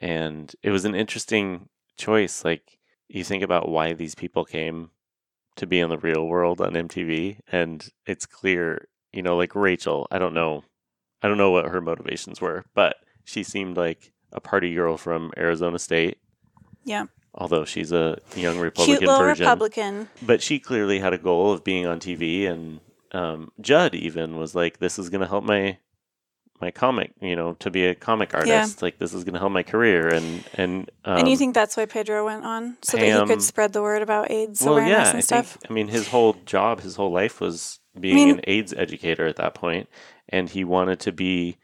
And 0.00 0.54
it 0.62 0.70
was 0.70 0.84
an 0.84 0.94
interesting 0.94 1.68
choice. 1.96 2.44
Like 2.44 2.78
you 3.08 3.24
think 3.24 3.42
about 3.42 3.68
why 3.68 3.92
these 3.92 4.14
people 4.14 4.44
came 4.44 4.90
to 5.56 5.66
be 5.66 5.78
in 5.78 5.88
the 5.88 5.98
real 5.98 6.26
world 6.26 6.60
on 6.60 6.72
MTV, 6.74 7.38
and 7.52 7.88
it's 8.06 8.26
clear, 8.26 8.88
you 9.12 9.22
know, 9.22 9.36
like 9.36 9.54
Rachel. 9.54 10.06
I 10.10 10.18
don't 10.18 10.34
know 10.34 10.64
I 11.22 11.28
don't 11.28 11.38
know 11.38 11.50
what 11.52 11.66
her 11.66 11.80
motivations 11.80 12.40
were, 12.40 12.64
but 12.74 12.96
she 13.24 13.42
seemed 13.42 13.76
like 13.78 14.12
a 14.32 14.40
party 14.40 14.74
girl 14.74 14.98
from 14.98 15.32
Arizona 15.38 15.78
State, 15.78 16.18
Yeah. 16.84 17.06
although 17.34 17.64
she's 17.64 17.92
a 17.92 18.18
young 18.36 18.58
Republican 18.58 18.98
Cute 18.98 19.08
little 19.08 19.24
version. 19.24 19.44
Republican. 19.46 20.08
But 20.20 20.42
she 20.42 20.58
clearly 20.58 20.98
had 20.98 21.14
a 21.14 21.18
goal 21.18 21.50
of 21.52 21.64
being 21.64 21.86
on 21.86 21.98
TV, 22.00 22.46
and 22.46 22.80
um, 23.12 23.52
Judd 23.60 23.94
even 23.94 24.36
was 24.36 24.54
like, 24.54 24.80
"This 24.80 24.98
is 24.98 25.08
going 25.08 25.20
to 25.22 25.26
help 25.28 25.44
my 25.44 25.78
my 26.64 26.70
comic, 26.70 27.12
you 27.20 27.36
know, 27.36 27.54
to 27.64 27.70
be 27.70 27.86
a 27.86 27.94
comic 27.94 28.34
artist. 28.34 28.82
Like 28.82 28.98
this 28.98 29.12
is 29.14 29.24
going 29.24 29.34
to 29.34 29.38
help 29.40 29.52
my 29.52 29.62
career." 29.62 30.08
And 30.08 30.44
and 30.54 30.90
um, 31.04 31.18
and 31.18 31.28
you 31.28 31.36
think 31.36 31.54
that's 31.54 31.76
why 31.76 31.86
Pedro 31.86 32.24
went 32.24 32.44
on 32.44 32.76
so 32.82 32.96
that 32.96 33.20
he 33.20 33.26
could 33.26 33.42
spread 33.42 33.72
the 33.72 33.82
word 33.82 34.02
about 34.02 34.30
AIDS 34.30 34.62
well, 34.62 34.74
awareness 34.74 34.98
yeah, 34.98 35.08
and 35.10 35.18
I 35.18 35.20
stuff? 35.20 35.46
think. 35.52 35.70
I 35.70 35.74
mean, 35.74 35.88
his 35.88 36.08
whole 36.08 36.34
job, 36.46 36.80
his 36.80 36.96
whole 36.96 37.12
life 37.12 37.40
was 37.40 37.80
being 37.98 38.16
mean- 38.16 38.30
an 38.38 38.40
AIDS 38.44 38.72
educator 38.72 39.26
at 39.26 39.36
that 39.36 39.54
point, 39.54 39.88
and 40.28 40.48
he 40.48 40.64
wanted 40.64 41.00
to 41.00 41.12
be 41.12 41.58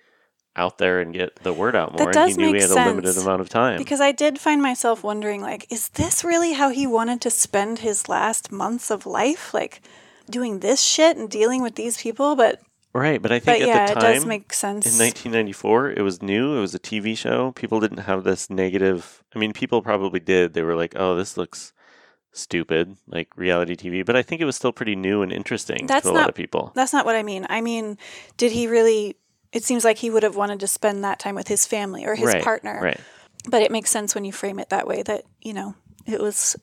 out 0.57 0.79
there 0.79 1.01
and 1.01 1.15
get 1.15 1.37
the 1.43 1.53
word 1.53 1.77
out 1.77 1.93
That 1.93 1.99
more. 1.99 2.09
and 2.09 2.15
does 2.15 2.31
he 2.33 2.37
knew 2.37 2.53
make 2.53 2.63
he 2.63 2.69
had 2.69 2.77
a 2.77 2.89
limited 2.91 3.17
amount 3.17 3.41
of 3.41 3.49
time. 3.49 3.79
Because 3.79 4.01
I 4.01 4.13
did 4.13 4.39
find 4.39 4.61
myself 4.61 5.05
wondering, 5.05 5.41
like, 5.41 5.65
is 5.71 5.89
this 5.91 6.25
really 6.25 6.53
how 6.55 6.71
he 6.71 6.87
wanted 6.87 7.21
to 7.23 7.31
spend 7.31 7.79
his 7.79 8.09
last 8.09 8.51
months 8.51 8.91
of 8.91 9.07
life? 9.07 9.55
Like, 9.55 9.81
doing 10.29 10.59
this 10.59 10.83
shit 10.83 11.17
and 11.17 11.31
dealing 11.31 11.63
with 11.63 11.77
these 11.77 12.03
people? 12.03 12.35
But 12.37 12.61
Right, 12.93 13.23
but 13.23 13.31
I 13.31 13.39
think 13.39 13.59
But 13.59 13.63
at 13.63 13.69
yeah, 13.69 13.87
the 13.87 13.93
it 13.93 13.95
time, 13.95 14.15
does 14.15 14.27
make 14.27 14.53
sense. 14.53 14.85
In 14.87 14.99
1994, 14.99 15.91
it 15.93 16.03
was 16.03 16.21
new. 16.21 16.57
It 16.57 16.61
was 16.61 16.75
a 16.75 16.79
TV 16.81 17.17
show. 17.17 17.53
People 17.53 17.79
didn't 17.79 17.99
have 17.99 18.25
this 18.25 18.51
negative. 18.51 19.23
I 19.35 19.39
mean, 19.39 19.53
people 19.53 19.81
probably 19.81 20.19
did. 20.19 20.55
They 20.55 20.63
were 20.63 20.75
like, 20.75 20.95
"Oh, 20.97 21.15
this 21.15 21.37
looks 21.37 21.73
stupid," 22.33 22.97
like 23.07 23.29
reality 23.37 23.77
TV. 23.77 24.05
But 24.05 24.17
I 24.17 24.23
think 24.23 24.41
it 24.41 24.45
was 24.45 24.57
still 24.57 24.73
pretty 24.73 24.97
new 24.97 25.23
and 25.23 25.33
interesting 25.33 25.87
that's 25.87 26.05
to 26.05 26.11
a 26.11 26.15
not 26.15 26.21
lot 26.21 26.29
of 26.31 26.35
people. 26.35 26.73
That's 26.75 26.93
not 26.93 27.07
what 27.07 27.15
I 27.15 27.23
mean. 27.23 27.47
I 27.49 27.61
mean, 27.61 27.97
did 28.37 28.51
he 28.51 28.67
really? 28.67 29.17
It 29.53 29.63
seems 29.63 29.85
like 29.85 29.99
he 29.99 30.11
would 30.11 30.25
have 30.25 30.35
wanted 30.37 30.59
to 30.61 30.67
spend 30.67 31.05
that 31.05 31.21
time 31.21 31.37
with 31.37 31.47
his 31.49 31.67
family 31.67 32.05
or 32.07 32.15
his 32.17 32.27
Right, 32.27 32.43
partner. 32.43 32.81
right. 32.83 33.01
But 33.49 33.63
it 33.63 33.71
makes 33.71 33.91
sense 33.91 34.15
when 34.17 34.25
you 34.25 34.33
frame 34.33 34.59
it 34.59 34.71
that 34.71 34.89
way. 34.89 35.03
That 35.05 35.23
you 35.41 35.53
know, 35.53 35.77
it 36.07 36.21
was 36.21 36.57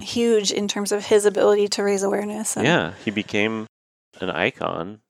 huge 0.00 0.52
in 0.52 0.68
terms 0.68 0.92
of 0.92 1.06
his 1.06 1.24
ability 1.26 1.66
to 1.68 1.82
raise 1.82 2.04
awareness. 2.04 2.56
Yeah, 2.56 2.94
he 3.04 3.10
became 3.10 3.66
an 4.20 4.30
icon 4.30 5.00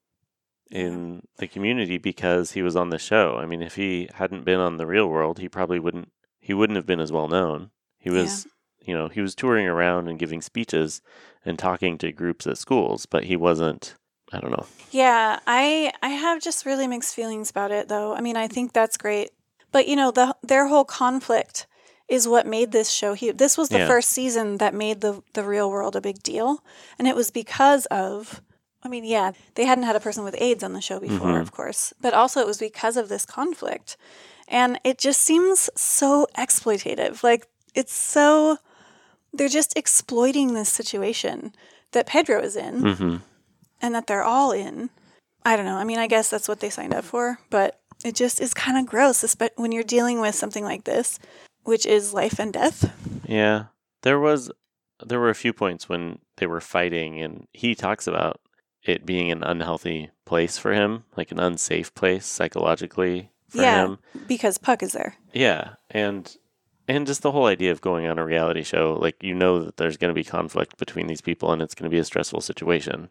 in 0.72 1.22
the 1.36 1.46
community 1.46 1.98
because 1.98 2.52
he 2.52 2.62
was 2.62 2.74
on 2.74 2.90
the 2.90 2.98
show. 2.98 3.36
I 3.36 3.46
mean, 3.46 3.62
if 3.62 3.76
he 3.76 4.08
hadn't 4.14 4.44
been 4.44 4.58
on 4.58 4.78
the 4.78 4.86
Real 4.86 5.06
World, 5.08 5.38
he 5.38 5.48
probably 5.48 5.78
wouldn't. 5.78 6.10
He 6.40 6.54
wouldn't 6.54 6.76
have 6.76 6.86
been 6.86 6.98
as 7.00 7.12
well 7.12 7.28
known. 7.28 7.70
He 7.98 8.10
was, 8.10 8.46
you 8.84 8.94
know, 8.94 9.08
he 9.08 9.20
was 9.20 9.34
touring 9.36 9.68
around 9.68 10.08
and 10.08 10.18
giving 10.18 10.42
speeches 10.42 11.00
and 11.44 11.58
talking 11.58 11.98
to 11.98 12.10
groups 12.10 12.46
at 12.46 12.58
schools, 12.58 13.06
but 13.06 13.24
he 13.24 13.36
wasn't. 13.36 13.94
I 14.32 14.40
don't 14.40 14.50
know. 14.50 14.66
Yeah, 14.90 15.38
I 15.46 15.92
I 16.02 16.08
have 16.08 16.40
just 16.42 16.64
really 16.66 16.86
mixed 16.88 17.14
feelings 17.14 17.50
about 17.50 17.70
it 17.70 17.88
though. 17.88 18.14
I 18.14 18.20
mean, 18.22 18.36
I 18.36 18.48
think 18.48 18.72
that's 18.72 18.96
great. 18.96 19.30
But 19.70 19.86
you 19.88 19.94
know, 19.94 20.10
the 20.10 20.34
their 20.42 20.66
whole 20.68 20.84
conflict 20.86 21.66
is 22.08 22.26
what 22.26 22.46
made 22.46 22.72
this 22.72 22.90
show 22.90 23.14
huge. 23.14 23.36
This 23.36 23.56
was 23.56 23.68
the 23.68 23.78
Yeah. 23.78 23.86
first 23.86 24.08
season 24.08 24.56
that 24.58 24.74
made 24.74 25.00
the 25.02 25.22
the 25.34 25.44
real 25.44 25.70
world 25.70 25.94
a 25.96 26.00
big 26.00 26.22
deal, 26.22 26.64
and 26.98 27.06
it 27.06 27.14
was 27.14 27.30
because 27.30 27.86
of 27.86 28.40
I 28.84 28.88
mean, 28.88 29.04
yeah, 29.04 29.32
they 29.54 29.64
hadn't 29.64 29.84
had 29.84 29.96
a 29.96 30.00
person 30.00 30.24
with 30.24 30.34
AIDS 30.40 30.64
on 30.64 30.72
the 30.72 30.80
show 30.80 30.98
before, 30.98 31.28
Mhm. 31.34 31.40
of 31.40 31.52
course, 31.52 31.92
but 32.00 32.14
also 32.14 32.40
it 32.40 32.46
was 32.46 32.58
because 32.58 32.96
of 32.96 33.08
this 33.08 33.24
conflict. 33.24 33.96
And 34.48 34.80
it 34.84 34.98
just 34.98 35.22
seems 35.22 35.70
so 35.76 36.26
exploitative. 36.36 37.22
Like 37.22 37.46
it's 37.74 37.92
so 37.94 38.58
they're 39.32 39.48
just 39.48 39.76
exploiting 39.76 40.52
this 40.54 40.68
situation 40.68 41.54
that 41.92 42.06
Pedro 42.06 42.40
is 42.40 42.56
in 42.56 42.94
hmm 42.94 43.16
and 43.80 43.94
that 43.94 44.06
they're 44.06 44.22
all 44.22 44.52
in. 44.52 44.90
I 45.44 45.56
don't 45.56 45.64
know. 45.66 45.76
I 45.76 45.84
mean, 45.84 45.98
I 45.98 46.06
guess 46.06 46.30
that's 46.30 46.46
what 46.48 46.60
they 46.60 46.70
signed 46.70 46.94
up 46.94 47.04
for, 47.04 47.38
but 47.50 47.80
it 48.04 48.14
just 48.14 48.40
is 48.40 48.54
kind 48.54 48.78
of 48.78 48.86
gross, 48.86 49.22
especially 49.24 49.54
when 49.56 49.72
you're 49.72 49.82
dealing 49.82 50.20
with 50.20 50.34
something 50.36 50.64
like 50.64 50.84
this, 50.84 51.18
which 51.64 51.84
is 51.86 52.12
life 52.14 52.38
and 52.38 52.52
death. 52.52 52.92
Yeah, 53.26 53.64
there 54.02 54.18
was 54.20 54.50
there 55.04 55.18
were 55.18 55.30
a 55.30 55.34
few 55.34 55.52
points 55.52 55.88
when 55.88 56.18
they 56.36 56.46
were 56.46 56.60
fighting, 56.60 57.20
and 57.20 57.46
he 57.52 57.74
talks 57.74 58.06
about 58.06 58.40
it 58.84 59.06
being 59.06 59.30
an 59.30 59.42
unhealthy 59.42 60.10
place 60.24 60.58
for 60.58 60.72
him, 60.72 61.04
like 61.16 61.30
an 61.32 61.38
unsafe 61.38 61.94
place 61.94 62.26
psychologically 62.26 63.30
for 63.48 63.62
yeah, 63.62 63.84
him. 63.84 63.98
because 64.26 64.58
Puck 64.58 64.82
is 64.82 64.92
there. 64.92 65.16
Yeah, 65.32 65.74
and 65.90 66.34
and 66.88 67.06
just 67.06 67.22
the 67.22 67.32
whole 67.32 67.46
idea 67.46 67.70
of 67.70 67.80
going 67.80 68.06
on 68.06 68.18
a 68.18 68.24
reality 68.24 68.62
show, 68.62 68.98
like 69.00 69.22
you 69.22 69.34
know 69.34 69.62
that 69.62 69.76
there's 69.76 69.96
going 69.96 70.10
to 70.10 70.14
be 70.14 70.24
conflict 70.24 70.78
between 70.78 71.06
these 71.06 71.20
people, 71.20 71.52
and 71.52 71.62
it's 71.62 71.74
going 71.74 71.88
to 71.90 71.94
be 71.94 72.00
a 72.00 72.04
stressful 72.04 72.40
situation. 72.40 73.10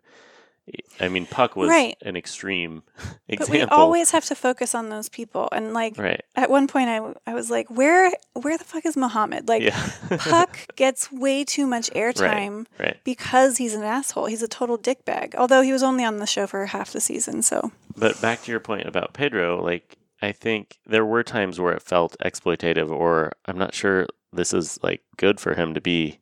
I 1.00 1.10
mean, 1.10 1.26
Puck 1.26 1.56
was 1.56 1.70
Right. 1.70 1.98
an 2.02 2.16
extreme 2.16 2.84
But 3.28 3.50
we 3.50 3.62
always 3.64 4.12
have 4.12 4.26
to 4.26 4.36
focus 4.36 4.76
on 4.76 4.90
those 4.90 5.10
people. 5.10 5.50
And 5.52 5.74
like 5.74 5.98
Right. 5.98 6.22
at 6.36 6.50
one 6.50 6.68
point, 6.68 6.90
I, 6.90 7.02
I 7.26 7.34
was 7.34 7.50
like, 7.50 7.70
where 7.70 8.12
where 8.34 8.58
the 8.58 8.64
fuck 8.64 8.86
is 8.86 8.96
Muhammad? 8.96 9.48
Like 9.48 9.64
Yeah. 9.64 9.90
Puck 10.18 10.58
gets 10.76 11.12
way 11.12 11.44
too 11.44 11.66
much 11.66 11.90
airtime 11.92 12.66
right. 12.80 12.98
because 13.04 13.58
he's 13.58 13.74
an 13.74 13.84
asshole. 13.84 14.26
He's 14.26 14.44
a 14.44 14.48
total 14.48 14.78
dickbag. 14.78 15.36
Although 15.36 15.62
he 15.62 15.72
was 15.72 15.84
only 15.84 16.04
on 16.04 16.18
the 16.18 16.28
show 16.28 16.48
for 16.48 16.66
half 16.68 16.92
the 16.92 17.02
season, 17.02 17.42
so 17.42 17.72
But 17.98 18.22
back 18.22 18.44
to 18.44 18.52
your 18.52 18.60
point 18.60 18.88
about 18.88 19.14
Pedro, 19.14 19.64
like 19.64 19.98
I 20.22 20.32
think 20.32 20.78
there 20.86 21.06
were 21.06 21.24
times 21.24 21.60
where 21.60 21.74
it 21.74 21.82
felt 21.82 22.16
exploitative, 22.24 22.92
or 22.92 23.34
I'm 23.46 23.58
not 23.58 23.74
sure 23.74 24.06
this 24.32 24.54
is 24.54 24.80
like 24.84 25.02
good 25.18 25.40
for 25.40 25.56
him 25.56 25.74
to 25.74 25.82
be 25.82 26.20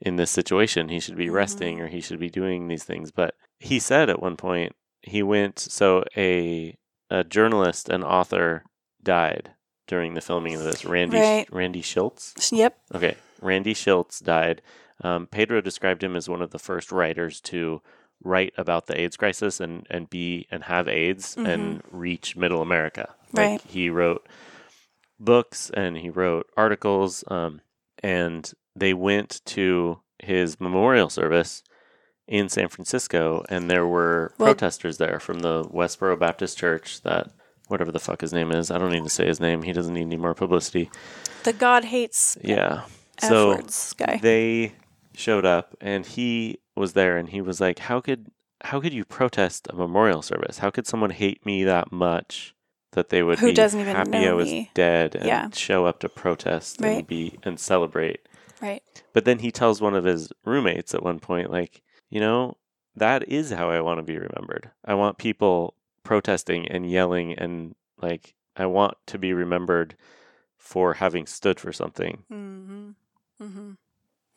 in 0.00 0.16
this 0.16 0.30
situation. 0.30 0.88
He 0.88 1.00
should 1.00 1.16
be 1.16 1.26
mm-hmm. 1.26 1.34
resting, 1.34 1.80
or 1.80 1.88
he 1.88 2.00
should 2.00 2.18
be 2.18 2.30
doing 2.30 2.68
these 2.68 2.84
things. 2.84 3.10
But 3.10 3.34
he 3.58 3.78
said 3.78 4.08
at 4.10 4.22
one 4.22 4.36
point 4.36 4.74
he 5.02 5.22
went. 5.22 5.58
So 5.58 6.04
a 6.16 6.76
a 7.10 7.24
journalist 7.24 7.88
and 7.88 8.04
author 8.04 8.64
died 9.02 9.52
during 9.86 10.14
the 10.14 10.20
filming 10.20 10.54
of 10.54 10.62
this. 10.62 10.84
Randy 10.84 11.18
Right. 11.18 11.48
Randy 11.50 11.82
Shilts. 11.82 12.52
Yep. 12.52 12.78
Okay, 12.94 13.16
Randy 13.40 13.74
Shilts 13.74 14.22
died. 14.22 14.62
Um, 15.02 15.26
Pedro 15.26 15.60
described 15.60 16.02
him 16.02 16.16
as 16.16 16.28
one 16.28 16.42
of 16.42 16.50
the 16.50 16.58
first 16.58 16.90
writers 16.92 17.40
to 17.42 17.80
write 18.22 18.52
about 18.58 18.86
the 18.86 19.00
AIDS 19.00 19.16
crisis 19.16 19.60
and, 19.60 19.86
and 19.88 20.10
be 20.10 20.46
and 20.50 20.64
have 20.64 20.88
AIDS 20.88 21.36
and 21.36 21.82
reach 21.90 22.36
Middle 22.36 22.60
America. 22.60 23.14
Right. 23.32 23.60
He 23.62 23.90
wrote 23.90 24.26
books 25.20 25.70
and 25.72 25.96
he 25.96 26.10
wrote 26.10 26.48
articles, 26.56 27.22
um, 27.28 27.60
and 28.02 28.52
they 28.74 28.92
went 28.92 29.40
to 29.46 30.00
his 30.18 30.60
memorial 30.60 31.08
service 31.10 31.62
in 32.28 32.48
San 32.48 32.68
Francisco, 32.68 33.44
and 33.48 33.70
there 33.70 33.86
were 33.86 34.32
Well- 34.38 34.48
protesters 34.54 34.98
there 34.98 35.18
from 35.18 35.40
the 35.40 35.64
Westboro 35.64 36.18
Baptist 36.18 36.58
Church 36.58 37.00
that. 37.02 37.28
Whatever 37.68 37.92
the 37.92 37.98
fuck 38.00 38.22
his 38.22 38.32
name 38.32 38.50
is, 38.50 38.70
I 38.70 38.78
don't 38.78 38.92
need 38.92 39.04
to 39.04 39.10
say 39.10 39.26
his 39.26 39.40
name. 39.40 39.62
He 39.62 39.74
doesn't 39.74 39.92
need 39.92 40.00
any 40.06 40.16
more 40.16 40.32
publicity. 40.32 40.90
the 41.44 41.52
God 41.52 41.84
hates 41.84 42.38
Yeah. 42.42 42.84
F 43.20 43.28
So 43.28 43.48
words 43.48 43.92
guy. 43.92 44.18
they 44.22 44.72
showed 45.14 45.44
up 45.44 45.76
and 45.78 46.06
he 46.06 46.60
was 46.74 46.94
there 46.94 47.18
and 47.18 47.28
he 47.28 47.42
was 47.42 47.60
like, 47.60 47.80
How 47.80 48.00
could 48.00 48.30
how 48.62 48.80
could 48.80 48.94
you 48.94 49.04
protest 49.04 49.66
a 49.68 49.76
memorial 49.76 50.22
service? 50.22 50.60
How 50.60 50.70
could 50.70 50.86
someone 50.86 51.10
hate 51.10 51.44
me 51.44 51.62
that 51.64 51.92
much 51.92 52.54
that 52.92 53.10
they 53.10 53.22
would 53.22 53.38
Who 53.38 53.48
be 53.48 53.52
doesn't 53.52 53.78
even 53.80 53.94
happy 53.94 54.12
know 54.12 54.30
I 54.30 54.32
was 54.32 54.48
me? 54.50 54.70
dead 54.72 55.14
and 55.14 55.26
Yeah. 55.26 55.50
show 55.52 55.84
up 55.84 56.00
to 56.00 56.08
protest 56.08 56.80
Right. 56.80 56.96
and 57.00 57.06
be 57.06 57.38
and 57.42 57.60
celebrate? 57.60 58.20
Right. 58.62 58.82
But 59.12 59.26
then 59.26 59.40
he 59.40 59.50
tells 59.50 59.82
one 59.82 59.94
of 59.94 60.04
his 60.04 60.32
roommates 60.46 60.94
at 60.94 61.02
one 61.02 61.20
point, 61.20 61.50
like, 61.50 61.82
you 62.10 62.20
know, 62.20 62.56
that 62.96 63.28
is 63.28 63.50
how 63.50 63.70
I 63.70 63.80
want 63.80 63.98
to 63.98 64.02
be 64.02 64.18
remembered. 64.18 64.70
I 64.84 64.94
want 64.94 65.18
people 65.18 65.74
protesting 66.02 66.66
and 66.68 66.90
yelling 66.90 67.32
and 67.34 67.74
like 68.00 68.34
I 68.56 68.66
want 68.66 68.96
to 69.06 69.18
be 69.18 69.32
remembered 69.32 69.94
for 70.56 70.94
having 70.94 71.26
stood 71.26 71.60
for 71.60 71.72
something. 71.72 72.24
Mm-hmm. 72.32 72.90
Mm-hmm. 73.42 73.70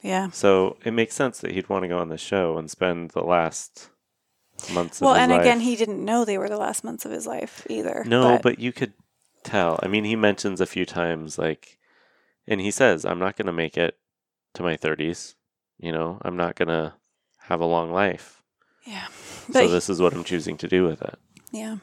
Yeah. 0.01 0.29
So 0.31 0.77
it 0.83 0.91
makes 0.91 1.15
sense 1.15 1.39
that 1.39 1.51
he'd 1.51 1.69
want 1.69 1.83
to 1.83 1.87
go 1.87 1.99
on 1.99 2.09
the 2.09 2.17
show 2.17 2.57
and 2.57 2.69
spend 2.69 3.11
the 3.11 3.21
last 3.23 3.89
months 4.73 5.01
Well, 5.01 5.11
of 5.11 5.17
his 5.17 5.23
and 5.23 5.31
life. 5.31 5.41
again, 5.41 5.59
he 5.61 5.75
didn't 5.75 6.03
know 6.03 6.23
they 6.25 6.37
were 6.37 6.49
the 6.49 6.57
last 6.57 6.83
months 6.83 7.05
of 7.05 7.11
his 7.11 7.25
life 7.27 7.65
either. 7.69 8.03
no, 8.05 8.39
but, 8.41 8.59
you 8.59 8.71
could 8.71 8.93
tell. 9.43 9.79
I 9.81 9.87
mean, 9.87 10.03
he 10.03 10.15
mentions 10.15 10.61
a 10.61 10.65
few 10.67 10.85
times, 10.85 11.37
like, 11.39 11.77
and 12.47 12.61
he 12.61 12.69
says, 12.71 13.05
"I'm 13.05 13.19
not 13.19 13.37
going 13.37 13.47
to 13.47 13.51
make 13.53 13.77
it 13.77 13.97
to 14.55 14.63
my 14.63 14.75
30s. 14.77 15.35
You 15.79 15.91
know, 15.91 16.19
I'm 16.23 16.37
not 16.37 16.55
going 16.55 16.67
to 16.69 16.93
have 17.51 17.61
a 17.61 17.65
long 17.77 17.91
life. 17.91 18.41
yeah. 18.85 19.07
So 19.51 19.67
this 19.67 19.89
is 19.89 19.99
what 20.01 20.13
I'm 20.13 20.23
choosing 20.23 20.57
to 20.57 20.67
do 20.67 20.83
with 20.85 21.01
it." 21.01 21.17
yeah. 21.51 21.77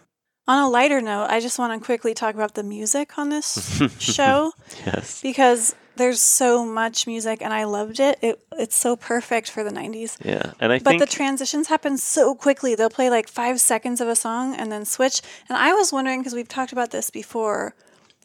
On 0.46 0.58
a 0.64 0.68
lighter 0.70 1.02
note, 1.02 1.26
I 1.28 1.40
just 1.40 1.58
want 1.58 1.78
to 1.78 1.84
quickly 1.84 2.14
talk 2.14 2.34
about 2.34 2.54
the 2.54 2.62
music 2.62 3.18
on 3.18 3.28
this 3.28 3.46
show 3.98 4.52
Yes. 4.86 5.20
because 5.20 5.74
there's 5.96 6.22
so 6.22 6.64
much 6.64 7.06
music 7.06 7.42
and 7.42 7.52
I 7.52 7.64
loved 7.64 8.00
it. 8.00 8.18
It 8.22 8.40
it's 8.56 8.74
so 8.76 8.96
perfect 8.96 9.50
for 9.50 9.62
the 9.62 9.70
90s. 9.70 10.16
Yeah, 10.24 10.52
and 10.58 10.72
I 10.72 10.78
But 10.78 10.98
the 11.00 11.06
transitions 11.20 11.66
happen 11.68 11.98
so 11.98 12.34
quickly. 12.34 12.74
They'll 12.74 12.88
play 13.00 13.10
like 13.10 13.28
five 13.28 13.60
seconds 13.60 14.00
of 14.00 14.08
a 14.08 14.16
song 14.16 14.54
and 14.56 14.72
then 14.72 14.86
switch. 14.86 15.20
And 15.50 15.58
I 15.58 15.74
was 15.74 15.92
wondering 15.92 16.20
because 16.20 16.32
we've 16.34 16.48
talked 16.48 16.72
about 16.72 16.92
this 16.92 17.10
before 17.10 17.74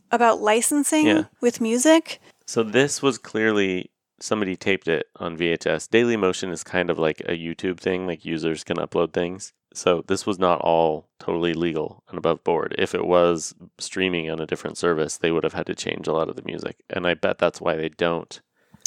about 0.10 0.40
licensing 0.40 1.06
Yeah. 1.08 1.24
with 1.42 1.60
music. 1.60 2.22
So 2.46 2.64
this 2.64 3.02
was 3.02 3.18
clearly 3.18 3.90
somebody 4.24 4.56
taped 4.56 4.88
it 4.88 5.08
on 5.18 5.38
VHS. 5.38 5.90
Daily 5.90 6.16
Motion 6.16 6.50
is 6.50 6.64
kind 6.64 6.90
of 6.90 6.98
like 6.98 7.20
a 7.22 7.38
YouTube 7.38 7.80
thing, 7.80 8.08
like 8.08 8.24
users 8.24 8.64
can 8.64 8.78
upload 8.78 9.12
things. 9.14 9.52
So 9.74 10.04
this 10.08 10.26
was 10.26 10.40
not 10.40 10.62
all 10.62 11.10
totally 11.20 11.54
legal 11.54 12.04
and 12.08 12.18
above 12.18 12.44
board. 12.44 12.76
If 12.78 12.94
it 12.96 13.06
was 13.06 13.54
streaming 13.80 14.30
on 14.32 14.40
a 14.40 14.46
different 14.46 14.78
service, 14.78 15.18
they 15.18 15.32
would 15.32 15.44
have 15.44 15.54
had 15.54 15.66
to 15.66 15.76
change 15.76 16.08
a 16.08 16.14
lot 16.14 16.30
of 16.30 16.36
the 16.36 16.44
music. 16.44 16.78
And 16.90 17.06
I 17.08 17.16
bet 17.16 17.38
that's 17.40 17.60
why 17.60 17.76
they 17.76 17.90
don't 17.90 18.40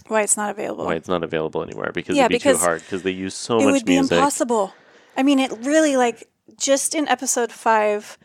Why 0.08 0.22
it's 0.22 0.36
not 0.36 0.50
available? 0.50 0.86
why 0.86 0.94
it's 0.94 1.08
not 1.08 1.22
available 1.24 1.62
anywhere 1.62 1.90
because 1.92 2.16
Yeah, 2.16 2.24
it'd 2.26 2.30
be 2.30 2.36
because 2.36 2.58
too 2.58 2.64
hard 2.64 2.80
because 2.82 3.02
they 3.02 3.10
use 3.10 3.34
so 3.34 3.56
much 3.56 3.64
music. 3.64 3.68
it 3.68 3.72
would 3.80 3.86
be 3.86 3.92
music. 3.94 4.16
impossible. 4.16 4.74
I 5.16 5.22
mean, 5.22 5.38
it 5.40 5.50
really 5.66 5.96
like 5.96 6.28
just 6.56 6.94
in 6.94 7.08
episode 7.08 7.50
five, 7.52 8.16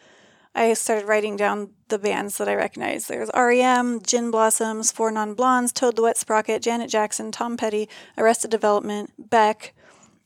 I 0.53 0.73
started 0.73 1.07
writing 1.07 1.37
down 1.37 1.69
the 1.87 1.97
bands 1.97 2.37
that 2.37 2.49
I 2.49 2.55
recognized. 2.55 3.07
There's 3.07 3.29
REM, 3.33 4.01
Gin 4.01 4.31
Blossoms, 4.31 4.91
Four 4.91 5.11
Non 5.11 5.33
Blondes, 5.33 5.71
Toad 5.71 5.95
the 5.95 6.01
Wet 6.01 6.17
Sprocket, 6.17 6.61
Janet 6.61 6.89
Jackson, 6.89 7.31
Tom 7.31 7.55
Petty, 7.57 7.87
Arrested 8.17 8.51
Development, 8.51 9.11
Beck, 9.17 9.73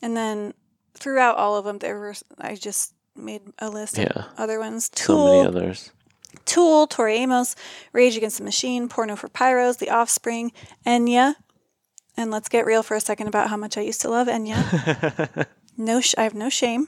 and 0.02 0.18
then 0.18 0.54
throughout 0.96 1.38
all 1.38 1.56
of 1.58 1.66
them, 1.66 1.78
there 1.78 2.00
were 2.00 2.16
I 2.40 2.56
just 2.56 2.94
made 3.16 3.42
a 3.60 3.70
list 3.70 3.98
Yeah. 3.98 4.06
of 4.16 4.26
other 4.38 4.60
ones. 4.60 4.90
So 4.96 5.26
many 5.26 5.48
others. 5.48 5.92
Tool, 6.46 6.86
Tori 6.88 7.16
Amos, 7.18 7.56
Rage 7.94 8.18
Against 8.18 8.38
the 8.40 8.44
Machine, 8.44 8.90
Porno 8.90 9.16
for 9.16 9.30
Pyros, 9.30 9.78
The 9.78 9.90
Offspring, 9.90 10.52
Enya. 10.86 11.36
And 12.18 12.30
let's 12.32 12.50
get 12.50 12.66
real 12.66 12.84
for 12.84 12.96
a 12.96 13.00
second 13.00 13.28
about 13.28 13.50
how 13.50 13.58
much 13.58 13.78
I 13.78 13.82
used 13.82 14.02
to 14.02 14.10
love 14.10 14.28
Enya. 14.28 15.46
no, 15.78 16.02
sh- 16.02 16.16
I 16.18 16.24
have 16.24 16.34
no 16.34 16.50
shame. 16.50 16.88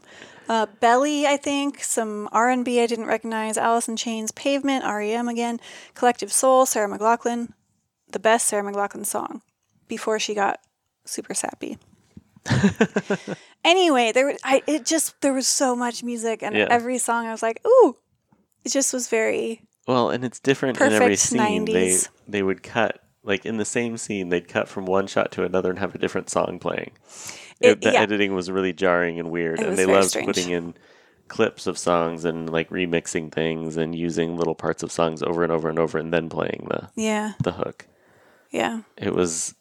Uh, 0.50 0.66
Belly, 0.80 1.28
I 1.28 1.38
think 1.38 1.84
some 1.84 2.30
R 2.32 2.50
and 2.50 2.64
B 2.64 2.82
I 2.82 2.88
didn't 2.88 3.06
recognize. 3.08 3.58
Alice 3.58 3.88
in 3.88 3.98
Chains, 3.98 4.32
Pavement, 4.32 4.86
REM 4.86 5.28
again, 5.28 5.60
Collective 5.94 6.32
Soul, 6.32 6.66
Sarah 6.66 6.88
McLachlan, 6.90 7.50
the 8.12 8.20
best 8.20 8.48
Sarah 8.48 8.64
McLachlan 8.64 9.06
song 9.06 9.42
before 9.88 10.20
she 10.20 10.34
got 10.34 10.60
super 11.06 11.34
sappy. 11.34 11.78
anyway, 13.66 14.12
there 14.14 14.26
were- 14.28 14.38
I 14.44 14.62
it 14.68 14.86
just 14.86 15.20
there 15.22 15.34
was 15.34 15.48
so 15.48 15.76
much 15.76 16.04
music 16.04 16.42
and 16.44 16.56
Yeah. 16.56 16.68
every 16.70 16.98
song 16.98 17.26
I 17.26 17.32
was 17.32 17.42
like, 17.44 17.62
ooh, 17.66 17.98
it 18.64 18.72
just 18.72 18.94
was 18.94 19.08
very 19.08 19.62
Well, 19.88 20.10
and 20.10 20.24
it's 20.24 20.40
different 20.40 20.80
in 20.80 20.94
every 20.94 21.16
scene. 21.16 21.66
They 21.66 21.98
they 22.28 22.44
would 22.44 22.64
cut 22.64 23.02
like 23.24 23.46
in 23.46 23.58
the 23.58 23.66
same 23.66 23.98
scene, 23.98 24.30
they'd 24.30 24.48
cut 24.48 24.70
from 24.70 24.86
one 24.86 25.08
shot 25.08 25.32
to 25.34 25.44
another 25.44 25.70
and 25.70 25.80
have 25.80 25.94
a 25.94 25.98
different 25.98 26.30
song 26.30 26.60
playing. 26.60 26.92
It- 27.62 27.82
the 27.82 27.92
yeah. 27.94 28.02
editing 28.02 28.34
was 28.36 28.50
really 28.52 28.74
jarring 28.74 29.20
and 29.20 29.32
weird, 29.32 29.60
It 29.60 29.68
and 29.68 29.78
they 29.78 29.86
loved 29.86 30.10
strange. 30.10 30.28
putting 30.28 30.50
in 30.52 30.74
clips 31.28 31.68
of 31.68 31.78
songs 31.78 32.24
and 32.24 32.50
like 32.50 32.70
remixing 32.70 33.32
things 33.32 33.76
and 33.78 33.94
using 33.94 34.38
little 34.38 34.56
parts 34.56 34.82
of 34.84 34.92
songs 34.92 35.22
over 35.22 35.44
and 35.44 35.52
over 35.52 35.68
and 35.70 35.78
over, 35.80 35.98
and 35.98 36.14
then 36.14 36.30
playing 36.30 36.68
the 36.70 36.90
yeah 36.96 37.34
the 37.44 37.52
hook. 37.54 37.86
yeah 38.52 38.82
It 38.98 39.14
was 39.14 39.54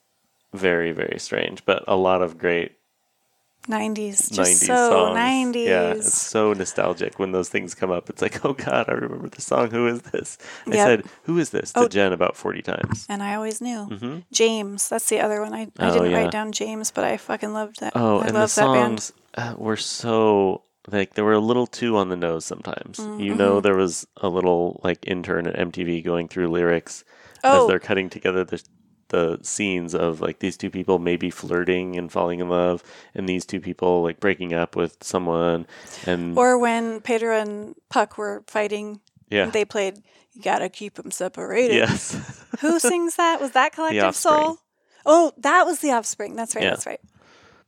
very 0.52 0.92
very 0.92 1.18
strange, 1.18 1.64
but 1.64 1.82
a 1.88 1.96
lot 1.96 2.22
of 2.22 2.38
great 2.38 2.72
90s 3.68 4.30
just 4.30 4.62
90s 4.62 4.66
so 4.66 4.90
songs. 4.90 5.18
90s 5.18 5.64
Yeah, 5.66 5.90
it's 5.92 6.14
so 6.14 6.52
nostalgic 6.52 7.18
when 7.18 7.32
those 7.32 7.48
things 7.48 7.74
come 7.74 7.90
up. 7.90 8.08
It's 8.10 8.22
like, 8.22 8.44
oh 8.44 8.52
god, 8.52 8.86
I 8.88 8.92
remember 8.92 9.28
the 9.28 9.42
song. 9.42 9.70
Who 9.70 9.86
is 9.86 10.02
this? 10.02 10.38
I 10.66 10.74
Yep. 10.74 10.86
said, 10.86 11.02
who 11.24 11.38
is 11.38 11.50
this 11.50 11.72
to 11.72 11.80
Oh. 11.80 11.88
Jen 11.88 12.12
about 12.12 12.36
forty 12.36 12.62
times. 12.62 13.06
and 13.08 13.22
I 13.22 13.34
always 13.34 13.60
knew 13.60 13.88
Mhm. 13.90 14.24
James 14.32 14.88
that's 14.88 15.08
the 15.08 15.20
other 15.20 15.40
one 15.42 15.54
I, 15.54 15.68
I 15.78 15.88
Oh, 15.90 15.92
didn't 15.92 16.10
yeah. 16.10 16.18
write 16.18 16.30
down 16.32 16.52
James 16.52 16.90
but 16.90 17.04
I 17.04 17.16
fucking 17.16 17.52
loved 17.52 17.80
that 17.80 17.92
Oh, 17.96 18.18
I 18.18 18.26
and 18.26 18.36
the 18.36 18.40
love 18.40 18.54
that 18.54 18.66
band 18.72 19.00
songs 19.00 19.12
uh, 19.34 19.54
were 19.56 19.76
so 19.76 20.62
like 20.88 21.14
they 21.14 21.22
were 21.22 21.32
a 21.32 21.40
little 21.40 21.66
too 21.66 21.96
on 21.96 22.08
the 22.10 22.16
nose 22.16 22.44
sometimes. 22.44 22.98
Mm, 23.00 23.20
You 23.24 23.34
know, 23.34 23.58
mhm. 23.58 23.62
there 23.64 23.76
was 23.76 24.06
a 24.18 24.28
little 24.28 24.80
like 24.84 25.00
intern 25.06 25.46
at 25.48 25.56
MTV 25.56 26.04
going 26.04 26.28
through 26.28 26.48
lyrics 26.48 27.02
Oh. 27.44 27.62
as 27.62 27.68
they're 27.68 27.78
cutting 27.80 28.08
together 28.08 28.44
the 28.44 28.62
the 29.08 29.38
scenes 29.42 29.94
of 29.94 30.20
like 30.20 30.38
these 30.40 30.56
two 30.56 30.70
people 30.70 30.98
maybe 30.98 31.30
flirting 31.30 31.96
and 31.96 32.10
falling 32.10 32.40
in 32.40 32.48
love, 32.48 32.82
and 33.14 33.28
these 33.28 33.44
two 33.46 33.60
people 33.60 34.02
like 34.02 34.20
breaking 34.20 34.52
up 34.52 34.74
with 34.76 34.96
someone, 35.02 35.66
and 36.06 36.36
or 36.36 36.58
when 36.58 37.00
Pedro 37.00 37.38
and 37.38 37.74
Puck 37.88 38.18
were 38.18 38.42
fighting 38.46 39.00
Yeah. 39.30 39.50
they 39.50 39.64
played 39.64 40.02
you 40.32 40.42
gotta 40.42 40.68
keep 40.68 40.94
them 40.94 41.10
separated. 41.10 41.74
Yes, 41.76 42.44
who 42.60 42.78
sings 42.78 43.16
that? 43.16 43.40
Was 43.40 43.52
that 43.52 43.72
Collective 43.72 44.14
Soul? 44.16 44.58
Oh 45.06 45.32
that 45.38 45.64
was 45.66 45.78
the 45.80 45.92
Offspring. 45.92 46.34
That's 46.36 46.54
right 46.54 46.64
Yeah. 46.64 46.70
that's 46.70 46.86
right. 46.86 47.00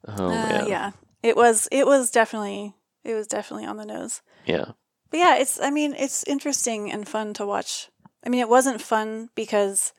Oh 0.06 0.26
Uh, 0.26 0.30
man, 0.30 0.66
yeah. 0.68 0.90
It 1.22 1.36
was 1.36 1.68
it 1.72 1.86
was 1.86 2.10
definitely 2.10 2.74
it 3.04 3.14
was 3.14 3.26
definitely 3.26 3.64
on 3.66 3.76
the 3.76 3.86
nose. 3.86 4.22
Yeah, 4.44 4.72
But 5.10 5.18
yeah, 5.20 5.36
it's 5.36 5.60
I 5.60 5.70
mean, 5.70 5.94
it's 5.94 6.24
interesting 6.24 6.90
and 6.92 7.06
fun 7.08 7.32
to 7.34 7.46
watch. 7.46 7.88
I 8.24 8.28
mean, 8.28 8.40
it 8.40 8.48
wasn't 8.48 8.82
fun 8.82 9.30
because 9.34 9.92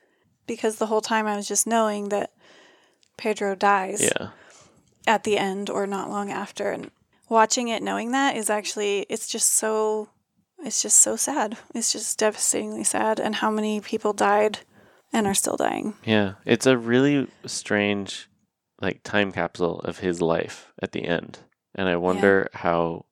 because 0.49 0.77
the 0.77 0.87
whole 0.87 0.99
time 0.99 1.27
I 1.27 1.35
was 1.35 1.47
just 1.47 1.67
knowing 1.67 2.09
that 2.09 2.33
Pedro 3.17 3.53
dies 3.53 4.01
yeah. 4.01 4.29
at 5.05 5.23
the 5.23 5.37
end 5.37 5.69
or 5.69 5.85
not 5.85 6.09
long 6.09 6.31
after 6.31 6.71
and 6.71 6.89
watching 7.29 7.67
it 7.67 7.83
knowing 7.83 8.13
that 8.13 8.35
is 8.35 8.49
actually 8.49 9.05
it's 9.09 9.27
just 9.27 9.53
so 9.53 10.09
it's 10.65 10.81
just 10.81 10.99
so 10.99 11.15
sad. 11.15 11.57
It's 11.75 11.93
just 11.93 12.17
devastatingly 12.17 12.83
sad 12.83 13.19
and 13.19 13.35
how 13.35 13.51
many 13.51 13.79
people 13.79 14.11
died 14.11 14.59
and 15.13 15.27
are 15.27 15.35
still 15.35 15.55
dying. 15.55 15.93
Yeah, 16.03 16.33
it's 16.45 16.65
a 16.65 16.77
really 16.77 17.27
strange 17.45 18.27
like 18.81 19.03
time 19.03 19.31
capsule 19.31 19.79
of 19.81 19.99
his 19.99 20.19
life 20.19 20.73
at 20.81 20.93
the 20.93 21.05
end. 21.05 21.37
And 21.75 21.87
I 21.87 21.95
wonder 21.95 22.49
how 22.53 23.05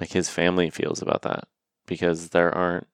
like 0.00 0.12
his 0.12 0.30
family 0.30 0.70
feels 0.70 1.02
about 1.02 1.20
that 1.22 1.48
because 1.86 2.30
there 2.30 2.52
aren't 2.52 2.86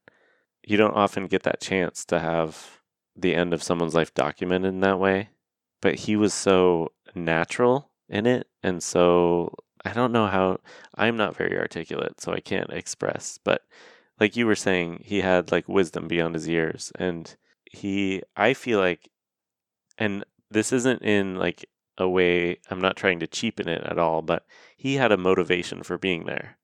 you 0.65 0.77
don't 0.77 0.97
often 0.97 1.29
get 1.29 1.45
that 1.45 1.61
chance 1.61 2.05
to 2.07 2.19
have 2.19 2.81
the 3.17 3.35
end 3.35 3.53
of 3.55 3.63
someone's 3.63 3.95
life 3.95 4.15
documented 4.15 4.75
in 4.75 4.81
that 4.81 4.99
way. 4.99 5.31
But 5.81 5.97
he 5.97 6.17
was 6.17 6.33
so 6.33 6.93
natural 7.15 7.91
in 8.09 8.27
it 8.27 8.49
and 8.63 8.83
so 8.83 9.55
I 9.85 9.93
don't 9.93 10.13
know 10.13 10.27
how 10.27 10.59
I'm 10.95 11.17
not 11.17 11.37
very 11.37 11.59
articulate, 11.59 12.21
so 12.21 12.33
I 12.33 12.41
can't 12.41 12.71
express, 12.71 13.39
but 13.45 13.63
like 14.19 14.35
you 14.35 14.47
were 14.47 14.57
saying, 14.57 15.03
he 15.05 15.21
had 15.21 15.53
like 15.53 15.69
wisdom 15.69 16.09
beyond 16.09 16.35
his 16.35 16.49
years 16.49 16.91
and 16.97 17.35
he 17.71 18.23
I 18.37 18.55
feel 18.55 18.79
like 18.79 19.11
and 19.99 20.25
this 20.51 20.73
isn't 20.73 21.03
in 21.03 21.37
like 21.37 21.67
a 21.99 22.09
way 22.09 22.59
I'm 22.71 22.81
not 22.81 22.97
trying 22.97 23.21
to 23.21 23.27
cheapen 23.27 23.69
it 23.69 23.83
at 23.85 23.99
all, 23.99 24.23
but 24.23 24.47
he 24.77 24.95
had 24.95 25.13
a 25.13 25.17
motivation 25.17 25.83
for 25.83 25.99
being 25.99 26.25
there. 26.27 26.59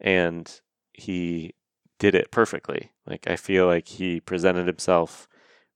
And 0.00 0.60
he 0.92 1.54
did 1.98 2.14
it 2.14 2.30
perfectly. 2.30 2.92
Like 3.06 3.28
I 3.28 3.36
feel 3.36 3.66
like 3.66 3.88
he 3.88 4.20
presented 4.20 4.66
himself 4.66 5.28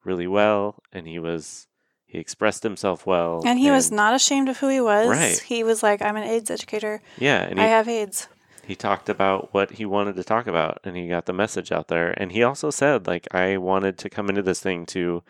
really 0.05 0.27
well 0.27 0.83
and 0.93 1.07
he 1.07 1.19
was 1.19 1.67
he 2.13 2.19
expressed 2.19 2.63
himself 2.63 3.07
well. 3.07 3.43
And 3.47 3.59
he 3.59 3.71
was 3.71 3.91
not 3.91 4.15
ashamed 4.15 4.51
of 4.51 4.59
who 4.59 4.69
he 4.69 4.83
was. 4.83 5.09
Right. 5.09 5.39
He 5.39 5.65
was 5.65 5.83
like, 5.83 6.03
I'm 6.03 6.17
an 6.17 6.25
AIDS 6.25 6.51
educator. 6.51 7.01
Yeah, 7.19 7.41
and 7.41 7.59
he 7.59 7.65
I 7.65 7.69
have 7.69 7.89
AIDS. 7.89 8.29
he 8.67 8.75
talked 8.75 9.09
about 9.09 9.53
what 9.55 9.71
he 9.73 9.87
wanted 9.87 10.17
to 10.17 10.25
talk 10.25 10.47
about 10.47 10.79
and 10.85 10.97
he 10.97 11.09
got 11.09 11.27
the 11.27 11.33
message 11.33 11.73
out 11.73 11.89
there 11.89 12.11
and 12.17 12.33
he 12.33 12.43
also 12.43 12.71
said 12.71 13.07
like 13.07 13.27
i 13.35 13.57
wanted 13.57 13.99
to 13.99 14.09
come 14.09 14.29
into 14.29 14.43
this 14.43 14.61
thing 14.61 14.87
to 14.87 15.23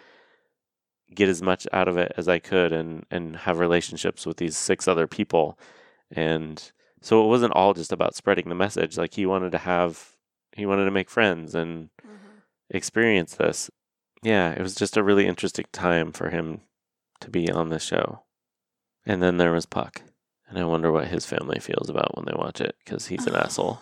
get 1.14 1.28
as 1.28 1.42
much 1.42 1.66
out 1.72 1.88
of 1.88 1.96
it 1.96 2.12
as 2.16 2.28
i 2.28 2.38
could 2.38 2.72
and 2.72 3.04
and 3.10 3.36
have 3.36 3.58
relationships 3.58 4.26
with 4.26 4.36
these 4.36 4.56
six 4.56 4.86
other 4.86 5.06
people 5.06 5.58
and 6.10 6.72
so 7.00 7.24
it 7.24 7.28
wasn't 7.28 7.52
all 7.54 7.74
just 7.74 7.92
about 7.92 8.14
spreading 8.14 8.48
the 8.48 8.54
message 8.54 8.98
like 8.98 9.14
he 9.14 9.26
wanted 9.26 9.50
to 9.52 9.58
have 9.58 10.10
he 10.54 10.66
wanted 10.66 10.84
to 10.84 10.90
make 10.90 11.10
friends 11.10 11.54
and 11.54 11.88
mm-hmm. 12.04 12.38
experience 12.70 13.34
this 13.36 13.70
yeah 14.22 14.50
it 14.52 14.60
was 14.60 14.74
just 14.74 14.96
a 14.96 15.02
really 15.02 15.26
interesting 15.26 15.66
time 15.72 16.12
for 16.12 16.30
him 16.30 16.60
to 17.20 17.30
be 17.30 17.50
on 17.50 17.68
the 17.70 17.78
show 17.78 18.22
and 19.06 19.22
then 19.22 19.36
there 19.38 19.52
was 19.52 19.66
puck 19.66 20.02
and 20.48 20.58
i 20.58 20.64
wonder 20.64 20.90
what 20.92 21.08
his 21.08 21.24
family 21.26 21.58
feels 21.58 21.88
about 21.88 22.16
when 22.16 22.24
they 22.26 22.34
watch 22.34 22.60
it 22.60 22.74
because 22.84 23.06
he's 23.06 23.26
an 23.26 23.34
asshole 23.44 23.80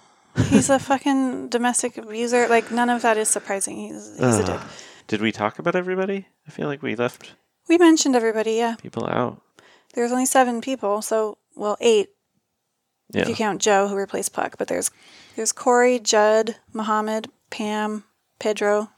He's 0.49 0.71
a 0.71 0.79
fucking 0.91 1.49
domestic 1.49 1.99
abuser. 1.99 2.47
Like 2.47 2.71
none 2.71 2.89
of 2.89 3.03
that 3.03 3.17
is 3.17 3.29
surprising. 3.29 3.77
He's 3.77 4.17
he's 4.17 4.39
a 4.39 4.45
dick. 4.47 4.61
Did 5.09 5.21
we 5.23 5.33
talk 5.33 5.59
about 5.59 5.75
everybody? 5.75 6.29
I 6.47 6.53
feel 6.53 6.69
like 6.69 6.83
we 6.85 6.95
left 6.95 7.33
We 7.69 7.79
mentioned 7.79 8.15
everybody, 8.15 8.53
yeah. 8.53 8.77
people 8.77 9.07
out. 9.07 9.43
There's 9.95 10.13
only 10.13 10.27
seven 10.27 10.61
people, 10.61 11.03
so 11.03 11.39
well 11.57 11.77
eight 11.81 12.11
Yeah. 13.13 13.23
if 13.23 13.29
you 13.29 13.35
count 13.35 13.61
Jo 13.61 13.89
who 13.89 13.97
replaced 13.97 14.33
Puck. 14.33 14.55
But 14.57 14.69
there's 14.69 14.93
there's 15.35 15.51
Cory, 15.51 15.99
Judd, 15.99 16.55
Mohammed, 16.73 17.27
Pam, 17.51 18.05
Pedro, 18.39 18.89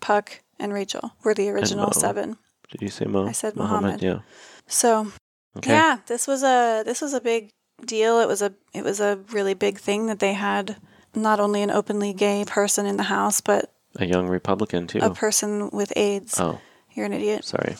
Puck, 0.00 0.40
and 0.58 0.72
Rachel. 0.72 1.12
We're 1.24 1.34
the 1.34 1.48
original 1.50 1.92
seven. 1.92 2.36
Did 2.70 2.82
you 2.82 2.88
say 2.88 3.04
Mo? 3.06 3.26
I 3.26 3.32
said 3.32 3.56
Mohammed, 3.56 3.82
Mohammed. 3.82 4.02
Yeah. 4.02 4.18
So 4.66 5.12
Okay. 5.56 5.70
yeah, 5.72 5.98
this 6.06 6.26
was 6.26 6.42
a 6.42 6.82
this 6.84 7.00
was 7.00 7.12
a 7.14 7.20
big 7.20 7.50
deal. 7.84 8.20
It 8.20 8.28
was 8.28 8.42
a 8.42 8.54
it 8.72 8.84
was 8.84 9.00
a 9.00 9.18
really 9.32 9.54
big 9.54 9.78
thing 9.78 10.06
that 10.06 10.18
they 10.20 10.34
had 10.34 10.76
not 11.14 11.40
only 11.40 11.62
an 11.62 11.70
openly 11.70 12.12
gay 12.12 12.44
person 12.46 12.86
in 12.86 12.96
the 12.96 13.04
house, 13.04 13.40
but 13.40 13.72
A 13.96 14.04
young 14.06 14.28
Republican 14.28 14.86
too. 14.86 15.00
a 15.02 15.10
person 15.12 15.70
with 15.70 15.92
AIDS. 15.96 16.38
Oh, 16.38 16.60
You're 16.92 17.06
an 17.06 17.12
idiot. 17.12 17.44
sorry. 17.44 17.76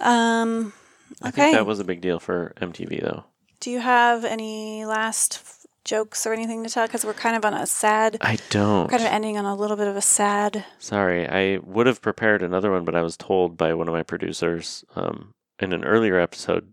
Um. 0.00 0.72
I 1.22 1.28
Okay. 1.28 1.42
think 1.42 1.56
that 1.56 1.66
was 1.66 1.80
a 1.80 1.84
big 1.84 2.00
deal 2.00 2.18
for 2.20 2.54
MTV 2.60 3.02
though. 3.02 3.24
Do 3.60 3.70
you 3.70 3.80
have 3.80 4.24
any 4.24 4.86
last 4.86 5.59
jokes 5.84 6.26
or 6.26 6.32
anything 6.32 6.62
to 6.64 6.70
tell? 6.70 6.86
Because 6.86 7.04
we're 7.04 7.12
kind 7.14 7.36
of 7.36 7.44
on 7.44 7.54
a 7.54 7.66
sad. 7.66 8.16
I 8.20 8.38
don't. 8.50 8.88
Kind 8.88 9.02
of 9.02 9.08
ending 9.10 9.36
on 9.38 9.44
a 9.44 9.54
little 9.54 9.76
bit 9.76 9.88
of 9.88 9.96
a 9.96 10.00
sad. 10.02 10.64
Sorry, 10.78 11.28
I 11.28 11.58
would 11.62 11.86
have 11.86 12.00
prepared 12.02 12.42
another 12.42 12.70
one, 12.70 12.84
but 12.84 12.94
I 12.94 13.02
was 13.02 13.16
told 13.16 13.56
by 13.56 13.74
one 13.74 13.88
of 13.88 13.94
my 13.94 14.02
producers 14.02 14.84
um, 14.96 15.32
in 15.58 15.72
an 15.72 15.84
earlier 15.84 16.18
episode 16.18 16.72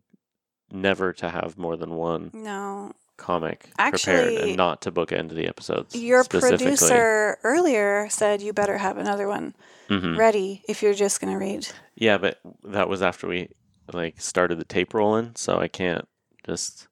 never 0.71 1.13
to 1.13 1.29
have 1.29 1.57
more 1.57 1.77
than 1.77 1.95
one. 1.95 2.31
No. 2.33 2.91
comic 3.17 3.71
prepared 3.79 4.31
and 4.35 4.55
not 4.55 4.79
to 4.83 4.91
book 4.91 5.09
bookend 5.09 5.29
the 5.33 5.47
episodes. 5.47 5.95
Your 5.95 6.23
producer 6.23 7.39
earlier 7.43 8.07
said 8.11 8.43
you 8.43 8.53
better 8.53 8.77
have 8.77 8.97
another 8.99 9.27
one 9.27 9.55
Mhm. 9.89 10.15
ready 10.19 10.61
if 10.69 10.83
you're 10.83 10.93
just 10.93 11.19
going 11.19 11.33
to 11.33 11.39
read. 11.39 11.67
Yeah, 11.95 12.19
but 12.19 12.39
that 12.65 12.87
was 12.87 13.01
after 13.01 13.27
we 13.27 13.49
like 13.91 14.21
started 14.21 14.59
the 14.59 14.65
tape 14.65 14.93
rolling, 14.93 15.31
so 15.35 15.57
I 15.57 15.67
can't 15.67 16.07
just, 16.45 16.87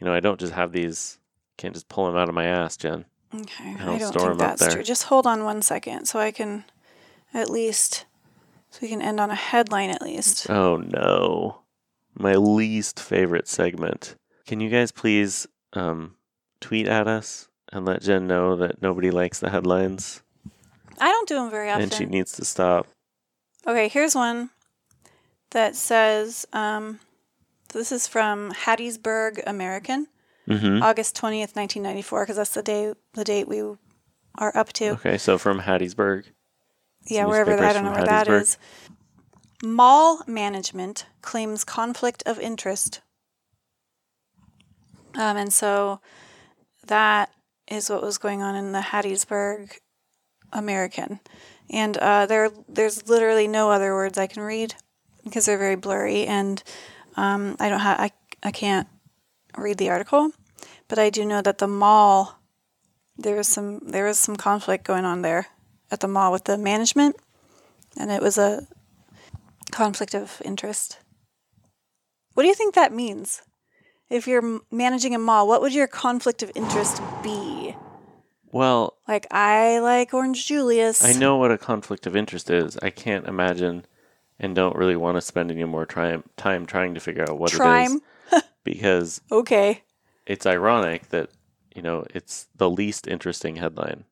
you 0.00 0.04
know, 0.06 0.12
I 0.12 0.18
don't 0.18 0.40
just 0.40 0.54
have 0.54 0.72
these. 0.72 1.19
Can't 1.60 1.74
just 1.74 1.88
pull 1.88 2.06
them 2.06 2.16
out 2.16 2.28
of 2.28 2.34
my 2.34 2.46
ass, 2.46 2.76
Jen. 2.76 3.04
Okay, 3.34 3.76
I 3.78 3.98
don't 3.98 4.12
think 4.12 4.38
that's 4.38 4.74
true. 4.74 4.82
Just 4.82 5.04
hold 5.04 5.26
on 5.26 5.44
one 5.44 5.60
second 5.62 6.06
so 6.06 6.18
I 6.18 6.30
can 6.30 6.64
at 7.34 7.50
least 7.50 8.06
so 8.70 8.78
we 8.82 8.88
can 8.88 9.02
end 9.02 9.20
on 9.20 9.30
a 9.30 9.34
headline 9.34 9.90
at 9.90 10.00
least. 10.00 10.48
Oh 10.48 10.78
no, 10.78 11.60
my 12.14 12.34
least 12.34 12.98
favorite 12.98 13.46
segment. 13.46 14.16
Can 14.46 14.60
you 14.60 14.70
guys 14.70 14.90
please 14.90 15.46
um, 15.74 16.16
tweet 16.60 16.88
at 16.88 17.06
us 17.06 17.48
and 17.70 17.84
let 17.84 18.00
Jen 18.00 18.26
know 18.26 18.56
that 18.56 18.80
nobody 18.80 19.10
likes 19.10 19.38
the 19.38 19.50
headlines 19.50 20.22
I 20.98 21.08
don't 21.10 21.28
do 21.28 21.34
them 21.34 21.50
very 21.50 21.70
often. 21.70 21.84
and 21.84 21.92
she 21.92 22.06
needs 22.06 22.32
to 22.32 22.44
stop. 22.44 22.86
Okay, 23.66 23.88
here's 23.88 24.14
one 24.14 24.48
that 25.50 25.76
says 25.76 26.46
um, 26.54 27.00
this 27.72 27.92
is 27.92 28.06
from 28.06 28.52
Hattiesburg 28.52 29.42
American, 29.46 30.08
Mhm. 30.50 30.82
August 30.82 31.14
twentieth, 31.16 31.54
nineteen 31.54 31.82
ninety 31.82 32.02
four, 32.02 32.24
because 32.24 32.36
that's 32.36 32.54
the 32.54 32.62
day 32.62 32.92
the 33.14 33.24
date 33.24 33.46
we 33.48 33.62
are 34.36 34.56
up 34.56 34.72
to. 34.74 34.90
Okay, 34.90 35.16
so 35.16 35.38
from 35.38 35.60
Hattiesburg. 35.60 36.24
Yeah, 37.06 37.26
wherever 37.26 37.56
that, 37.56 37.70
I 37.70 37.72
don't 37.72 37.84
know 37.84 37.92
where 37.92 38.04
that 38.04 38.28
is. 38.28 38.58
Mall 39.62 40.22
management 40.26 41.06
claims 41.22 41.64
conflict 41.64 42.22
of 42.26 42.38
interest. 42.38 43.00
Um, 45.14 45.36
and 45.36 45.52
so 45.52 46.00
that 46.86 47.30
is 47.68 47.90
what 47.90 48.02
was 48.02 48.18
going 48.18 48.42
on 48.42 48.54
in 48.54 48.72
the 48.72 48.80
Hattiesburg 48.80 49.78
American. 50.52 51.20
And 51.68 51.96
uh, 51.98 52.26
there, 52.26 52.50
there's 52.68 53.08
literally 53.08 53.46
no 53.46 53.70
other 53.70 53.94
words 53.94 54.18
I 54.18 54.26
can 54.26 54.42
read 54.42 54.74
because 55.24 55.46
they're 55.46 55.58
very 55.58 55.76
blurry, 55.76 56.26
and 56.26 56.62
um, 57.16 57.56
I 57.60 57.68
don't 57.68 57.80
have, 57.80 58.00
I, 58.00 58.10
I 58.42 58.50
can't 58.50 58.88
read 59.56 59.78
the 59.78 59.90
article. 59.90 60.32
But 60.90 60.98
I 60.98 61.08
do 61.08 61.24
know 61.24 61.40
that 61.40 61.58
the 61.58 61.68
mall, 61.68 62.40
there 63.16 63.36
was 63.36 63.46
some, 63.46 63.78
there 63.78 64.04
was 64.04 64.18
some 64.18 64.34
conflict 64.34 64.84
going 64.84 65.04
on 65.04 65.22
there 65.22 65.46
at 65.88 66.00
the 66.00 66.08
mall 66.08 66.32
with 66.32 66.44
the 66.44 66.58
management, 66.58 67.14
and 67.96 68.10
it 68.10 68.20
was 68.20 68.36
a 68.36 68.66
conflict 69.70 70.16
of 70.16 70.42
interest. 70.44 70.98
What 72.34 72.42
do 72.42 72.48
you 72.48 72.56
think 72.56 72.74
that 72.74 72.92
means? 72.92 73.42
If 74.10 74.26
you're 74.26 74.60
managing 74.72 75.14
a 75.14 75.18
mall, 75.20 75.46
what 75.46 75.62
would 75.62 75.72
your 75.72 75.86
conflict 75.86 76.42
of 76.42 76.50
interest 76.56 77.00
be? 77.22 77.76
Well, 78.50 78.96
Like, 79.06 79.28
I 79.30 79.78
like 79.78 80.12
Orange 80.12 80.44
Julius. 80.44 81.04
I 81.04 81.12
know 81.12 81.36
what 81.36 81.52
a 81.52 81.58
conflict 81.58 82.04
of 82.08 82.16
interest 82.16 82.50
is. 82.50 82.76
I 82.82 82.90
can't 82.90 83.28
imagine 83.28 83.86
and 84.40 84.56
don't 84.56 84.74
really 84.74 84.96
want 84.96 85.18
to 85.18 85.20
spend 85.20 85.52
any 85.52 85.62
more 85.62 85.86
time 85.86 86.24
time 86.36 86.66
trying 86.66 86.94
to 86.94 87.00
figure 87.00 87.22
out 87.22 87.38
what 87.38 87.52
it 87.52 87.58
Trime. 87.58 88.00
is 88.32 88.42
because 88.64 89.20
Okay. 89.30 89.84
It's 90.30 90.46
ironic 90.46 91.08
that 91.08 91.28
you 91.74 91.82
know 91.82 92.04
it's 92.14 92.46
the 92.54 92.70
least 92.70 93.08
interesting 93.08 93.56
headline 93.56 94.04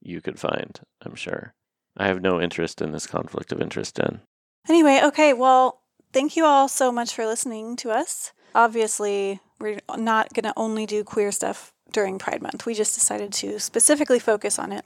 you 0.00 0.22
could 0.22 0.40
find. 0.40 0.80
I'm 1.02 1.14
sure. 1.14 1.52
I 1.98 2.06
have 2.06 2.22
no 2.22 2.40
interest 2.40 2.80
in 2.80 2.92
this 2.92 3.06
conflict 3.06 3.52
of 3.52 3.60
interest, 3.60 3.96
Jen. 3.96 4.20
Anyway, 4.68 5.00
okay, 5.04 5.32
well, 5.32 5.82
thank 6.12 6.36
you 6.36 6.44
all 6.44 6.68
so 6.68 6.90
much 6.90 7.14
for 7.14 7.26
listening 7.26 7.76
to 7.76 7.90
us. 7.90 8.32
Obviously, 8.54 9.40
we're 9.58 9.78
not 9.96 10.32
going 10.32 10.44
to 10.44 10.52
only 10.56 10.86
do 10.86 11.04
queer 11.04 11.30
stuff 11.30 11.72
during 11.92 12.18
Pride 12.18 12.42
Month. 12.42 12.66
We 12.66 12.74
just 12.74 12.94
decided 12.94 13.32
to 13.34 13.58
specifically 13.58 14.18
focus 14.18 14.58
on 14.58 14.72
it. 14.72 14.84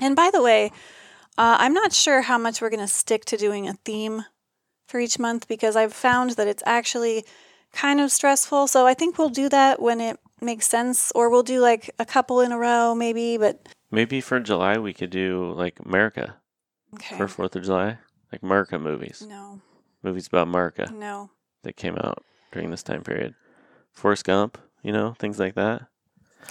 And 0.00 0.14
by 0.14 0.30
the 0.32 0.42
way, 0.42 0.72
uh, 1.36 1.56
I'm 1.58 1.74
not 1.74 1.92
sure 1.92 2.22
how 2.22 2.38
much 2.38 2.60
we're 2.60 2.70
going 2.70 2.80
to 2.80 2.88
stick 2.88 3.24
to 3.26 3.36
doing 3.36 3.68
a 3.68 3.74
theme 3.84 4.24
for 4.86 5.00
each 5.00 5.18
month 5.18 5.48
because 5.48 5.76
I've 5.76 5.92
found 5.92 6.30
that 6.30 6.48
it's 6.48 6.62
actually 6.66 7.24
kind 7.78 8.00
of 8.00 8.10
stressful. 8.10 8.66
So 8.66 8.86
I 8.86 8.94
think 8.94 9.18
we'll 9.18 9.28
do 9.28 9.48
that 9.48 9.80
when 9.80 10.00
it 10.00 10.18
makes 10.40 10.66
sense, 10.66 11.12
or 11.14 11.30
we'll 11.30 11.42
do 11.42 11.60
like 11.60 11.90
a 11.98 12.04
couple 12.04 12.40
in 12.40 12.52
a 12.52 12.58
row, 12.58 12.94
maybe. 12.94 13.38
But 13.38 13.68
Maybe 13.90 14.20
for 14.20 14.40
July 14.40 14.78
we 14.78 14.92
could 14.92 15.10
do 15.10 15.52
like 15.52 15.78
America 15.84 16.36
okay, 16.94 17.16
for 17.16 17.28
Fourth 17.28 17.56
of 17.56 17.64
July, 17.64 17.98
like 18.32 18.42
America 18.42 18.78
movies, 18.78 19.24
no, 19.26 19.60
movies 20.02 20.26
about 20.26 20.48
America 20.48 20.92
no. 20.92 21.30
that 21.62 21.76
came 21.76 21.96
out 21.96 22.24
during 22.52 22.70
this 22.70 22.82
time 22.82 23.02
period. 23.02 23.34
Forrest 23.92 24.24
Gump, 24.24 24.58
you 24.82 24.92
know, 24.92 25.14
things 25.18 25.38
like 25.38 25.54
that. 25.54 25.86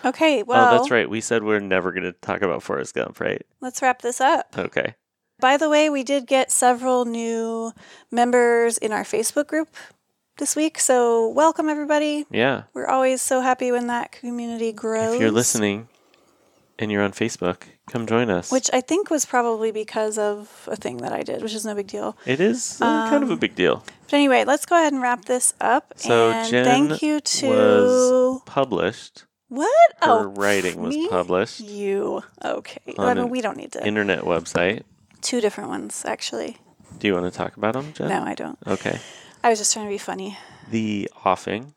Okay, 0.04 0.44
well, 0.44 0.68
oh, 0.68 0.78
that's 0.78 0.92
right. 0.92 1.10
We 1.10 1.22
said 1.22 1.44
we're 1.44 1.60
never 1.60 1.92
going 1.92 2.04
to 2.04 2.12
talk 2.12 2.42
about 2.42 2.64
Forrest 2.64 2.94
Gump, 2.94 3.20
right? 3.20 3.42
let's 3.62 3.82
wrap 3.82 4.02
this 4.02 4.22
up. 4.22 4.56
Okay. 4.58 4.96
By 5.40 5.58
the 5.58 5.70
way, 5.70 5.90
we 5.90 6.04
did 6.04 6.26
get 6.26 6.52
several 6.52 7.06
new 7.06 7.72
members 8.10 8.80
in 8.80 8.92
our 8.92 9.04
Facebook 9.04 9.46
group 9.48 9.70
this 10.38 10.56
week. 10.56 10.80
So, 10.80 11.28
welcome 11.30 11.70
everybody. 11.70 12.26
Yeah. 12.32 12.64
We're 12.74 12.88
always 12.88 13.22
so 13.22 13.42
happy 13.42 13.72
when 13.72 13.88
that 13.88 14.12
community 14.12 14.72
grows. 14.72 15.16
If 15.16 15.22
you're 15.22 15.32
listening 15.32 15.88
and 16.80 16.92
you're 16.92 17.02
on 17.04 17.12
Facebook, 17.12 17.64
come 17.90 18.06
join 18.06 18.30
us. 18.30 18.52
Which 18.52 18.70
I 18.74 18.82
think 18.82 19.10
was 19.10 19.26
probably 19.26 19.72
because 19.72 20.18
of 20.18 20.68
a 20.72 20.76
thing 20.76 20.98
that 20.98 21.12
I 21.12 21.24
did, 21.24 21.42
which 21.42 21.54
is 21.54 21.66
no 21.66 21.74
big 21.76 21.88
deal. 21.88 22.18
it 22.26 22.40
is 22.40 22.80
uh, 22.82 23.10
kind 23.10 23.24
of 23.24 23.30
a 23.30 23.34
Um, 23.34 23.40
big 23.40 23.56
deal. 23.56 23.84
But 24.04 24.14
anyway, 24.14 24.44
let's 24.46 24.66
go 24.66 24.76
ahead 24.76 24.94
and 24.94 25.02
wrap 25.02 25.26
this 25.26 25.54
up. 25.60 25.94
So 25.98 26.32
and 26.32 26.50
Jen 26.50 26.66
thank 26.66 27.02
you 27.02 27.20
to 27.20 27.50
was 27.50 28.42
published. 28.46 29.26
what? 29.50 29.70
Her 30.02 30.12
oh, 30.12 30.24
writing 30.36 30.80
was 30.82 30.96
me? 30.96 31.08
published 31.10 31.62
You 31.62 32.22
okay? 32.46 32.94
I 33.00 33.14
mean, 33.16 33.30
we 33.30 33.42
don't 33.42 33.58
need 33.58 33.72
to. 33.74 33.86
internet 33.86 34.22
website. 34.22 34.84
Two 35.22 35.42
different 35.42 35.70
ones, 35.72 36.04
actually. 36.06 36.58
Do 37.00 37.08
you 37.08 37.14
want 37.16 37.26
to 37.26 37.36
talk 37.36 37.58
about 37.58 37.74
them, 37.74 37.92
Jen? 37.94 38.10
No, 38.10 38.24
I 38.24 38.34
don't. 38.36 38.58
Okay. 38.66 39.00
I 39.48 39.50
was 39.52 39.60
just 39.60 39.72
trying 39.72 39.86
to 39.86 39.90
be 39.90 39.98
funny. 39.98 40.38
The 40.70 41.10
offing. 41.24 41.74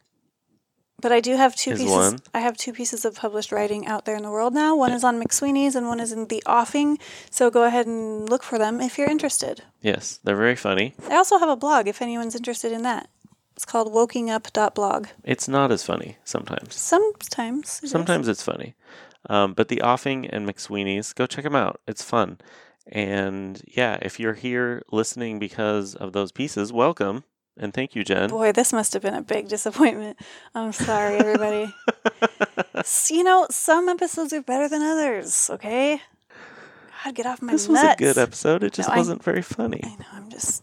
But 1.00 1.12
I 1.12 1.20
do 1.20 1.36
have 1.36 1.54
two 1.54 1.70
Is 1.70 1.78
pieces. 1.78 1.94
one. 1.94 2.18
I 2.34 2.40
have 2.40 2.56
two 2.56 2.72
pieces 2.72 3.04
of 3.04 3.14
published 3.14 3.52
writing 3.52 3.86
out 3.86 4.06
there 4.06 4.16
in 4.16 4.24
the 4.24 4.30
world 4.30 4.54
now. 4.54 4.74
One 4.74 4.90
is 4.90 5.04
on 5.04 5.22
McSweeney's, 5.22 5.76
and 5.76 5.86
one 5.86 6.00
is 6.00 6.10
in 6.10 6.26
the 6.26 6.42
offing. 6.46 6.98
So 7.30 7.48
go 7.48 7.62
ahead 7.62 7.86
and 7.86 8.28
look 8.28 8.42
for 8.42 8.58
them 8.58 8.80
if 8.80 8.98
you're 8.98 9.08
interested. 9.08 9.62
Yes, 9.82 10.18
they're 10.24 10.34
very 10.34 10.56
funny. 10.56 10.96
I 11.08 11.14
also 11.14 11.38
have 11.38 11.48
a 11.48 11.54
blog 11.54 11.86
if 11.86 12.02
anyone's 12.02 12.34
interested 12.34 12.72
in 12.72 12.82
that. 12.82 13.08
It's 13.54 13.64
called 13.64 13.92
wokingup.blog. 13.92 15.06
It's 15.22 15.46
not 15.46 15.70
as 15.70 15.84
funny 15.84 16.16
sometimes. 16.24 16.74
Sometimes. 16.74 17.78
it 17.78 17.84
is. 17.84 17.90
Sometimes 17.92 18.26
it's 18.26 18.42
funny. 18.42 18.74
Um, 19.28 19.54
but 19.54 19.68
the 19.68 19.82
offing 19.82 20.26
and 20.26 20.44
McSweeney's, 20.44 21.12
go 21.12 21.24
check 21.24 21.44
them 21.44 21.54
out. 21.54 21.80
It's 21.86 22.02
fun. 22.02 22.40
And 22.88 23.62
yeah, 23.64 23.96
if 24.02 24.18
you're 24.18 24.34
here 24.34 24.82
listening 24.90 25.38
because 25.38 25.94
of 25.94 26.12
those 26.12 26.32
pieces, 26.32 26.72
welcome. 26.72 27.22
And 27.56 27.74
thank 27.74 27.94
you, 27.94 28.04
Jen. 28.04 28.30
Boy, 28.30 28.52
this 28.52 28.72
must 28.72 28.92
have 28.94 29.02
been 29.02 29.14
a 29.14 29.22
big 29.22 29.48
disappointment. 29.48 30.18
I'm 30.54 30.72
sorry, 30.72 31.16
everybody. 31.16 31.72
You 33.10 33.24
know, 33.24 33.46
some 33.50 33.88
episodes 33.90 34.32
are 34.32 34.40
better 34.40 34.66
than 34.68 34.80
others. 34.82 35.50
Okay. 35.52 36.00
God, 37.04 37.14
get 37.14 37.26
off 37.26 37.42
my 37.42 37.52
This 37.52 37.68
was 37.68 37.82
a 37.82 37.94
good 37.98 38.16
episode. 38.16 38.62
It 38.62 38.72
just 38.72 38.88
No, 38.88 38.96
wasn't 38.96 39.22
very 39.22 39.42
funny. 39.42 39.80
I 39.84 39.88
know. 39.96 40.06
I'm 40.12 40.30
just. 40.30 40.62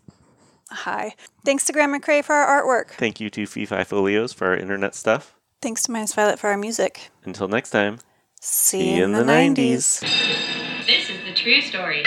Hi. 0.72 1.14
Thanks 1.46 1.66
to 1.66 1.74
Graham 1.74 1.94
McCrae 1.94 2.24
for 2.24 2.34
our 2.34 2.64
artwork. 2.64 2.92
Thank 2.92 3.20
you 3.20 3.30
to 3.32 3.46
Fee-Fi 3.46 3.84
Folios 3.84 4.34
for 4.34 4.48
our 4.48 4.56
internet 4.58 4.96
stuff. 4.96 5.36
Thanks 5.62 5.84
to 5.84 5.92
Minus 5.92 6.14
Violet 6.14 6.40
for 6.40 6.50
our 6.50 6.58
music. 6.58 7.12
Until 7.24 7.48
next 7.48 7.70
time, 7.70 8.00
See, 8.42 8.96
you 8.98 9.04
in 9.04 9.12
the 9.12 9.24
90s. 9.24 9.56
This 9.56 10.04
is 10.04 10.10
the 10.10 10.67
true 11.48 11.62
story 11.62 12.04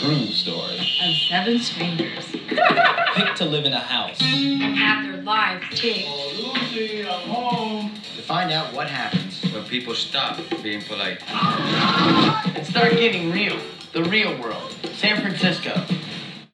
True 0.00 0.26
story. 0.28 0.78
of 0.78 1.14
seven 1.28 1.58
strangers 1.58 2.24
Pick 3.14 3.34
to 3.34 3.44
live 3.44 3.66
in 3.66 3.74
a 3.74 3.78
house. 3.80 4.18
and 4.22 4.62
have 4.62 5.04
their 5.12 5.22
lives 5.22 5.66
take. 5.78 6.06
Lucy, 6.38 7.06
I'm 7.06 7.28
home. 7.28 7.94
To 8.16 8.22
find 8.22 8.50
out 8.50 8.72
what 8.72 8.88
happens 8.88 9.42
when 9.52 9.64
people 9.64 9.94
stop 9.94 10.40
being 10.62 10.80
polite. 10.80 11.20
And 11.30 12.66
start 12.66 12.92
getting 12.92 13.30
real. 13.30 13.58
The 13.92 14.04
real 14.04 14.34
world. 14.40 14.74
San 14.94 15.20
Francisco. 15.20 15.84